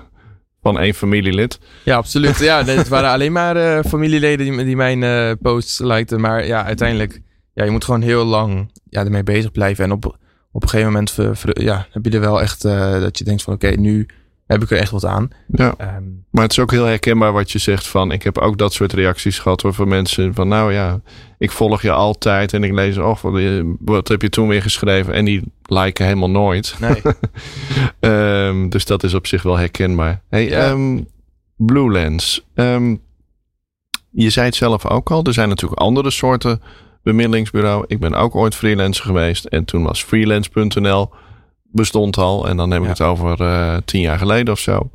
van 0.63 0.79
één 0.79 0.95
familielid. 0.95 1.59
Ja, 1.85 1.97
absoluut. 1.97 2.39
Ja, 2.39 2.65
het 2.65 2.89
waren 2.89 3.11
alleen 3.11 3.33
maar 3.33 3.57
uh, 3.57 3.85
familieleden 3.85 4.47
die, 4.47 4.65
die 4.65 4.77
mijn 4.77 5.39
posts 5.39 5.79
likten. 5.79 6.21
Maar 6.21 6.47
ja, 6.47 6.65
uiteindelijk, 6.65 7.21
ja, 7.55 7.65
je 7.65 7.71
moet 7.71 7.85
gewoon 7.85 8.03
heel 8.03 8.25
lang 8.25 8.71
ja, 8.91 9.05
ermee 9.05 9.23
bezig 9.23 9.53
blijven. 9.53 9.85
En 9.85 9.93
op, 9.93 10.07
op 10.53 10.63
een 10.63 10.69
gegeven 10.69 10.93
moment 10.93 11.17
ja, 11.53 11.87
heb 11.91 12.05
je 12.05 12.11
er 12.11 12.21
wel 12.21 12.41
echt 12.41 12.63
dat 13.01 13.19
je 13.19 13.25
denkt 13.25 13.43
van, 13.43 13.55
oké, 13.55 13.69
nu 13.69 14.07
heb 14.49 14.63
ik 14.63 14.71
er 14.71 14.79
echt 14.79 14.91
wat 14.91 15.05
aan. 15.05 15.31
Ja. 15.47 15.75
Ehm, 15.77 16.05
maar 16.31 16.43
het 16.43 16.53
is 16.53 16.59
ook 16.59 16.71
heel 16.71 16.85
herkenbaar 16.85 17.33
wat 17.33 17.51
je 17.51 17.59
zegt 17.59 17.87
van, 17.87 18.13
ik 18.13 18.23
heb 18.23 18.39
ook 18.39 18.59
dat 18.59 18.73
soort 18.73 18.93
reacties 18.93 19.39
gehad 19.39 19.65
van 19.67 19.89
mensen 19.89 20.35
van, 20.35 20.49
nou 20.49 20.73
ja, 20.73 21.01
ik 21.39 21.51
volg 21.51 21.83
je 21.83 21.93
altijd 21.93 22.53
en 22.53 22.65
ik 22.65 22.73
lees, 22.73 22.99
oh, 22.99 23.17
wat, 23.19 23.43
wat 23.81 24.09
heb 24.09 24.23
je 24.23 24.29
toen 24.29 24.49
weer 24.49 24.63
geschreven? 24.63 25.13
En 25.13 25.25
die 25.25 25.43
liken 25.63 26.05
helemaal 26.05 26.31
nooit. 26.31 26.77
Nee. 26.81 27.03
um, 28.47 28.69
dus 28.75 28.85
dat 28.85 29.03
is 29.03 29.15
op 29.15 29.27
zich 29.27 29.43
wel 29.43 29.57
herkenbaar. 29.57 30.23
Hey, 30.29 30.49
ja. 30.49 30.71
um, 30.71 31.07
Blue 31.57 31.91
Lens. 31.91 32.47
je 34.11 34.31
zei 34.31 34.47
het 34.47 34.55
zelf 34.55 34.87
ook 34.87 35.11
al, 35.11 35.25
er 35.25 35.33
zijn 35.33 35.49
natuurlijk 35.49 35.81
andere 35.81 36.11
soorten 36.11 36.63
bemiddelingsbureau. 37.03 37.85
Ik 37.87 38.01
ben 38.01 38.15
ook 38.15 38.35
ooit 38.35 38.55
freelancer 38.55 39.05
geweest 39.05 39.45
en 39.45 39.65
toen 39.65 39.83
was 39.83 40.03
freelance.nl 40.03 41.11
bestond 41.71 42.17
al. 42.17 42.49
En 42.49 42.57
dan 42.57 42.71
heb 42.71 42.83
ik 42.83 42.89
het 42.89 43.01
over 43.01 43.41
uh, 43.41 43.77
tien 43.85 44.01
jaar 44.01 44.19
geleden 44.19 44.53
of 44.53 44.59
zo. 44.59 44.91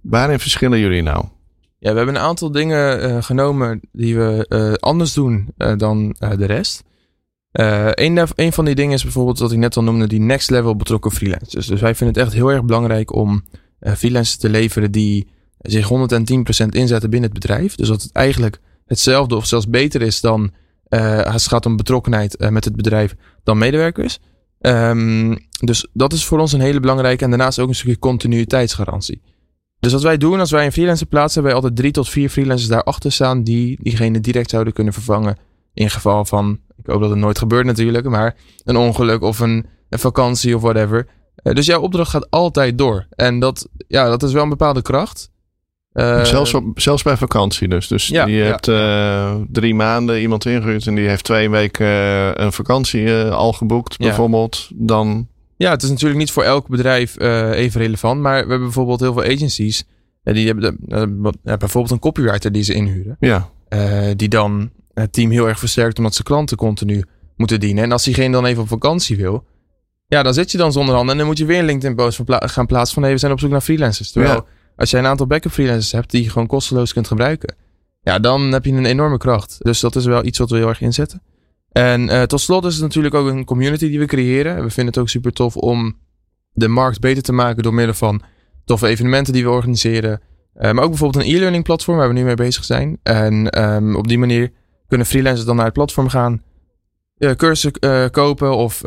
Waarin 0.00 0.38
verschillen 0.38 0.78
jullie 0.78 1.02
nou? 1.02 1.24
Ja, 1.78 1.90
we 1.90 1.96
hebben 1.96 2.14
een 2.14 2.20
aantal 2.20 2.50
dingen 2.50 3.10
uh, 3.10 3.22
genomen 3.22 3.80
die 3.92 4.16
we 4.16 4.46
uh, 4.48 4.72
anders 4.72 5.12
doen 5.12 5.48
dan 5.76 6.16
de 6.18 6.46
rest. 6.46 6.82
Een, 7.52 8.28
een, 8.34 8.52
van 8.52 8.64
die 8.64 8.74
dingen 8.74 8.94
is 8.94 9.02
bijvoorbeeld 9.02 9.38
wat 9.38 9.52
ik 9.52 9.58
net 9.58 9.76
al 9.76 9.82
noemde, 9.82 10.06
die 10.06 10.20
next 10.20 10.50
level 10.50 10.76
betrokken 10.76 11.10
freelancers. 11.10 11.66
Dus 11.66 11.80
wij 11.80 11.94
vinden 11.94 12.16
het 12.16 12.26
echt 12.26 12.34
heel 12.36 12.52
erg 12.52 12.64
belangrijk 12.64 13.14
om 13.14 13.44
freelancers 13.80 14.36
te 14.36 14.48
leveren 14.48 14.90
die 14.90 15.28
zich 15.58 15.90
110% 16.64 16.66
inzetten 16.68 17.10
binnen 17.10 17.30
het 17.30 17.40
bedrijf. 17.40 17.74
Dus 17.74 17.88
dat 17.88 18.02
het 18.02 18.12
eigenlijk 18.12 18.60
hetzelfde 18.86 19.36
of 19.36 19.46
zelfs 19.46 19.68
beter 19.68 20.02
is 20.02 20.20
dan 20.20 20.52
als 21.24 21.42
het 21.42 21.48
gaat 21.48 21.66
om 21.66 21.76
betrokkenheid 21.76 22.50
met 22.50 22.64
het 22.64 22.76
bedrijf 22.76 23.16
dan 23.42 23.58
medewerkers. 23.58 24.18
Um, 24.60 25.38
dus 25.60 25.88
dat 25.92 26.12
is 26.12 26.24
voor 26.24 26.38
ons 26.38 26.52
een 26.52 26.60
hele 26.60 26.80
belangrijke 26.80 27.24
en 27.24 27.30
daarnaast 27.30 27.58
ook 27.58 27.68
een 27.68 27.74
stukje 27.74 27.98
continuïteitsgarantie. 27.98 29.22
Dus 29.80 29.92
wat 29.92 30.02
wij 30.02 30.16
doen 30.16 30.40
als 30.40 30.50
wij 30.50 30.64
een 30.64 30.72
freelancer 30.72 31.06
plaatsen, 31.06 31.32
hebben 31.32 31.52
wij 31.52 31.62
altijd 31.62 31.76
drie 31.76 31.92
tot 31.92 32.08
vier 32.08 32.28
freelancers 32.28 32.68
daarachter 32.68 33.12
staan 33.12 33.42
die 33.42 33.78
diegene 33.82 34.20
direct 34.20 34.50
zouden 34.50 34.72
kunnen 34.72 34.92
vervangen. 34.92 35.36
In 35.74 35.90
geval 35.90 36.24
van, 36.24 36.58
ik 36.76 36.86
hoop 36.86 37.00
dat 37.00 37.10
het 37.10 37.18
nooit 37.18 37.38
gebeurt 37.38 37.66
natuurlijk, 37.66 38.08
maar 38.08 38.36
een 38.64 38.76
ongeluk 38.76 39.22
of 39.22 39.38
een, 39.38 39.66
een 39.88 39.98
vakantie 39.98 40.56
of 40.56 40.62
whatever. 40.62 41.06
Uh, 41.42 41.54
dus 41.54 41.66
jouw 41.66 41.80
opdracht 41.80 42.10
gaat 42.10 42.30
altijd 42.30 42.78
door. 42.78 43.06
En 43.10 43.38
dat, 43.38 43.68
ja, 43.88 44.08
dat 44.08 44.22
is 44.22 44.32
wel 44.32 44.42
een 44.42 44.48
bepaalde 44.48 44.82
kracht. 44.82 45.30
Uh, 45.98 46.24
zelfs, 46.24 46.54
op, 46.54 46.80
zelfs 46.80 47.02
bij 47.02 47.16
vakantie 47.16 47.68
dus. 47.68 47.88
Dus 47.88 48.06
ja, 48.06 48.26
je 48.26 48.42
hebt 48.42 48.68
uh, 48.68 49.34
drie 49.52 49.74
maanden 49.74 50.20
iemand 50.20 50.46
ingehuurd 50.46 50.86
en 50.86 50.94
die 50.94 51.08
heeft 51.08 51.24
twee 51.24 51.50
weken 51.50 51.86
een 52.42 52.52
vakantie 52.52 53.22
al 53.22 53.52
geboekt 53.52 53.98
bijvoorbeeld. 53.98 54.70
Dan 54.74 55.28
ja, 55.56 55.70
het 55.70 55.82
is 55.82 55.88
natuurlijk 55.88 56.18
niet 56.18 56.30
voor 56.30 56.42
elk 56.42 56.68
bedrijf 56.68 57.20
even 57.20 57.80
relevant. 57.80 58.20
Maar 58.20 58.34
we 58.34 58.38
hebben 58.38 58.60
bijvoorbeeld 58.60 59.00
heel 59.00 59.12
veel 59.12 59.24
agencies. 59.24 59.84
Die 60.22 60.46
hebben 60.46 60.78
de, 60.80 61.32
bijvoorbeeld 61.42 61.90
een 61.90 61.98
copywriter 61.98 62.52
die 62.52 62.62
ze 62.62 62.74
inhuren. 62.74 63.16
Ja. 63.20 63.48
die 64.16 64.28
dan 64.28 64.70
het 64.94 65.12
team 65.12 65.30
heel 65.30 65.48
erg 65.48 65.58
versterkt 65.58 65.98
omdat 65.98 66.14
ze 66.14 66.22
klanten 66.22 66.56
continu 66.56 67.04
moeten 67.36 67.60
dienen. 67.60 67.84
En 67.84 67.92
als 67.92 68.04
diegene 68.04 68.32
dan 68.32 68.44
even 68.44 68.62
op 68.62 68.68
vakantie 68.68 69.16
wil. 69.16 69.44
Ja, 70.06 70.22
dan 70.22 70.34
zit 70.34 70.50
je 70.50 70.58
dan 70.58 70.72
zonder 70.72 70.94
handen. 70.94 71.12
En 71.12 71.18
dan 71.18 71.26
moet 71.26 71.38
je 71.38 71.44
weer 71.44 71.58
een 71.58 71.64
LinkedIn 71.64 71.96
post 71.96 72.24
pla 72.24 72.42
gaan 72.46 72.66
plaatsen 72.66 72.94
van 72.94 73.02
hey, 73.02 73.12
we 73.12 73.18
zijn 73.18 73.32
op 73.32 73.40
zoek 73.40 73.50
naar 73.50 73.60
freelancers. 73.60 74.10
Terwijl 74.12 74.34
ja. 74.34 74.44
Als 74.78 74.90
jij 74.90 75.00
een 75.00 75.06
aantal 75.06 75.26
backup 75.26 75.52
freelancers 75.52 75.92
hebt 75.92 76.10
die 76.10 76.22
je 76.22 76.30
gewoon 76.30 76.46
kosteloos 76.46 76.92
kunt 76.92 77.06
gebruiken. 77.06 77.54
Ja, 78.02 78.18
dan 78.18 78.52
heb 78.52 78.64
je 78.64 78.72
een 78.72 78.84
enorme 78.84 79.18
kracht. 79.18 79.56
Dus 79.58 79.80
dat 79.80 79.96
is 79.96 80.04
wel 80.04 80.24
iets 80.24 80.38
wat 80.38 80.50
we 80.50 80.56
heel 80.56 80.68
erg 80.68 80.80
inzetten. 80.80 81.22
En 81.72 82.08
uh, 82.08 82.22
tot 82.22 82.40
slot 82.40 82.64
is 82.64 82.74
het 82.74 82.82
natuurlijk 82.82 83.14
ook 83.14 83.28
een 83.28 83.44
community 83.44 83.88
die 83.88 83.98
we 83.98 84.06
creëren. 84.06 84.54
We 84.54 84.70
vinden 84.70 84.86
het 84.86 84.98
ook 84.98 85.08
super 85.08 85.32
tof 85.32 85.56
om 85.56 85.96
de 86.52 86.68
markt 86.68 87.00
beter 87.00 87.22
te 87.22 87.32
maken 87.32 87.62
door 87.62 87.74
middel 87.74 87.94
van 87.94 88.22
toffe 88.64 88.86
evenementen 88.86 89.32
die 89.32 89.44
we 89.44 89.50
organiseren. 89.50 90.20
Uh, 90.56 90.70
maar 90.70 90.84
ook 90.84 90.90
bijvoorbeeld 90.90 91.24
een 91.24 91.34
e-learning 91.34 91.64
platform 91.64 91.96
waar 91.96 92.08
we 92.08 92.14
nu 92.14 92.24
mee 92.24 92.34
bezig 92.34 92.64
zijn. 92.64 92.98
En 93.02 93.62
um, 93.62 93.96
op 93.96 94.08
die 94.08 94.18
manier 94.18 94.50
kunnen 94.86 95.06
freelancers 95.06 95.46
dan 95.46 95.56
naar 95.56 95.64
het 95.64 95.74
platform 95.74 96.08
gaan. 96.08 96.42
Uh, 97.18 97.30
cursussen 97.30 98.10
kopen 98.10 98.56
of 98.56 98.80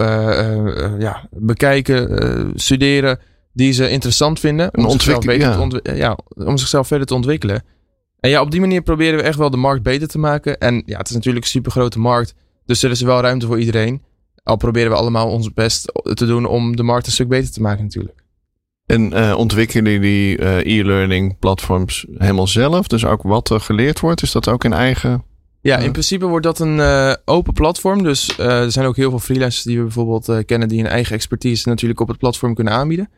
ja, 0.99 1.27
bekijken, 1.31 2.51
studeren 2.55 3.19
die 3.53 3.71
ze 3.71 3.89
interessant 3.89 4.39
vinden. 4.39 4.77
Om 4.77 4.89
zichzelf, 4.89 5.25
beter 5.25 5.79
ja. 5.83 5.93
ja, 5.95 6.17
om 6.35 6.57
zichzelf 6.57 6.87
verder 6.87 7.07
te 7.07 7.13
ontwikkelen. 7.13 7.63
En 8.19 8.29
ja, 8.29 8.41
op 8.41 8.51
die 8.51 8.59
manier 8.59 8.81
proberen 8.81 9.17
we 9.19 9.23
echt 9.23 9.37
wel 9.37 9.49
de 9.49 9.57
markt 9.57 9.83
beter 9.83 10.07
te 10.07 10.17
maken. 10.17 10.57
En 10.57 10.83
ja, 10.85 10.97
het 10.97 11.09
is 11.09 11.15
natuurlijk 11.15 11.45
een 11.45 11.51
super 11.51 11.71
grote 11.71 11.99
markt. 11.99 12.33
Dus 12.65 12.83
er 12.83 12.91
is 12.91 13.01
wel 13.01 13.21
ruimte 13.21 13.45
voor 13.45 13.59
iedereen. 13.59 14.01
Al 14.43 14.55
proberen 14.55 14.91
we 14.91 14.97
allemaal 14.97 15.29
ons 15.29 15.53
best 15.53 15.91
te 16.13 16.25
doen 16.25 16.45
om 16.45 16.75
de 16.75 16.83
markt 16.83 17.05
een 17.05 17.11
stuk 17.11 17.27
beter 17.27 17.51
te 17.51 17.61
maken 17.61 17.83
natuurlijk. 17.83 18.23
En 18.85 19.13
uh, 19.13 19.33
ontwikkelen 19.37 19.91
jullie 19.91 20.37
uh, 20.37 20.79
e-learning 20.79 21.39
platforms 21.39 22.05
helemaal 22.17 22.47
zelf? 22.47 22.87
Dus 22.87 23.05
ook 23.05 23.21
wat 23.21 23.49
er 23.49 23.59
geleerd 23.59 23.99
wordt, 23.99 24.21
is 24.21 24.31
dat 24.31 24.49
ook 24.49 24.63
in 24.63 24.73
eigen... 24.73 25.23
Ja, 25.61 25.77
in 25.77 25.91
principe 25.91 26.25
wordt 26.25 26.45
dat 26.45 26.59
een 26.59 26.77
uh, 26.77 27.13
open 27.25 27.53
platform. 27.53 28.03
Dus 28.03 28.37
er 28.37 28.71
zijn 28.71 28.85
ook 28.85 28.95
heel 28.95 29.09
veel 29.09 29.19
freelancers 29.19 29.63
die 29.63 29.77
we 29.77 29.83
bijvoorbeeld 29.83 30.45
kennen 30.45 30.67
die 30.67 30.79
een 30.79 30.87
eigen 30.87 31.15
expertise 31.15 31.69
natuurlijk 31.69 31.99
op 31.99 32.07
het 32.07 32.17
platform 32.17 32.53
kunnen 32.53 32.73
aanbieden. 32.73 33.09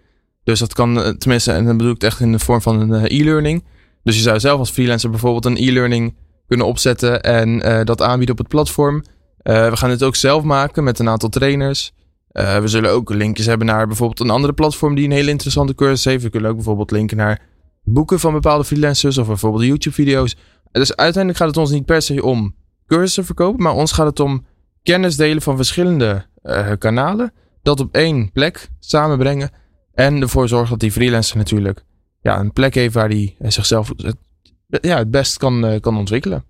Dus 0.44 0.60
dat 0.60 0.74
kan 0.74 1.16
tenminste, 1.18 1.52
en 1.52 1.66
dan 1.66 1.78
bedoel 1.78 1.94
ik 1.94 2.02
het 2.02 2.12
echt 2.12 2.20
in 2.20 2.32
de 2.32 2.40
vorm 2.40 2.62
van 2.62 2.80
een 2.80 3.06
e-learning. 3.06 3.64
Dus 4.04 4.16
je 4.16 4.22
zou 4.22 4.40
zelf 4.40 4.60
als 4.60 4.70
freelancer 4.70 5.10
bijvoorbeeld 5.10 5.46
een 5.46 5.58
e-learning 5.58 6.16
kunnen 6.48 6.66
opzetten 6.66 7.22
en 7.22 7.60
dat 7.86 8.02
aanbieden 8.02 8.32
op 8.36 8.38
het 8.38 8.48
platform. 8.48 9.04
We 9.44 9.72
gaan 9.74 9.90
dit 9.90 10.04
ook 10.04 10.16
zelf 10.16 10.44
maken 10.44 10.84
met 10.84 11.00
een 11.00 11.10
aantal 11.10 11.30
trainers. 11.30 11.94
We 12.32 12.64
zullen 12.66 12.92
ook 12.92 13.14
linkjes 13.14 13.46
hebben 13.46 13.68
naar 13.68 13.88
bijvoorbeeld 13.88 14.20
een 14.20 14.30
andere 14.30 14.54
platform 14.54 14.96
die 14.96 15.06
een 15.06 15.12
hele 15.12 15.30
interessante 15.30 15.76
cursus 15.76 16.06
heeft. 16.06 16.24
We 16.24 16.30
kunnen 16.30 16.50
ook 16.50 16.56
bijvoorbeeld 16.56 16.92
linken 16.92 17.18
naar 17.18 17.42
boeken 17.84 18.20
van 18.20 18.34
bepaalde 18.34 18.64
freelancers 18.64 19.18
of 19.18 19.28
bijvoorbeeld 19.28 19.64
YouTube-video's. 19.64 20.36
Dus 20.72 20.96
uiteindelijk 20.96 21.38
gaat 21.38 21.48
het 21.48 21.58
ons 21.58 21.72
niet 21.72 21.86
per 21.86 22.02
se 22.02 22.24
om 22.24 22.56
cursussen 22.88 23.26
verkopen, 23.26 23.64
maar 23.64 23.74
ons 23.74 23.92
gaat 23.92 24.06
het 24.06 24.20
om 24.20 24.46
kennis 24.84 25.16
delen 25.16 25.42
van 25.42 25.56
verschillende 25.56 26.26
kanalen. 26.78 27.34
Dat 27.62 27.80
op 27.80 27.96
één 27.96 28.32
plek 28.32 28.70
samenbrengen 28.80 29.52
en 29.94 30.22
ervoor 30.22 30.48
zorgen 30.48 30.70
dat 30.70 30.80
die 30.80 30.92
freelancer 30.92 31.38
natuurlijk 31.38 31.84
ja, 32.22 32.40
een 32.40 32.54
plek 32.54 32.76
heeft 32.76 32.94
waar 32.94 33.10
hij 33.10 33.36
zichzelf 33.40 33.92
het, 33.98 34.16
ja, 34.82 34.98
het 34.98 35.12
best 35.12 35.38
kan, 35.38 35.80
kan 35.82 35.98
ontwikkelen. 35.98 36.44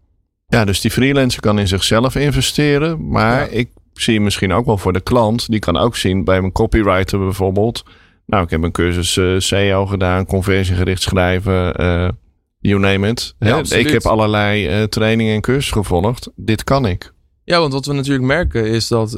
Ja, 0.48 0.66
dus 0.66 0.82
die 0.82 0.92
freelancer 0.92 1.42
kan 1.42 1.60
in 1.60 1.68
zichzelf 1.68 2.16
investeren. 2.16 3.10
Maar 3.10 3.52
ik 3.52 3.70
zie 3.94 4.22
misschien 4.22 4.54
ook 4.54 4.66
wel 4.66 4.78
voor 4.78 4.94
de 4.94 5.02
klant. 5.02 5.50
Die 5.50 5.60
kan 5.60 5.78
ook 5.78 5.96
zien 5.96 6.24
bij 6.24 6.40
mijn 6.40 6.52
copywriter 6.52 7.20
bijvoorbeeld. 7.20 7.84
Nou, 8.26 8.44
ik 8.44 8.50
heb 8.50 8.64
een 8.64 8.72
cursus 8.72 9.16
uh, 9.16 9.40
SEO 9.40 9.86
gedaan, 9.86 10.26
conversiegericht 10.26 11.02
schrijven, 11.02 11.82
uh, 11.82 12.10
you 12.60 12.80
name 12.80 13.08
it. 13.08 13.36
Ja, 13.40 13.62
ik 13.70 13.90
heb 13.90 14.06
allerlei 14.06 14.80
uh, 14.80 14.84
trainingen 14.84 15.36
en 15.36 15.42
cursussen 15.42 15.78
gevolgd. 15.78 16.30
Dit 16.36 16.64
kan 16.64 16.86
ik. 16.86 17.14
Ja, 17.44 17.60
want 17.60 17.74
wat 17.74 17.86
we 17.86 17.94
natuurlijk 17.94 18.26
merken 18.26 18.66
is 18.66 18.88
dat 18.88 19.10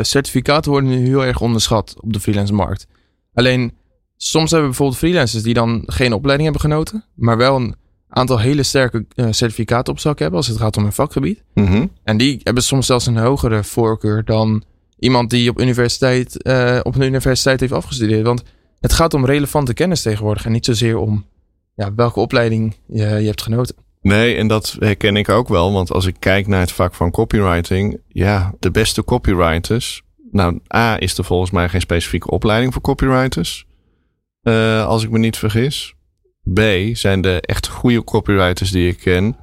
certificaten 0.00 0.70
worden 0.70 0.90
nu 0.90 1.06
heel 1.06 1.24
erg 1.24 1.40
onderschat 1.40 1.96
op 2.00 2.12
de 2.12 2.20
freelance 2.20 2.52
markt. 2.52 2.86
Alleen, 3.34 3.72
soms 4.16 4.50
hebben 4.50 4.70
we 4.70 4.76
bijvoorbeeld 4.76 4.98
freelancers 4.98 5.42
die 5.42 5.54
dan 5.54 5.82
geen 5.86 6.12
opleiding 6.12 6.50
hebben 6.50 6.70
genoten, 6.70 7.04
maar 7.14 7.36
wel 7.36 7.56
een 7.56 7.74
aantal 8.08 8.38
hele 8.38 8.62
sterke 8.62 9.06
uh, 9.14 9.26
certificaten 9.30 9.92
op 9.92 9.98
zak 9.98 10.18
hebben 10.18 10.38
als 10.38 10.46
het 10.46 10.58
gaat 10.58 10.76
om 10.76 10.84
een 10.84 10.92
vakgebied. 10.92 11.42
Mhm. 11.54 11.86
En 12.04 12.16
die 12.16 12.40
hebben 12.42 12.62
soms 12.62 12.86
zelfs 12.86 13.06
een 13.06 13.16
hogere 13.16 13.64
voorkeur 13.64 14.24
dan 14.24 14.64
iemand 14.98 15.30
die 15.30 15.50
op, 15.50 15.60
universiteit, 15.60 16.46
uh, 16.46 16.80
op 16.82 16.94
een 16.94 17.02
universiteit 17.02 17.60
heeft 17.60 17.72
afgestudeerd. 17.72 18.26
Want 18.26 18.42
het 18.80 18.92
gaat 18.92 19.14
om 19.14 19.26
relevante 19.26 19.74
kennis 19.74 20.02
tegenwoordig 20.02 20.44
en 20.44 20.52
niet 20.52 20.64
zozeer 20.64 20.96
om 20.96 21.24
ja, 21.74 21.94
welke 21.94 22.20
opleiding 22.20 22.76
je, 22.86 23.04
je 23.04 23.26
hebt 23.26 23.42
genoten. 23.42 23.74
Nee, 24.00 24.36
en 24.36 24.48
dat 24.48 24.76
herken 24.78 25.16
ik 25.16 25.28
ook 25.28 25.48
wel. 25.48 25.72
Want 25.72 25.92
als 25.92 26.06
ik 26.06 26.16
kijk 26.18 26.46
naar 26.46 26.60
het 26.60 26.72
vak 26.72 26.94
van 26.94 27.10
copywriting, 27.10 28.00
ja, 28.08 28.54
de 28.58 28.70
beste 28.70 29.04
copywriters. 29.04 30.02
Nou, 30.34 30.60
A 30.74 31.00
is 31.00 31.18
er 31.18 31.24
volgens 31.24 31.50
mij 31.50 31.68
geen 31.68 31.80
specifieke 31.80 32.30
opleiding 32.30 32.72
voor 32.72 32.82
copywriters. 32.82 33.66
Uh, 34.42 34.86
als 34.86 35.02
ik 35.02 35.10
me 35.10 35.18
niet 35.18 35.36
vergis. 35.36 35.94
B 36.54 36.60
zijn 36.92 37.20
de 37.20 37.40
echt 37.40 37.68
goede 37.68 38.04
copywriters 38.04 38.70
die 38.70 38.88
ik 38.88 38.98
ken. 38.98 39.36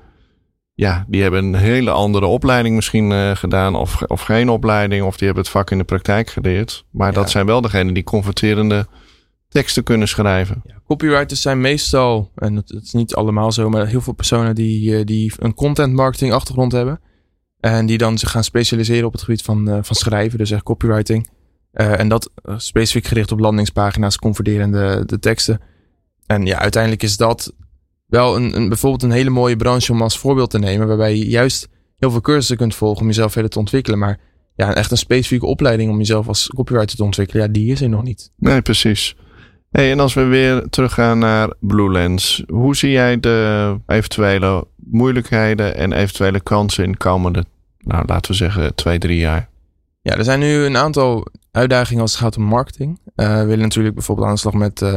Ja, 0.73 1.06
die 1.08 1.21
hebben 1.21 1.45
een 1.45 1.56
hele 1.56 1.91
andere 1.91 2.25
opleiding 2.25 2.75
misschien 2.75 3.12
uh, 3.12 3.36
gedaan 3.36 3.75
of, 3.75 4.01
of 4.01 4.21
geen 4.21 4.49
opleiding. 4.49 5.04
Of 5.04 5.17
die 5.17 5.25
hebben 5.25 5.43
het 5.43 5.54
vak 5.54 5.71
in 5.71 5.77
de 5.77 5.84
praktijk 5.84 6.30
geleerd. 6.30 6.86
Maar 6.89 7.13
dat 7.13 7.30
zijn 7.30 7.45
wel 7.45 7.62
degenen 7.62 7.93
die 7.93 8.04
converterende 8.04 8.88
teksten 9.47 9.84
kunnen 9.84 10.08
schrijven. 10.08 10.62
Ja, 10.65 10.82
copywriters 10.88 11.41
zijn 11.41 11.62
meestal, 11.62 12.32
en 12.36 12.56
het, 12.56 12.69
is 12.69 12.91
niet 12.91 13.15
allemaal 13.15 13.51
zo, 13.51 13.69
maar 13.69 13.88
heel 13.88 14.01
veel 14.01 14.13
personen 14.13 14.56
die, 14.56 14.91
uh, 14.91 15.06
die 15.06 15.34
een 15.38 15.54
content 15.54 15.93
marketing 15.93 16.34
achtergrond 16.34 16.71
hebben. 16.71 16.99
En 17.62 17.86
die 17.86 17.97
dan 17.97 18.17
zich 18.17 18.32
gaan 18.32 18.43
specialiseren 18.43 19.06
op 19.06 19.12
het 19.12 19.21
gebied 19.21 19.41
van, 19.41 19.69
uh, 19.69 19.78
van 19.82 19.95
schrijven, 19.95 20.38
dus 20.38 20.52
echt 20.52 20.63
copywriting. 20.63 21.30
en 21.71 22.08
dat 22.08 22.32
specifiek 22.58 23.06
gericht 23.06 23.32
op 23.32 23.39
landingspagina's, 23.39 24.17
converterende 24.17 25.04
de 25.06 25.19
teksten. 25.19 25.60
En 26.26 26.45
ja, 26.45 26.60
uiteindelijk 26.60 27.04
is 27.04 27.17
dat 27.17 27.54
wel 28.08 28.36
een, 28.36 28.56
een, 28.56 28.67
bijvoorbeeld 28.67 29.04
een 29.04 29.12
hele 29.12 29.30
mooie 29.30 29.56
branche 29.56 29.91
om 29.91 30.02
als 30.02 30.17
voorbeeld 30.17 30.50
te 30.50 30.60
nemen. 30.60 30.88
Waarbij 30.88 31.15
je 31.17 31.30
juist 31.30 31.67
heel 31.97 32.12
veel 32.12 32.21
cursussen 32.21 32.58
kunt 32.58 32.76
volgen 32.76 33.02
om 33.02 33.08
jezelf 33.08 33.32
verder 33.32 33.52
te 33.52 33.60
ontwikkelen. 33.60 34.00
Maar 34.00 34.19
ja, 34.56 34.76
echt 34.76 34.91
een 34.91 34.97
specifieke 34.97 35.45
opleiding 35.45 35.91
om 35.91 35.97
jezelf 35.97 36.28
als 36.28 36.47
copywriter 36.47 36.97
te 36.97 37.04
ontwikkelen. 37.04 37.45
Ja, 37.45 37.52
die 37.52 37.71
is 37.71 37.82
er 37.82 37.89
nog 37.89 38.04
niet. 38.04 38.32
Nee, 38.38 38.62
precies. 38.62 39.15
Hey, 39.71 39.91
en 39.91 39.99
als 39.99 40.13
we 40.13 40.23
weer 40.23 40.69
teruggaan 40.69 41.19
naar 41.19 41.53
Blue 41.60 41.91
Lens. 41.91 42.43
Hoe 42.47 42.75
zie 42.75 42.91
jij 42.91 43.19
de 43.19 43.75
eventuele 43.88 44.67
moeilijkheden 44.75 45.75
en 45.75 45.93
eventuele 45.93 46.39
kansen 46.39 46.84
in 46.84 46.91
de 46.91 46.97
komende, 46.97 47.45
nou 47.77 48.03
laten 48.05 48.31
we 48.31 48.38
zeggen, 48.38 48.75
twee, 48.75 48.99
drie 48.99 49.17
jaar? 49.17 49.49
Ja, 50.01 50.17
er 50.17 50.23
zijn 50.23 50.39
nu 50.39 50.53
een 50.65 50.77
aantal 50.77 51.27
uitdagingen 51.51 52.01
als 52.01 52.12
het 52.12 52.21
gaat 52.21 52.38
om 52.38 52.43
marketing. 52.43 52.99
Uh, 53.15 53.36
we 53.36 53.45
willen 53.45 53.60
natuurlijk 53.60 53.95
bijvoorbeeld 53.95 54.27
aan 54.27 54.34
de 54.34 54.39
slag 54.39 54.53
met 54.53 54.81
uh, 54.81 54.93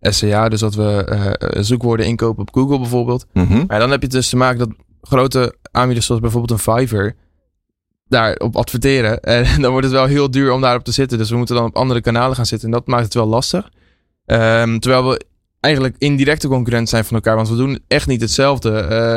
SEA, 0.00 0.48
dus 0.48 0.60
dat 0.60 0.74
we 0.74 1.08
uh, 1.40 1.62
zoekwoorden 1.62 2.06
inkopen 2.06 2.42
op 2.42 2.54
Google 2.54 2.78
bijvoorbeeld. 2.78 3.26
Mm 3.32 3.64
Maar 3.66 3.78
dan 3.78 3.90
heb 3.90 4.02
je 4.02 4.08
dus 4.08 4.28
te 4.28 4.36
maken 4.36 4.58
dat 4.58 4.70
grote 5.00 5.54
aanbieders 5.70 6.06
zoals 6.06 6.20
bijvoorbeeld 6.20 6.60
een 6.60 6.74
Fiverr 6.74 7.14
daarop 8.08 8.56
adverteren. 8.56 9.20
En 9.54 9.60
dan 9.60 9.70
wordt 9.70 9.86
het 9.86 9.94
wel 9.94 10.06
heel 10.06 10.30
duur 10.30 10.52
om 10.52 10.60
daarop 10.60 10.84
te 10.84 10.92
zitten. 10.92 11.18
Dus 11.18 11.30
we 11.30 11.36
moeten 11.36 11.56
dan 11.56 11.64
op 11.64 11.76
andere 11.76 12.00
kanalen 12.00 12.36
gaan 12.36 12.46
zitten. 12.46 12.68
En 12.68 12.74
dat 12.74 12.86
maakt 12.86 13.04
het 13.04 13.14
wel 13.14 13.26
lastig. 13.26 13.70
Um, 14.26 14.80
terwijl 14.80 15.08
we 15.08 15.20
eigenlijk 15.60 15.94
indirecte 15.98 16.48
concurrenten 16.48 16.88
zijn 16.88 17.04
van 17.04 17.16
elkaar. 17.16 17.36
Want 17.36 17.48
we 17.48 17.56
doen 17.56 17.78
echt 17.88 18.06
niet 18.06 18.20
hetzelfde. 18.20 18.70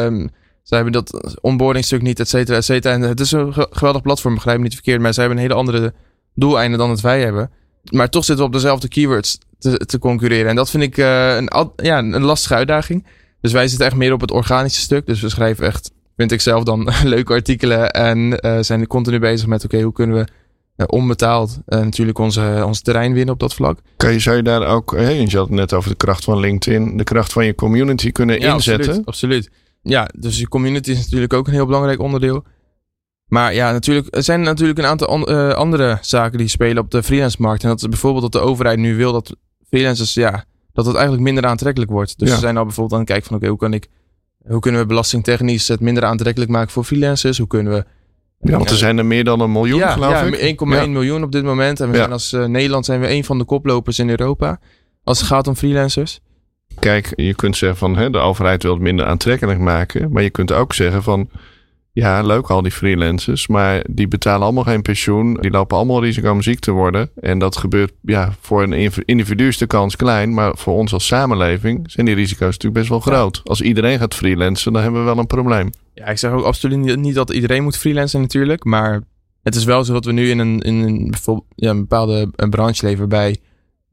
Um, 0.06 0.30
Zij 0.70 0.78
hebben 0.78 1.04
dat 1.04 1.38
onboarding 1.42 1.86
stuk 1.86 2.02
niet, 2.02 2.20
et 2.20 2.30
cetera, 2.30 2.58
et 2.58 2.66
cetera. 2.66 2.94
En 2.94 3.02
het 3.02 3.20
is 3.20 3.32
een 3.32 3.54
geweldig 3.54 4.02
platform, 4.02 4.34
begrijp 4.34 4.58
me 4.58 4.64
niet 4.64 4.74
verkeerd. 4.74 5.02
Maar 5.02 5.14
zij 5.14 5.24
hebben 5.24 5.44
een 5.44 5.50
hele 5.50 5.60
andere 5.60 5.94
doeleinden 6.36 6.80
dan 6.80 6.90
het 6.90 7.02
wij 7.02 7.22
hebben. 7.22 7.52
Maar 7.92 8.10
toch 8.10 8.26
zitten 8.26 8.46
we 8.46 8.52
op 8.52 8.58
dezelfde 8.58 8.88
keywords 8.88 9.38
te, 9.60 10.00
concurreren. 10.00 10.50
En 10.50 10.56
dat 10.56 10.70
vind 10.70 10.84
ik 10.84 10.98
uh, 10.98 11.36
een, 11.36 11.72
ja, 11.76 11.98
een 11.98 12.24
lastige 12.24 12.56
uitdaging. 12.56 13.06
Dus 13.42 13.52
wij 13.52 13.68
zitten 13.68 13.88
echt 13.88 13.96
meer 13.96 14.14
op 14.14 14.22
het 14.22 14.32
organische 14.32 14.82
stuk. 14.82 15.06
Dus 15.06 15.22
we 15.22 15.30
schrijven 15.30 15.66
echt, 15.66 15.92
vind 16.18 16.32
ik 16.32 16.42
zelf 16.42 16.64
dan, 16.64 16.92
leuke 17.04 17.34
artikelen. 17.34 17.92
En 17.92 18.46
uh, 18.46 18.58
zijn 18.60 18.88
continu 18.88 19.20
bezig 19.20 19.48
met, 19.48 19.64
oké, 19.64 19.82
hoe 19.82 19.94
kunnen 19.94 20.16
we 20.16 20.28
onbetaald 20.86 21.60
natuurlijk 21.66 22.18
onze, 22.18 22.64
ons 22.66 22.82
terrein 22.82 23.14
winnen 23.14 23.34
op 23.34 23.40
dat 23.40 23.54
vlak. 23.54 23.80
Kan 23.98 24.14
je, 24.14 24.20
zou 24.20 24.36
je 24.36 24.44
daar 24.44 24.68
ook, 24.68 24.92
hey, 24.92 25.20
je 25.20 25.38
had 25.38 25.48
het 25.48 25.56
net 25.56 25.74
over 25.74 25.90
de 25.90 25.96
kracht 25.96 26.24
van 26.24 26.40
LinkedIn, 26.40 26.98
de 26.98 27.04
kracht 27.04 27.34
van 27.34 27.46
je 27.46 27.56
community 27.56 28.12
kunnen 28.12 28.40
ja, 28.40 28.54
inzetten? 28.54 28.86
Absoluut, 28.88 29.08
absoluut. 29.08 29.50
Ja, 29.82 30.10
dus 30.18 30.40
je 30.40 30.48
community 30.48 30.92
is 30.92 31.04
natuurlijk 31.04 31.34
ook 31.34 31.48
een 31.48 31.54
heel 31.54 31.66
belangrijk 31.66 32.00
onderdeel. 32.00 32.44
Maar 33.26 33.54
ja, 33.54 33.72
natuurlijk, 33.72 34.16
er 34.16 34.24
zijn 34.24 34.42
natuurlijk 34.42 34.80
een 34.80 34.86
aantal 34.86 35.30
uh, 35.30 35.50
andere 35.50 35.98
zaken 36.02 36.38
die 36.38 36.48
spelen 36.48 36.84
op 36.84 36.92
de 36.92 37.04
freelance 37.04 37.38
markt. 37.40 37.64
En 37.64 37.70
dat 37.70 37.82
is 37.82 37.88
bijvoorbeeld 37.88 38.32
dat 38.32 38.42
de 38.42 38.48
overheid 38.48 38.80
nu 38.80 38.96
wil 38.96 39.12
dat 39.12 39.36
freelancers, 39.70 40.14
ja, 40.14 40.46
dat 40.74 40.86
het 40.86 40.96
eigenlijk 40.96 41.24
minder 41.24 41.46
aantrekkelijk 41.46 41.92
wordt. 41.92 42.20
Dus 42.20 42.30
ja. 42.30 42.34
ze 42.34 42.40
zijn 42.40 42.58
al 42.58 42.64
bijvoorbeeld 42.64 42.94
aan 42.94 43.00
het 43.00 43.10
kijken 43.10 43.28
van 43.28 43.36
oké, 43.36 43.46
okay, 43.46 43.58
hoe 43.58 43.70
kan 43.70 43.80
ik, 43.80 43.90
hoe 44.52 44.60
kunnen 44.60 44.82
we 44.82 44.88
belastingtechnisch 44.88 45.68
het 45.68 45.80
minder 45.80 46.06
aantrekkelijk 46.06 46.52
maken 46.52 46.72
voor 46.72 46.84
freelancers? 46.84 47.38
Hoe 47.38 47.48
kunnen 47.48 47.74
we... 47.74 47.86
Ja, 48.42 48.58
want 48.58 48.70
er 48.70 48.76
zijn 48.76 48.98
er 48.98 49.06
meer 49.06 49.24
dan 49.24 49.40
een 49.40 49.52
miljoen, 49.52 49.80
ja, 49.80 49.92
geloof 49.92 50.12
ja, 50.12 50.24
ik. 50.24 50.60
1,1 50.62 50.68
ja. 50.68 50.86
miljoen 50.86 51.24
op 51.24 51.32
dit 51.32 51.44
moment. 51.44 51.80
En 51.80 51.90
we 51.90 51.96
zijn 51.96 52.12
als 52.12 52.34
uh, 52.34 52.46
Nederland 52.46 52.86
zijn 52.86 53.00
we 53.00 53.10
een 53.10 53.24
van 53.24 53.38
de 53.38 53.44
koplopers 53.44 54.00
in 54.00 54.10
Europa. 54.10 54.60
Als 55.04 55.20
het 55.20 55.28
gaat 55.28 55.48
om 55.48 55.56
freelancers. 55.56 56.20
Kijk, 56.80 57.14
je 57.16 57.36
kunt 57.36 57.58
zeggen 57.58 57.80
van 57.80 57.98
hè, 57.98 58.10
de 58.10 58.18
overheid 58.18 58.64
wil 58.64 58.74
het 58.74 58.82
minder 58.82 59.06
aantrekkelijk 59.06 59.60
maken. 59.60 60.12
Maar 60.12 60.24
je 60.24 60.30
kunt 60.30 60.52
ook 60.52 60.74
zeggen 60.74 61.04
van 61.04 61.30
ja, 62.00 62.22
leuk 62.22 62.50
al 62.50 62.62
die 62.62 62.72
freelancers, 62.72 63.48
maar 63.48 63.84
die 63.90 64.08
betalen 64.08 64.44
allemaal 64.44 64.64
geen 64.64 64.82
pensioen. 64.82 65.34
Die 65.34 65.52
lopen 65.52 65.78
allemaal 65.78 66.04
risico 66.04 66.32
om 66.32 66.42
ziek 66.42 66.60
te 66.60 66.72
worden. 66.72 67.10
En 67.22 67.40
dat 67.40 67.58
gebeurt, 67.58 67.92
ja, 68.02 68.34
voor 68.40 68.64
een 68.64 68.92
individu 69.06 69.48
is 69.48 69.58
de 69.58 69.68
kans 69.68 69.96
klein, 69.96 70.34
maar 70.34 70.58
voor 70.58 70.74
ons 70.74 70.94
als 70.94 71.08
samenleving 71.08 71.92
zijn 71.92 72.06
die 72.06 72.16
risico's 72.16 72.46
natuurlijk 72.46 72.74
best 72.74 72.90
wel 72.90 73.00
groot. 73.00 73.36
Ja. 73.36 73.42
Als 73.44 73.62
iedereen 73.62 74.00
gaat 74.00 74.16
freelancen, 74.16 74.74
dan 74.74 74.82
hebben 74.82 75.00
we 75.00 75.06
wel 75.06 75.18
een 75.18 75.28
probleem. 75.28 75.70
Ja, 75.94 76.06
ik 76.06 76.18
zeg 76.18 76.32
ook 76.32 76.44
absoluut 76.44 76.96
niet 76.96 77.16
dat 77.16 77.30
iedereen 77.30 77.64
moet 77.64 77.78
freelancen 77.78 78.22
natuurlijk, 78.22 78.64
maar 78.64 79.02
het 79.44 79.56
is 79.56 79.64
wel 79.64 79.84
zo 79.84 79.94
dat 79.94 80.06
we 80.06 80.12
nu 80.12 80.30
in 80.30 80.40
een, 80.40 80.60
in 80.60 80.76
een, 80.76 81.14
ja, 81.56 81.70
een 81.70 81.80
bepaalde 81.80 82.30
een 82.36 82.50
branche 82.50 82.86
leven 82.86 83.00
waarbij 83.00 83.38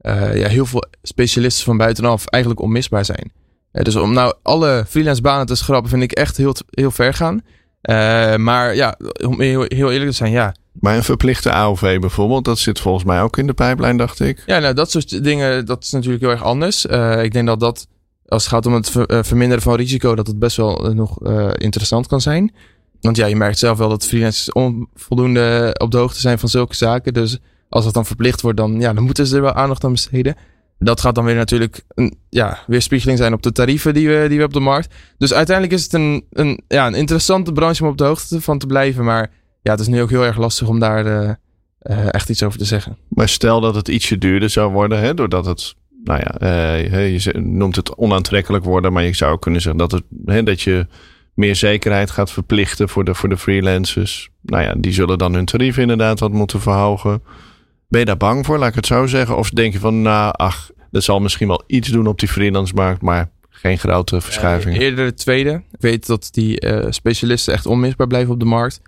uh, 0.01 0.37
ja, 0.37 0.47
heel 0.47 0.65
veel 0.65 0.83
specialisten 1.01 1.65
van 1.65 1.77
buitenaf 1.77 2.25
eigenlijk 2.25 2.63
onmisbaar 2.63 3.05
zijn. 3.05 3.31
Uh, 3.71 3.83
dus 3.83 3.95
om 3.95 4.13
nou 4.13 4.33
alle 4.41 4.85
freelance 4.87 5.21
banen 5.21 5.45
te 5.45 5.55
schrappen 5.55 5.89
vind 5.89 6.03
ik 6.03 6.11
echt 6.11 6.37
heel, 6.37 6.55
heel 6.69 6.91
ver 6.91 7.13
gaan. 7.13 7.41
Uh, 7.87 8.35
maar 8.35 8.75
ja, 8.75 8.97
om 9.25 9.41
heel, 9.41 9.65
heel 9.67 9.91
eerlijk 9.91 10.09
te 10.09 10.15
zijn, 10.15 10.31
ja. 10.31 10.55
Maar 10.73 10.95
een 10.95 11.03
verplichte 11.03 11.51
AOV 11.51 11.99
bijvoorbeeld, 11.99 12.45
dat 12.45 12.59
zit 12.59 12.79
volgens 12.79 13.03
mij 13.03 13.21
ook 13.21 13.37
in 13.37 13.47
de 13.47 13.53
pijplijn, 13.53 13.97
dacht 13.97 14.19
ik. 14.19 14.43
Ja, 14.45 14.59
nou, 14.59 14.73
dat 14.73 14.91
soort 14.91 15.23
dingen, 15.23 15.65
dat 15.65 15.83
is 15.83 15.91
natuurlijk 15.91 16.21
heel 16.21 16.31
erg 16.31 16.43
anders. 16.43 16.85
Uh, 16.85 17.23
ik 17.23 17.33
denk 17.33 17.47
dat 17.47 17.59
dat, 17.59 17.87
als 18.25 18.43
het 18.43 18.53
gaat 18.53 18.65
om 18.65 18.73
het 18.73 18.89
ver, 18.89 19.11
uh, 19.11 19.23
verminderen 19.23 19.63
van 19.63 19.75
risico, 19.75 20.15
dat 20.15 20.27
het 20.27 20.39
best 20.39 20.57
wel 20.57 20.93
nog 20.93 21.23
interessant 21.53 22.07
kan 22.07 22.21
zijn. 22.21 22.53
Want 23.01 23.17
ja, 23.17 23.25
je 23.25 23.35
merkt 23.35 23.59
zelf 23.59 23.77
wel 23.77 23.89
dat 23.89 24.05
freelancers 24.05 24.51
onvoldoende 24.51 25.75
op 25.77 25.91
de 25.91 25.97
hoogte 25.97 26.19
zijn 26.19 26.39
van 26.39 26.49
zulke 26.49 26.75
zaken. 26.75 27.13
Dus 27.13 27.39
als 27.69 27.83
dat 27.83 27.93
dan 27.93 28.05
verplicht 28.05 28.41
wordt, 28.41 28.57
dan, 28.57 28.79
ja, 28.79 28.93
dan 28.93 29.03
moeten 29.03 29.27
ze 29.27 29.35
er 29.35 29.41
wel 29.41 29.53
aandacht 29.53 29.83
aan 29.83 29.91
besteden. 29.91 30.35
Dat 30.79 31.01
gaat 31.01 31.15
dan 31.15 31.25
weer 31.25 31.35
natuurlijk 31.35 31.83
een 31.93 32.17
ja, 32.29 32.59
weerspiegeling 32.67 33.17
zijn 33.17 33.33
op 33.33 33.41
de 33.41 33.51
tarieven 33.51 33.93
die 33.93 34.07
we, 34.07 34.25
die 34.29 34.37
we 34.37 34.43
op 34.43 34.53
de 34.53 34.59
markt. 34.59 34.95
Dus 35.17 35.33
uiteindelijk 35.33 35.75
is 35.75 35.83
het 35.83 35.93
een, 35.93 36.25
een, 36.31 36.61
ja, 36.67 36.87
een 36.87 36.93
interessante 36.95 37.51
branche 37.51 37.83
om 37.83 37.89
op 37.89 37.97
de 37.97 38.03
hoogte 38.03 38.41
van 38.41 38.57
te 38.57 38.67
blijven. 38.67 39.03
Maar 39.03 39.31
ja, 39.61 39.71
het 39.71 39.79
is 39.79 39.87
nu 39.87 40.01
ook 40.01 40.09
heel 40.09 40.25
erg 40.25 40.37
lastig 40.37 40.67
om 40.67 40.79
daar 40.79 41.05
uh, 41.05 41.31
uh, 41.81 42.13
echt 42.13 42.29
iets 42.29 42.43
over 42.43 42.59
te 42.59 42.65
zeggen. 42.65 42.97
Maar 43.07 43.29
stel 43.29 43.61
dat 43.61 43.75
het 43.75 43.87
ietsje 43.87 44.17
duurder 44.17 44.49
zou 44.49 44.71
worden, 44.71 44.99
hè, 44.99 45.13
doordat 45.13 45.45
het, 45.45 45.75
nou 46.03 46.21
ja, 46.23 46.41
uh, 46.93 47.17
je 47.17 47.39
noemt 47.39 47.75
het 47.75 47.95
onaantrekkelijk 47.95 48.63
worden. 48.63 48.93
Maar 48.93 49.03
je 49.03 49.15
zou 49.15 49.39
kunnen 49.39 49.61
zeggen 49.61 49.79
dat, 49.79 49.91
het, 49.91 50.03
hè, 50.25 50.43
dat 50.43 50.61
je 50.61 50.87
meer 51.33 51.55
zekerheid 51.55 52.11
gaat 52.11 52.31
verplichten 52.31 52.89
voor 52.89 53.03
de, 53.03 53.15
voor 53.15 53.29
de 53.29 53.37
freelancers. 53.37 54.29
Nou 54.41 54.63
ja, 54.63 54.73
die 54.77 54.93
zullen 54.93 55.17
dan 55.17 55.33
hun 55.33 55.45
tarief 55.45 55.77
inderdaad 55.77 56.19
wat 56.19 56.31
moeten 56.31 56.61
verhogen. 56.61 57.23
Ben 57.87 57.99
je 57.99 58.05
daar 58.05 58.17
bang 58.17 58.45
voor, 58.45 58.57
laat 58.57 58.69
ik 58.69 58.75
het 58.75 58.85
zo 58.85 59.05
zeggen? 59.05 59.37
Of 59.37 59.49
denk 59.49 59.73
je 59.73 59.79
van, 59.79 60.01
nou, 60.01 60.33
ach, 60.35 60.71
dat 60.91 61.03
zal 61.03 61.19
misschien 61.19 61.47
wel 61.47 61.63
iets 61.67 61.89
doen 61.89 62.07
op 62.07 62.19
die 62.19 62.29
freelance-markt, 62.29 63.01
maar 63.01 63.29
geen 63.49 63.77
grote 63.77 64.21
verschuivingen? 64.21 64.79
Uh, 64.79 64.83
eerder 64.85 65.05
het 65.05 65.17
tweede. 65.17 65.51
Ik 65.71 65.81
weet 65.81 66.05
dat 66.05 66.29
die 66.31 66.65
uh, 66.65 66.85
specialisten 66.89 67.53
echt 67.53 67.65
onmisbaar 67.65 68.07
blijven 68.07 68.33
op 68.33 68.39
de 68.39 68.45
markt. 68.45 68.81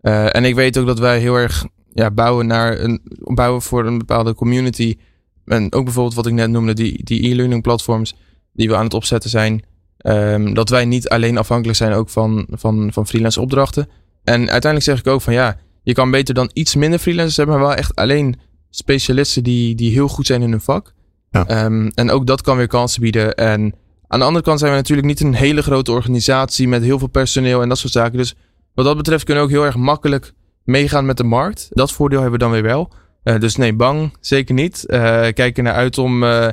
Uh, 0.00 0.36
en 0.36 0.44
ik 0.44 0.54
weet 0.54 0.78
ook 0.78 0.86
dat 0.86 0.98
wij 0.98 1.18
heel 1.18 1.34
erg 1.34 1.66
ja, 1.94 2.10
bouwen 2.10 2.46
naar 2.46 2.80
een 2.80 3.00
bouwen 3.18 3.62
voor 3.62 3.86
een 3.86 3.98
bepaalde 3.98 4.34
community. 4.34 4.96
En 5.44 5.72
ook 5.72 5.84
bijvoorbeeld 5.84 6.14
wat 6.14 6.26
ik 6.26 6.32
net 6.32 6.50
noemde, 6.50 6.72
die, 6.72 7.04
die 7.04 7.30
e-learning 7.30 7.62
platforms 7.62 8.14
die 8.52 8.68
we 8.68 8.76
aan 8.76 8.84
het 8.84 8.94
opzetten 8.94 9.30
zijn. 9.30 9.62
Um, 10.06 10.54
dat 10.54 10.68
wij 10.68 10.84
niet 10.84 11.08
alleen 11.08 11.38
afhankelijk 11.38 11.78
zijn 11.78 11.92
ook 11.92 12.08
van, 12.08 12.46
van, 12.50 12.92
van 12.92 13.06
freelance 13.06 13.40
opdrachten. 13.40 13.88
En 14.24 14.38
uiteindelijk 14.50 14.82
zeg 14.82 14.98
ik 14.98 15.06
ook 15.06 15.20
van 15.20 15.32
ja, 15.32 15.56
je 15.84 15.92
kan 15.92 16.10
beter 16.10 16.34
dan 16.34 16.50
iets 16.52 16.74
minder 16.74 16.98
freelancers 16.98 17.36
hebben, 17.36 17.54
maar 17.54 17.66
wel 17.66 17.76
echt 17.76 17.94
alleen 17.94 18.36
specialisten 18.70 19.42
die, 19.42 19.74
die 19.74 19.92
heel 19.92 20.08
goed 20.08 20.26
zijn 20.26 20.42
in 20.42 20.50
hun 20.50 20.60
vak. 20.60 20.92
Ja. 21.30 21.64
Um, 21.64 21.88
en 21.94 22.10
ook 22.10 22.26
dat 22.26 22.42
kan 22.42 22.56
weer 22.56 22.66
kansen 22.66 23.00
bieden. 23.00 23.34
En 23.34 23.74
aan 24.06 24.18
de 24.18 24.24
andere 24.24 24.44
kant 24.44 24.58
zijn 24.58 24.70
we 24.70 24.76
natuurlijk 24.76 25.08
niet 25.08 25.20
een 25.20 25.34
hele 25.34 25.62
grote 25.62 25.92
organisatie 25.92 26.68
met 26.68 26.82
heel 26.82 26.98
veel 26.98 27.08
personeel 27.08 27.62
en 27.62 27.68
dat 27.68 27.78
soort 27.78 27.92
zaken. 27.92 28.18
Dus 28.18 28.34
wat 28.74 28.84
dat 28.84 28.96
betreft 28.96 29.24
kunnen 29.24 29.42
we 29.42 29.48
ook 29.48 29.56
heel 29.56 29.66
erg 29.66 29.76
makkelijk 29.76 30.32
meegaan 30.64 31.06
met 31.06 31.16
de 31.16 31.24
markt. 31.24 31.68
Dat 31.70 31.92
voordeel 31.92 32.20
hebben 32.20 32.38
we 32.38 32.44
dan 32.44 32.54
weer 32.54 32.62
wel. 32.62 32.92
Uh, 33.24 33.38
dus 33.38 33.56
nee, 33.56 33.74
bang 33.74 34.16
zeker 34.20 34.54
niet. 34.54 34.84
Uh, 34.86 35.00
kijk 35.32 35.56
er 35.56 35.62
naar 35.62 35.74
uit 35.74 35.98
om 35.98 36.22
uh, 36.22 36.48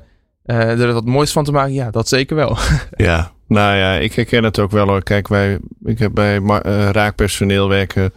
er 0.46 0.94
wat 0.94 1.06
moois 1.06 1.32
van 1.32 1.44
te 1.44 1.52
maken. 1.52 1.74
Ja, 1.74 1.92
dat 1.92 2.08
zeker 2.08 2.36
wel. 2.36 2.58
ja, 2.96 3.32
nou 3.48 3.78
ja, 3.78 3.94
ik 3.94 4.14
herken 4.14 4.44
het 4.44 4.60
ook 4.60 4.72
wel 4.72 4.88
hoor. 4.88 5.04
Kijk, 5.04 5.28
wij, 5.28 5.60
ik 5.84 6.00
heb 6.00 6.14
bij 6.14 6.40
raakpersoneel 6.92 7.70
werken 7.70 8.14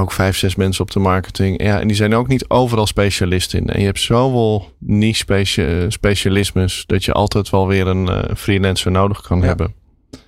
ook 0.00 0.12
vijf, 0.12 0.36
zes 0.36 0.54
mensen 0.54 0.82
op 0.82 0.90
de 0.90 0.98
marketing. 0.98 1.62
Ja, 1.62 1.80
en 1.80 1.86
die 1.86 1.96
zijn 1.96 2.14
ook 2.14 2.28
niet 2.28 2.48
overal 2.48 2.86
specialist 2.86 3.54
in. 3.54 3.66
En 3.66 3.80
je 3.80 3.86
hebt 3.86 4.00
zoveel 4.00 4.72
niche 4.78 5.24
specia 5.24 5.90
specialismes 5.90 6.84
dat 6.86 7.04
je 7.04 7.12
altijd 7.12 7.50
wel 7.50 7.66
weer 7.66 7.86
een 7.86 8.06
uh, 8.06 8.22
freelancer 8.36 8.90
nodig 8.90 9.20
kan 9.20 9.40
ja. 9.40 9.46
hebben. 9.46 9.74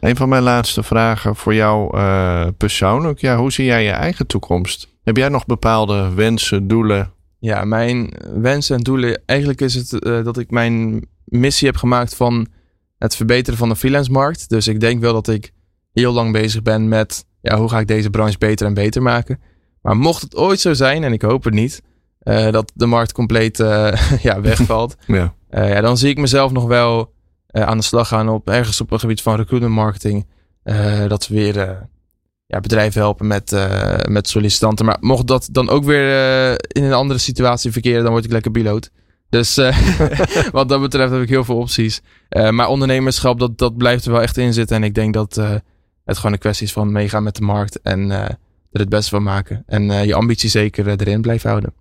Een 0.00 0.16
van 0.16 0.28
mijn 0.28 0.42
laatste 0.42 0.82
vragen 0.82 1.36
voor 1.36 1.54
jou 1.54 1.96
uh, 1.96 2.46
persoonlijk. 2.56 3.20
Ja, 3.20 3.36
hoe 3.36 3.52
zie 3.52 3.64
jij 3.64 3.84
je 3.84 3.90
eigen 3.90 4.26
toekomst? 4.26 4.88
Heb 5.02 5.16
jij 5.16 5.28
nog 5.28 5.46
bepaalde 5.46 6.14
wensen, 6.14 6.68
doelen? 6.68 7.12
Ja, 7.38 7.64
mijn 7.64 8.12
wensen 8.34 8.76
en 8.76 8.82
doelen. 8.82 9.22
Eigenlijk 9.26 9.60
is 9.60 9.74
het 9.74 9.92
uh, 9.92 10.24
dat 10.24 10.38
ik 10.38 10.50
mijn 10.50 11.06
missie 11.24 11.66
heb 11.66 11.76
gemaakt 11.76 12.14
van 12.14 12.46
het 12.98 13.16
verbeteren 13.16 13.58
van 13.58 13.68
de 13.68 13.76
freelance 13.76 14.10
markt. 14.10 14.48
Dus 14.48 14.68
ik 14.68 14.80
denk 14.80 15.00
wel 15.00 15.12
dat 15.12 15.28
ik 15.28 15.52
heel 15.92 16.12
lang 16.12 16.32
bezig 16.32 16.62
ben 16.62 16.88
met 16.88 17.24
ja, 17.42 17.56
hoe 17.58 17.68
ga 17.68 17.78
ik 17.78 17.86
deze 17.86 18.10
branche 18.10 18.38
beter 18.38 18.66
en 18.66 18.74
beter 18.74 19.02
maken. 19.02 19.40
Maar 19.82 19.96
mocht 19.96 20.22
het 20.22 20.36
ooit 20.36 20.60
zo 20.60 20.72
zijn, 20.72 21.04
en 21.04 21.12
ik 21.12 21.22
hoop 21.22 21.44
het 21.44 21.54
niet, 21.54 21.82
uh, 22.24 22.50
dat 22.50 22.72
de 22.74 22.86
markt 22.86 23.12
compleet 23.12 23.58
uh, 23.58 23.92
ja, 24.22 24.40
wegvalt. 24.40 24.96
ja. 25.06 25.34
Uh, 25.50 25.68
ja, 25.68 25.80
dan 25.80 25.98
zie 25.98 26.10
ik 26.10 26.18
mezelf 26.18 26.52
nog 26.52 26.64
wel 26.64 27.12
aan 27.50 27.76
de 27.76 27.84
slag 27.84 28.08
gaan 28.08 28.28
op 28.28 28.48
ergens 28.48 28.80
op 28.80 28.90
een 28.90 29.00
gebied 29.00 29.22
van 29.22 29.36
recruitment 29.36 29.74
marketing. 29.74 30.26
dat 31.08 31.28
we 31.28 31.34
weer 31.34 31.88
ja, 32.46 32.60
bedrijven 32.60 33.00
helpen 33.00 33.26
met, 33.26 33.56
met 34.08 34.28
sollicitanten. 34.28 34.86
Maar 34.86 34.96
mocht 35.00 35.26
dat 35.26 35.48
dan 35.50 35.68
ook 35.68 35.84
weer 35.84 36.06
in 36.74 36.84
een 36.84 36.92
andere 36.92 37.18
situatie 37.18 37.72
verkeren, 37.72 38.02
dan 38.02 38.12
word 38.12 38.24
ik 38.24 38.30
lekker 38.30 38.50
piloot. 38.50 38.90
Dus 39.28 39.54
wat 40.52 40.68
dat 40.68 40.80
betreft 40.80 41.12
heb 41.12 41.22
ik 41.22 41.28
heel 41.28 41.44
veel 41.44 41.58
opties. 41.58 42.00
maar 42.50 42.68
ondernemerschap, 42.68 43.38
dat, 43.38 43.58
dat 43.58 43.76
blijft 43.76 44.04
er 44.04 44.12
wel 44.12 44.22
echt 44.22 44.36
in 44.36 44.52
zitten. 44.52 44.76
En 44.76 44.84
ik 44.84 44.94
denk 44.94 45.14
dat 45.14 45.34
het 46.04 46.16
gewoon 46.16 46.32
een 46.32 46.38
kwestie 46.38 46.66
is 46.66 46.72
van 46.72 46.92
meegaan 46.92 47.22
met 47.22 47.36
de 47.36 47.42
markt. 47.42 47.80
En 47.80 48.10
er 48.72 48.80
het 48.80 48.88
beste 48.88 49.10
van 49.10 49.22
maken. 49.22 49.62
En 49.66 49.82
uh, 49.82 50.04
je 50.04 50.14
ambitie 50.14 50.50
zeker 50.50 50.86
uh, 50.86 50.92
erin 50.96 51.20
blijven 51.20 51.48
houden. 51.48 51.74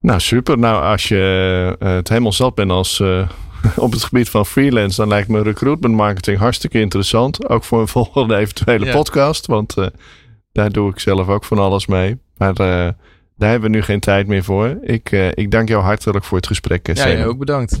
Nou, 0.00 0.20
super. 0.20 0.58
Nou, 0.58 0.84
als 0.84 1.08
je 1.08 1.76
uh, 1.82 1.88
het 1.88 2.08
helemaal 2.08 2.32
zat 2.32 2.54
bent 2.54 2.70
als 2.70 3.00
op 3.76 3.92
het 3.92 4.02
gebied 4.02 4.28
van 4.28 4.46
freelance, 4.46 4.96
dan 4.96 5.08
lijkt 5.08 5.28
me 5.28 5.42
recruitment 5.42 5.94
marketing 5.94 6.38
hartstikke 6.38 6.80
interessant. 6.80 7.48
Ook 7.48 7.64
voor 7.64 7.80
een 7.80 7.88
volgende 7.98 8.36
eventuele 8.36 8.84
ja. 8.84 8.92
podcast. 8.92 9.46
Want 9.46 9.74
daar 10.52 10.72
doe 10.72 10.90
ik 10.90 10.98
zelf 10.98 11.28
ook 11.28 11.44
van 11.44 11.58
alles 11.58 11.86
mee. 11.86 12.18
Maar 12.36 12.54
daar 12.54 13.50
hebben 13.50 13.70
we 13.70 13.76
nu 13.76 13.82
geen 13.82 14.00
tijd 14.00 14.26
meer 14.26 14.44
voor. 14.44 14.78
Ik, 14.82 15.10
ik 15.34 15.50
dank 15.50 15.68
jou 15.68 15.82
hartelijk 15.82 16.24
voor 16.24 16.36
het 16.36 16.46
gesprek. 16.46 16.96
Ja, 16.96 17.06
ja 17.06 17.24
ook 17.24 17.38
bedankt. 17.38 17.80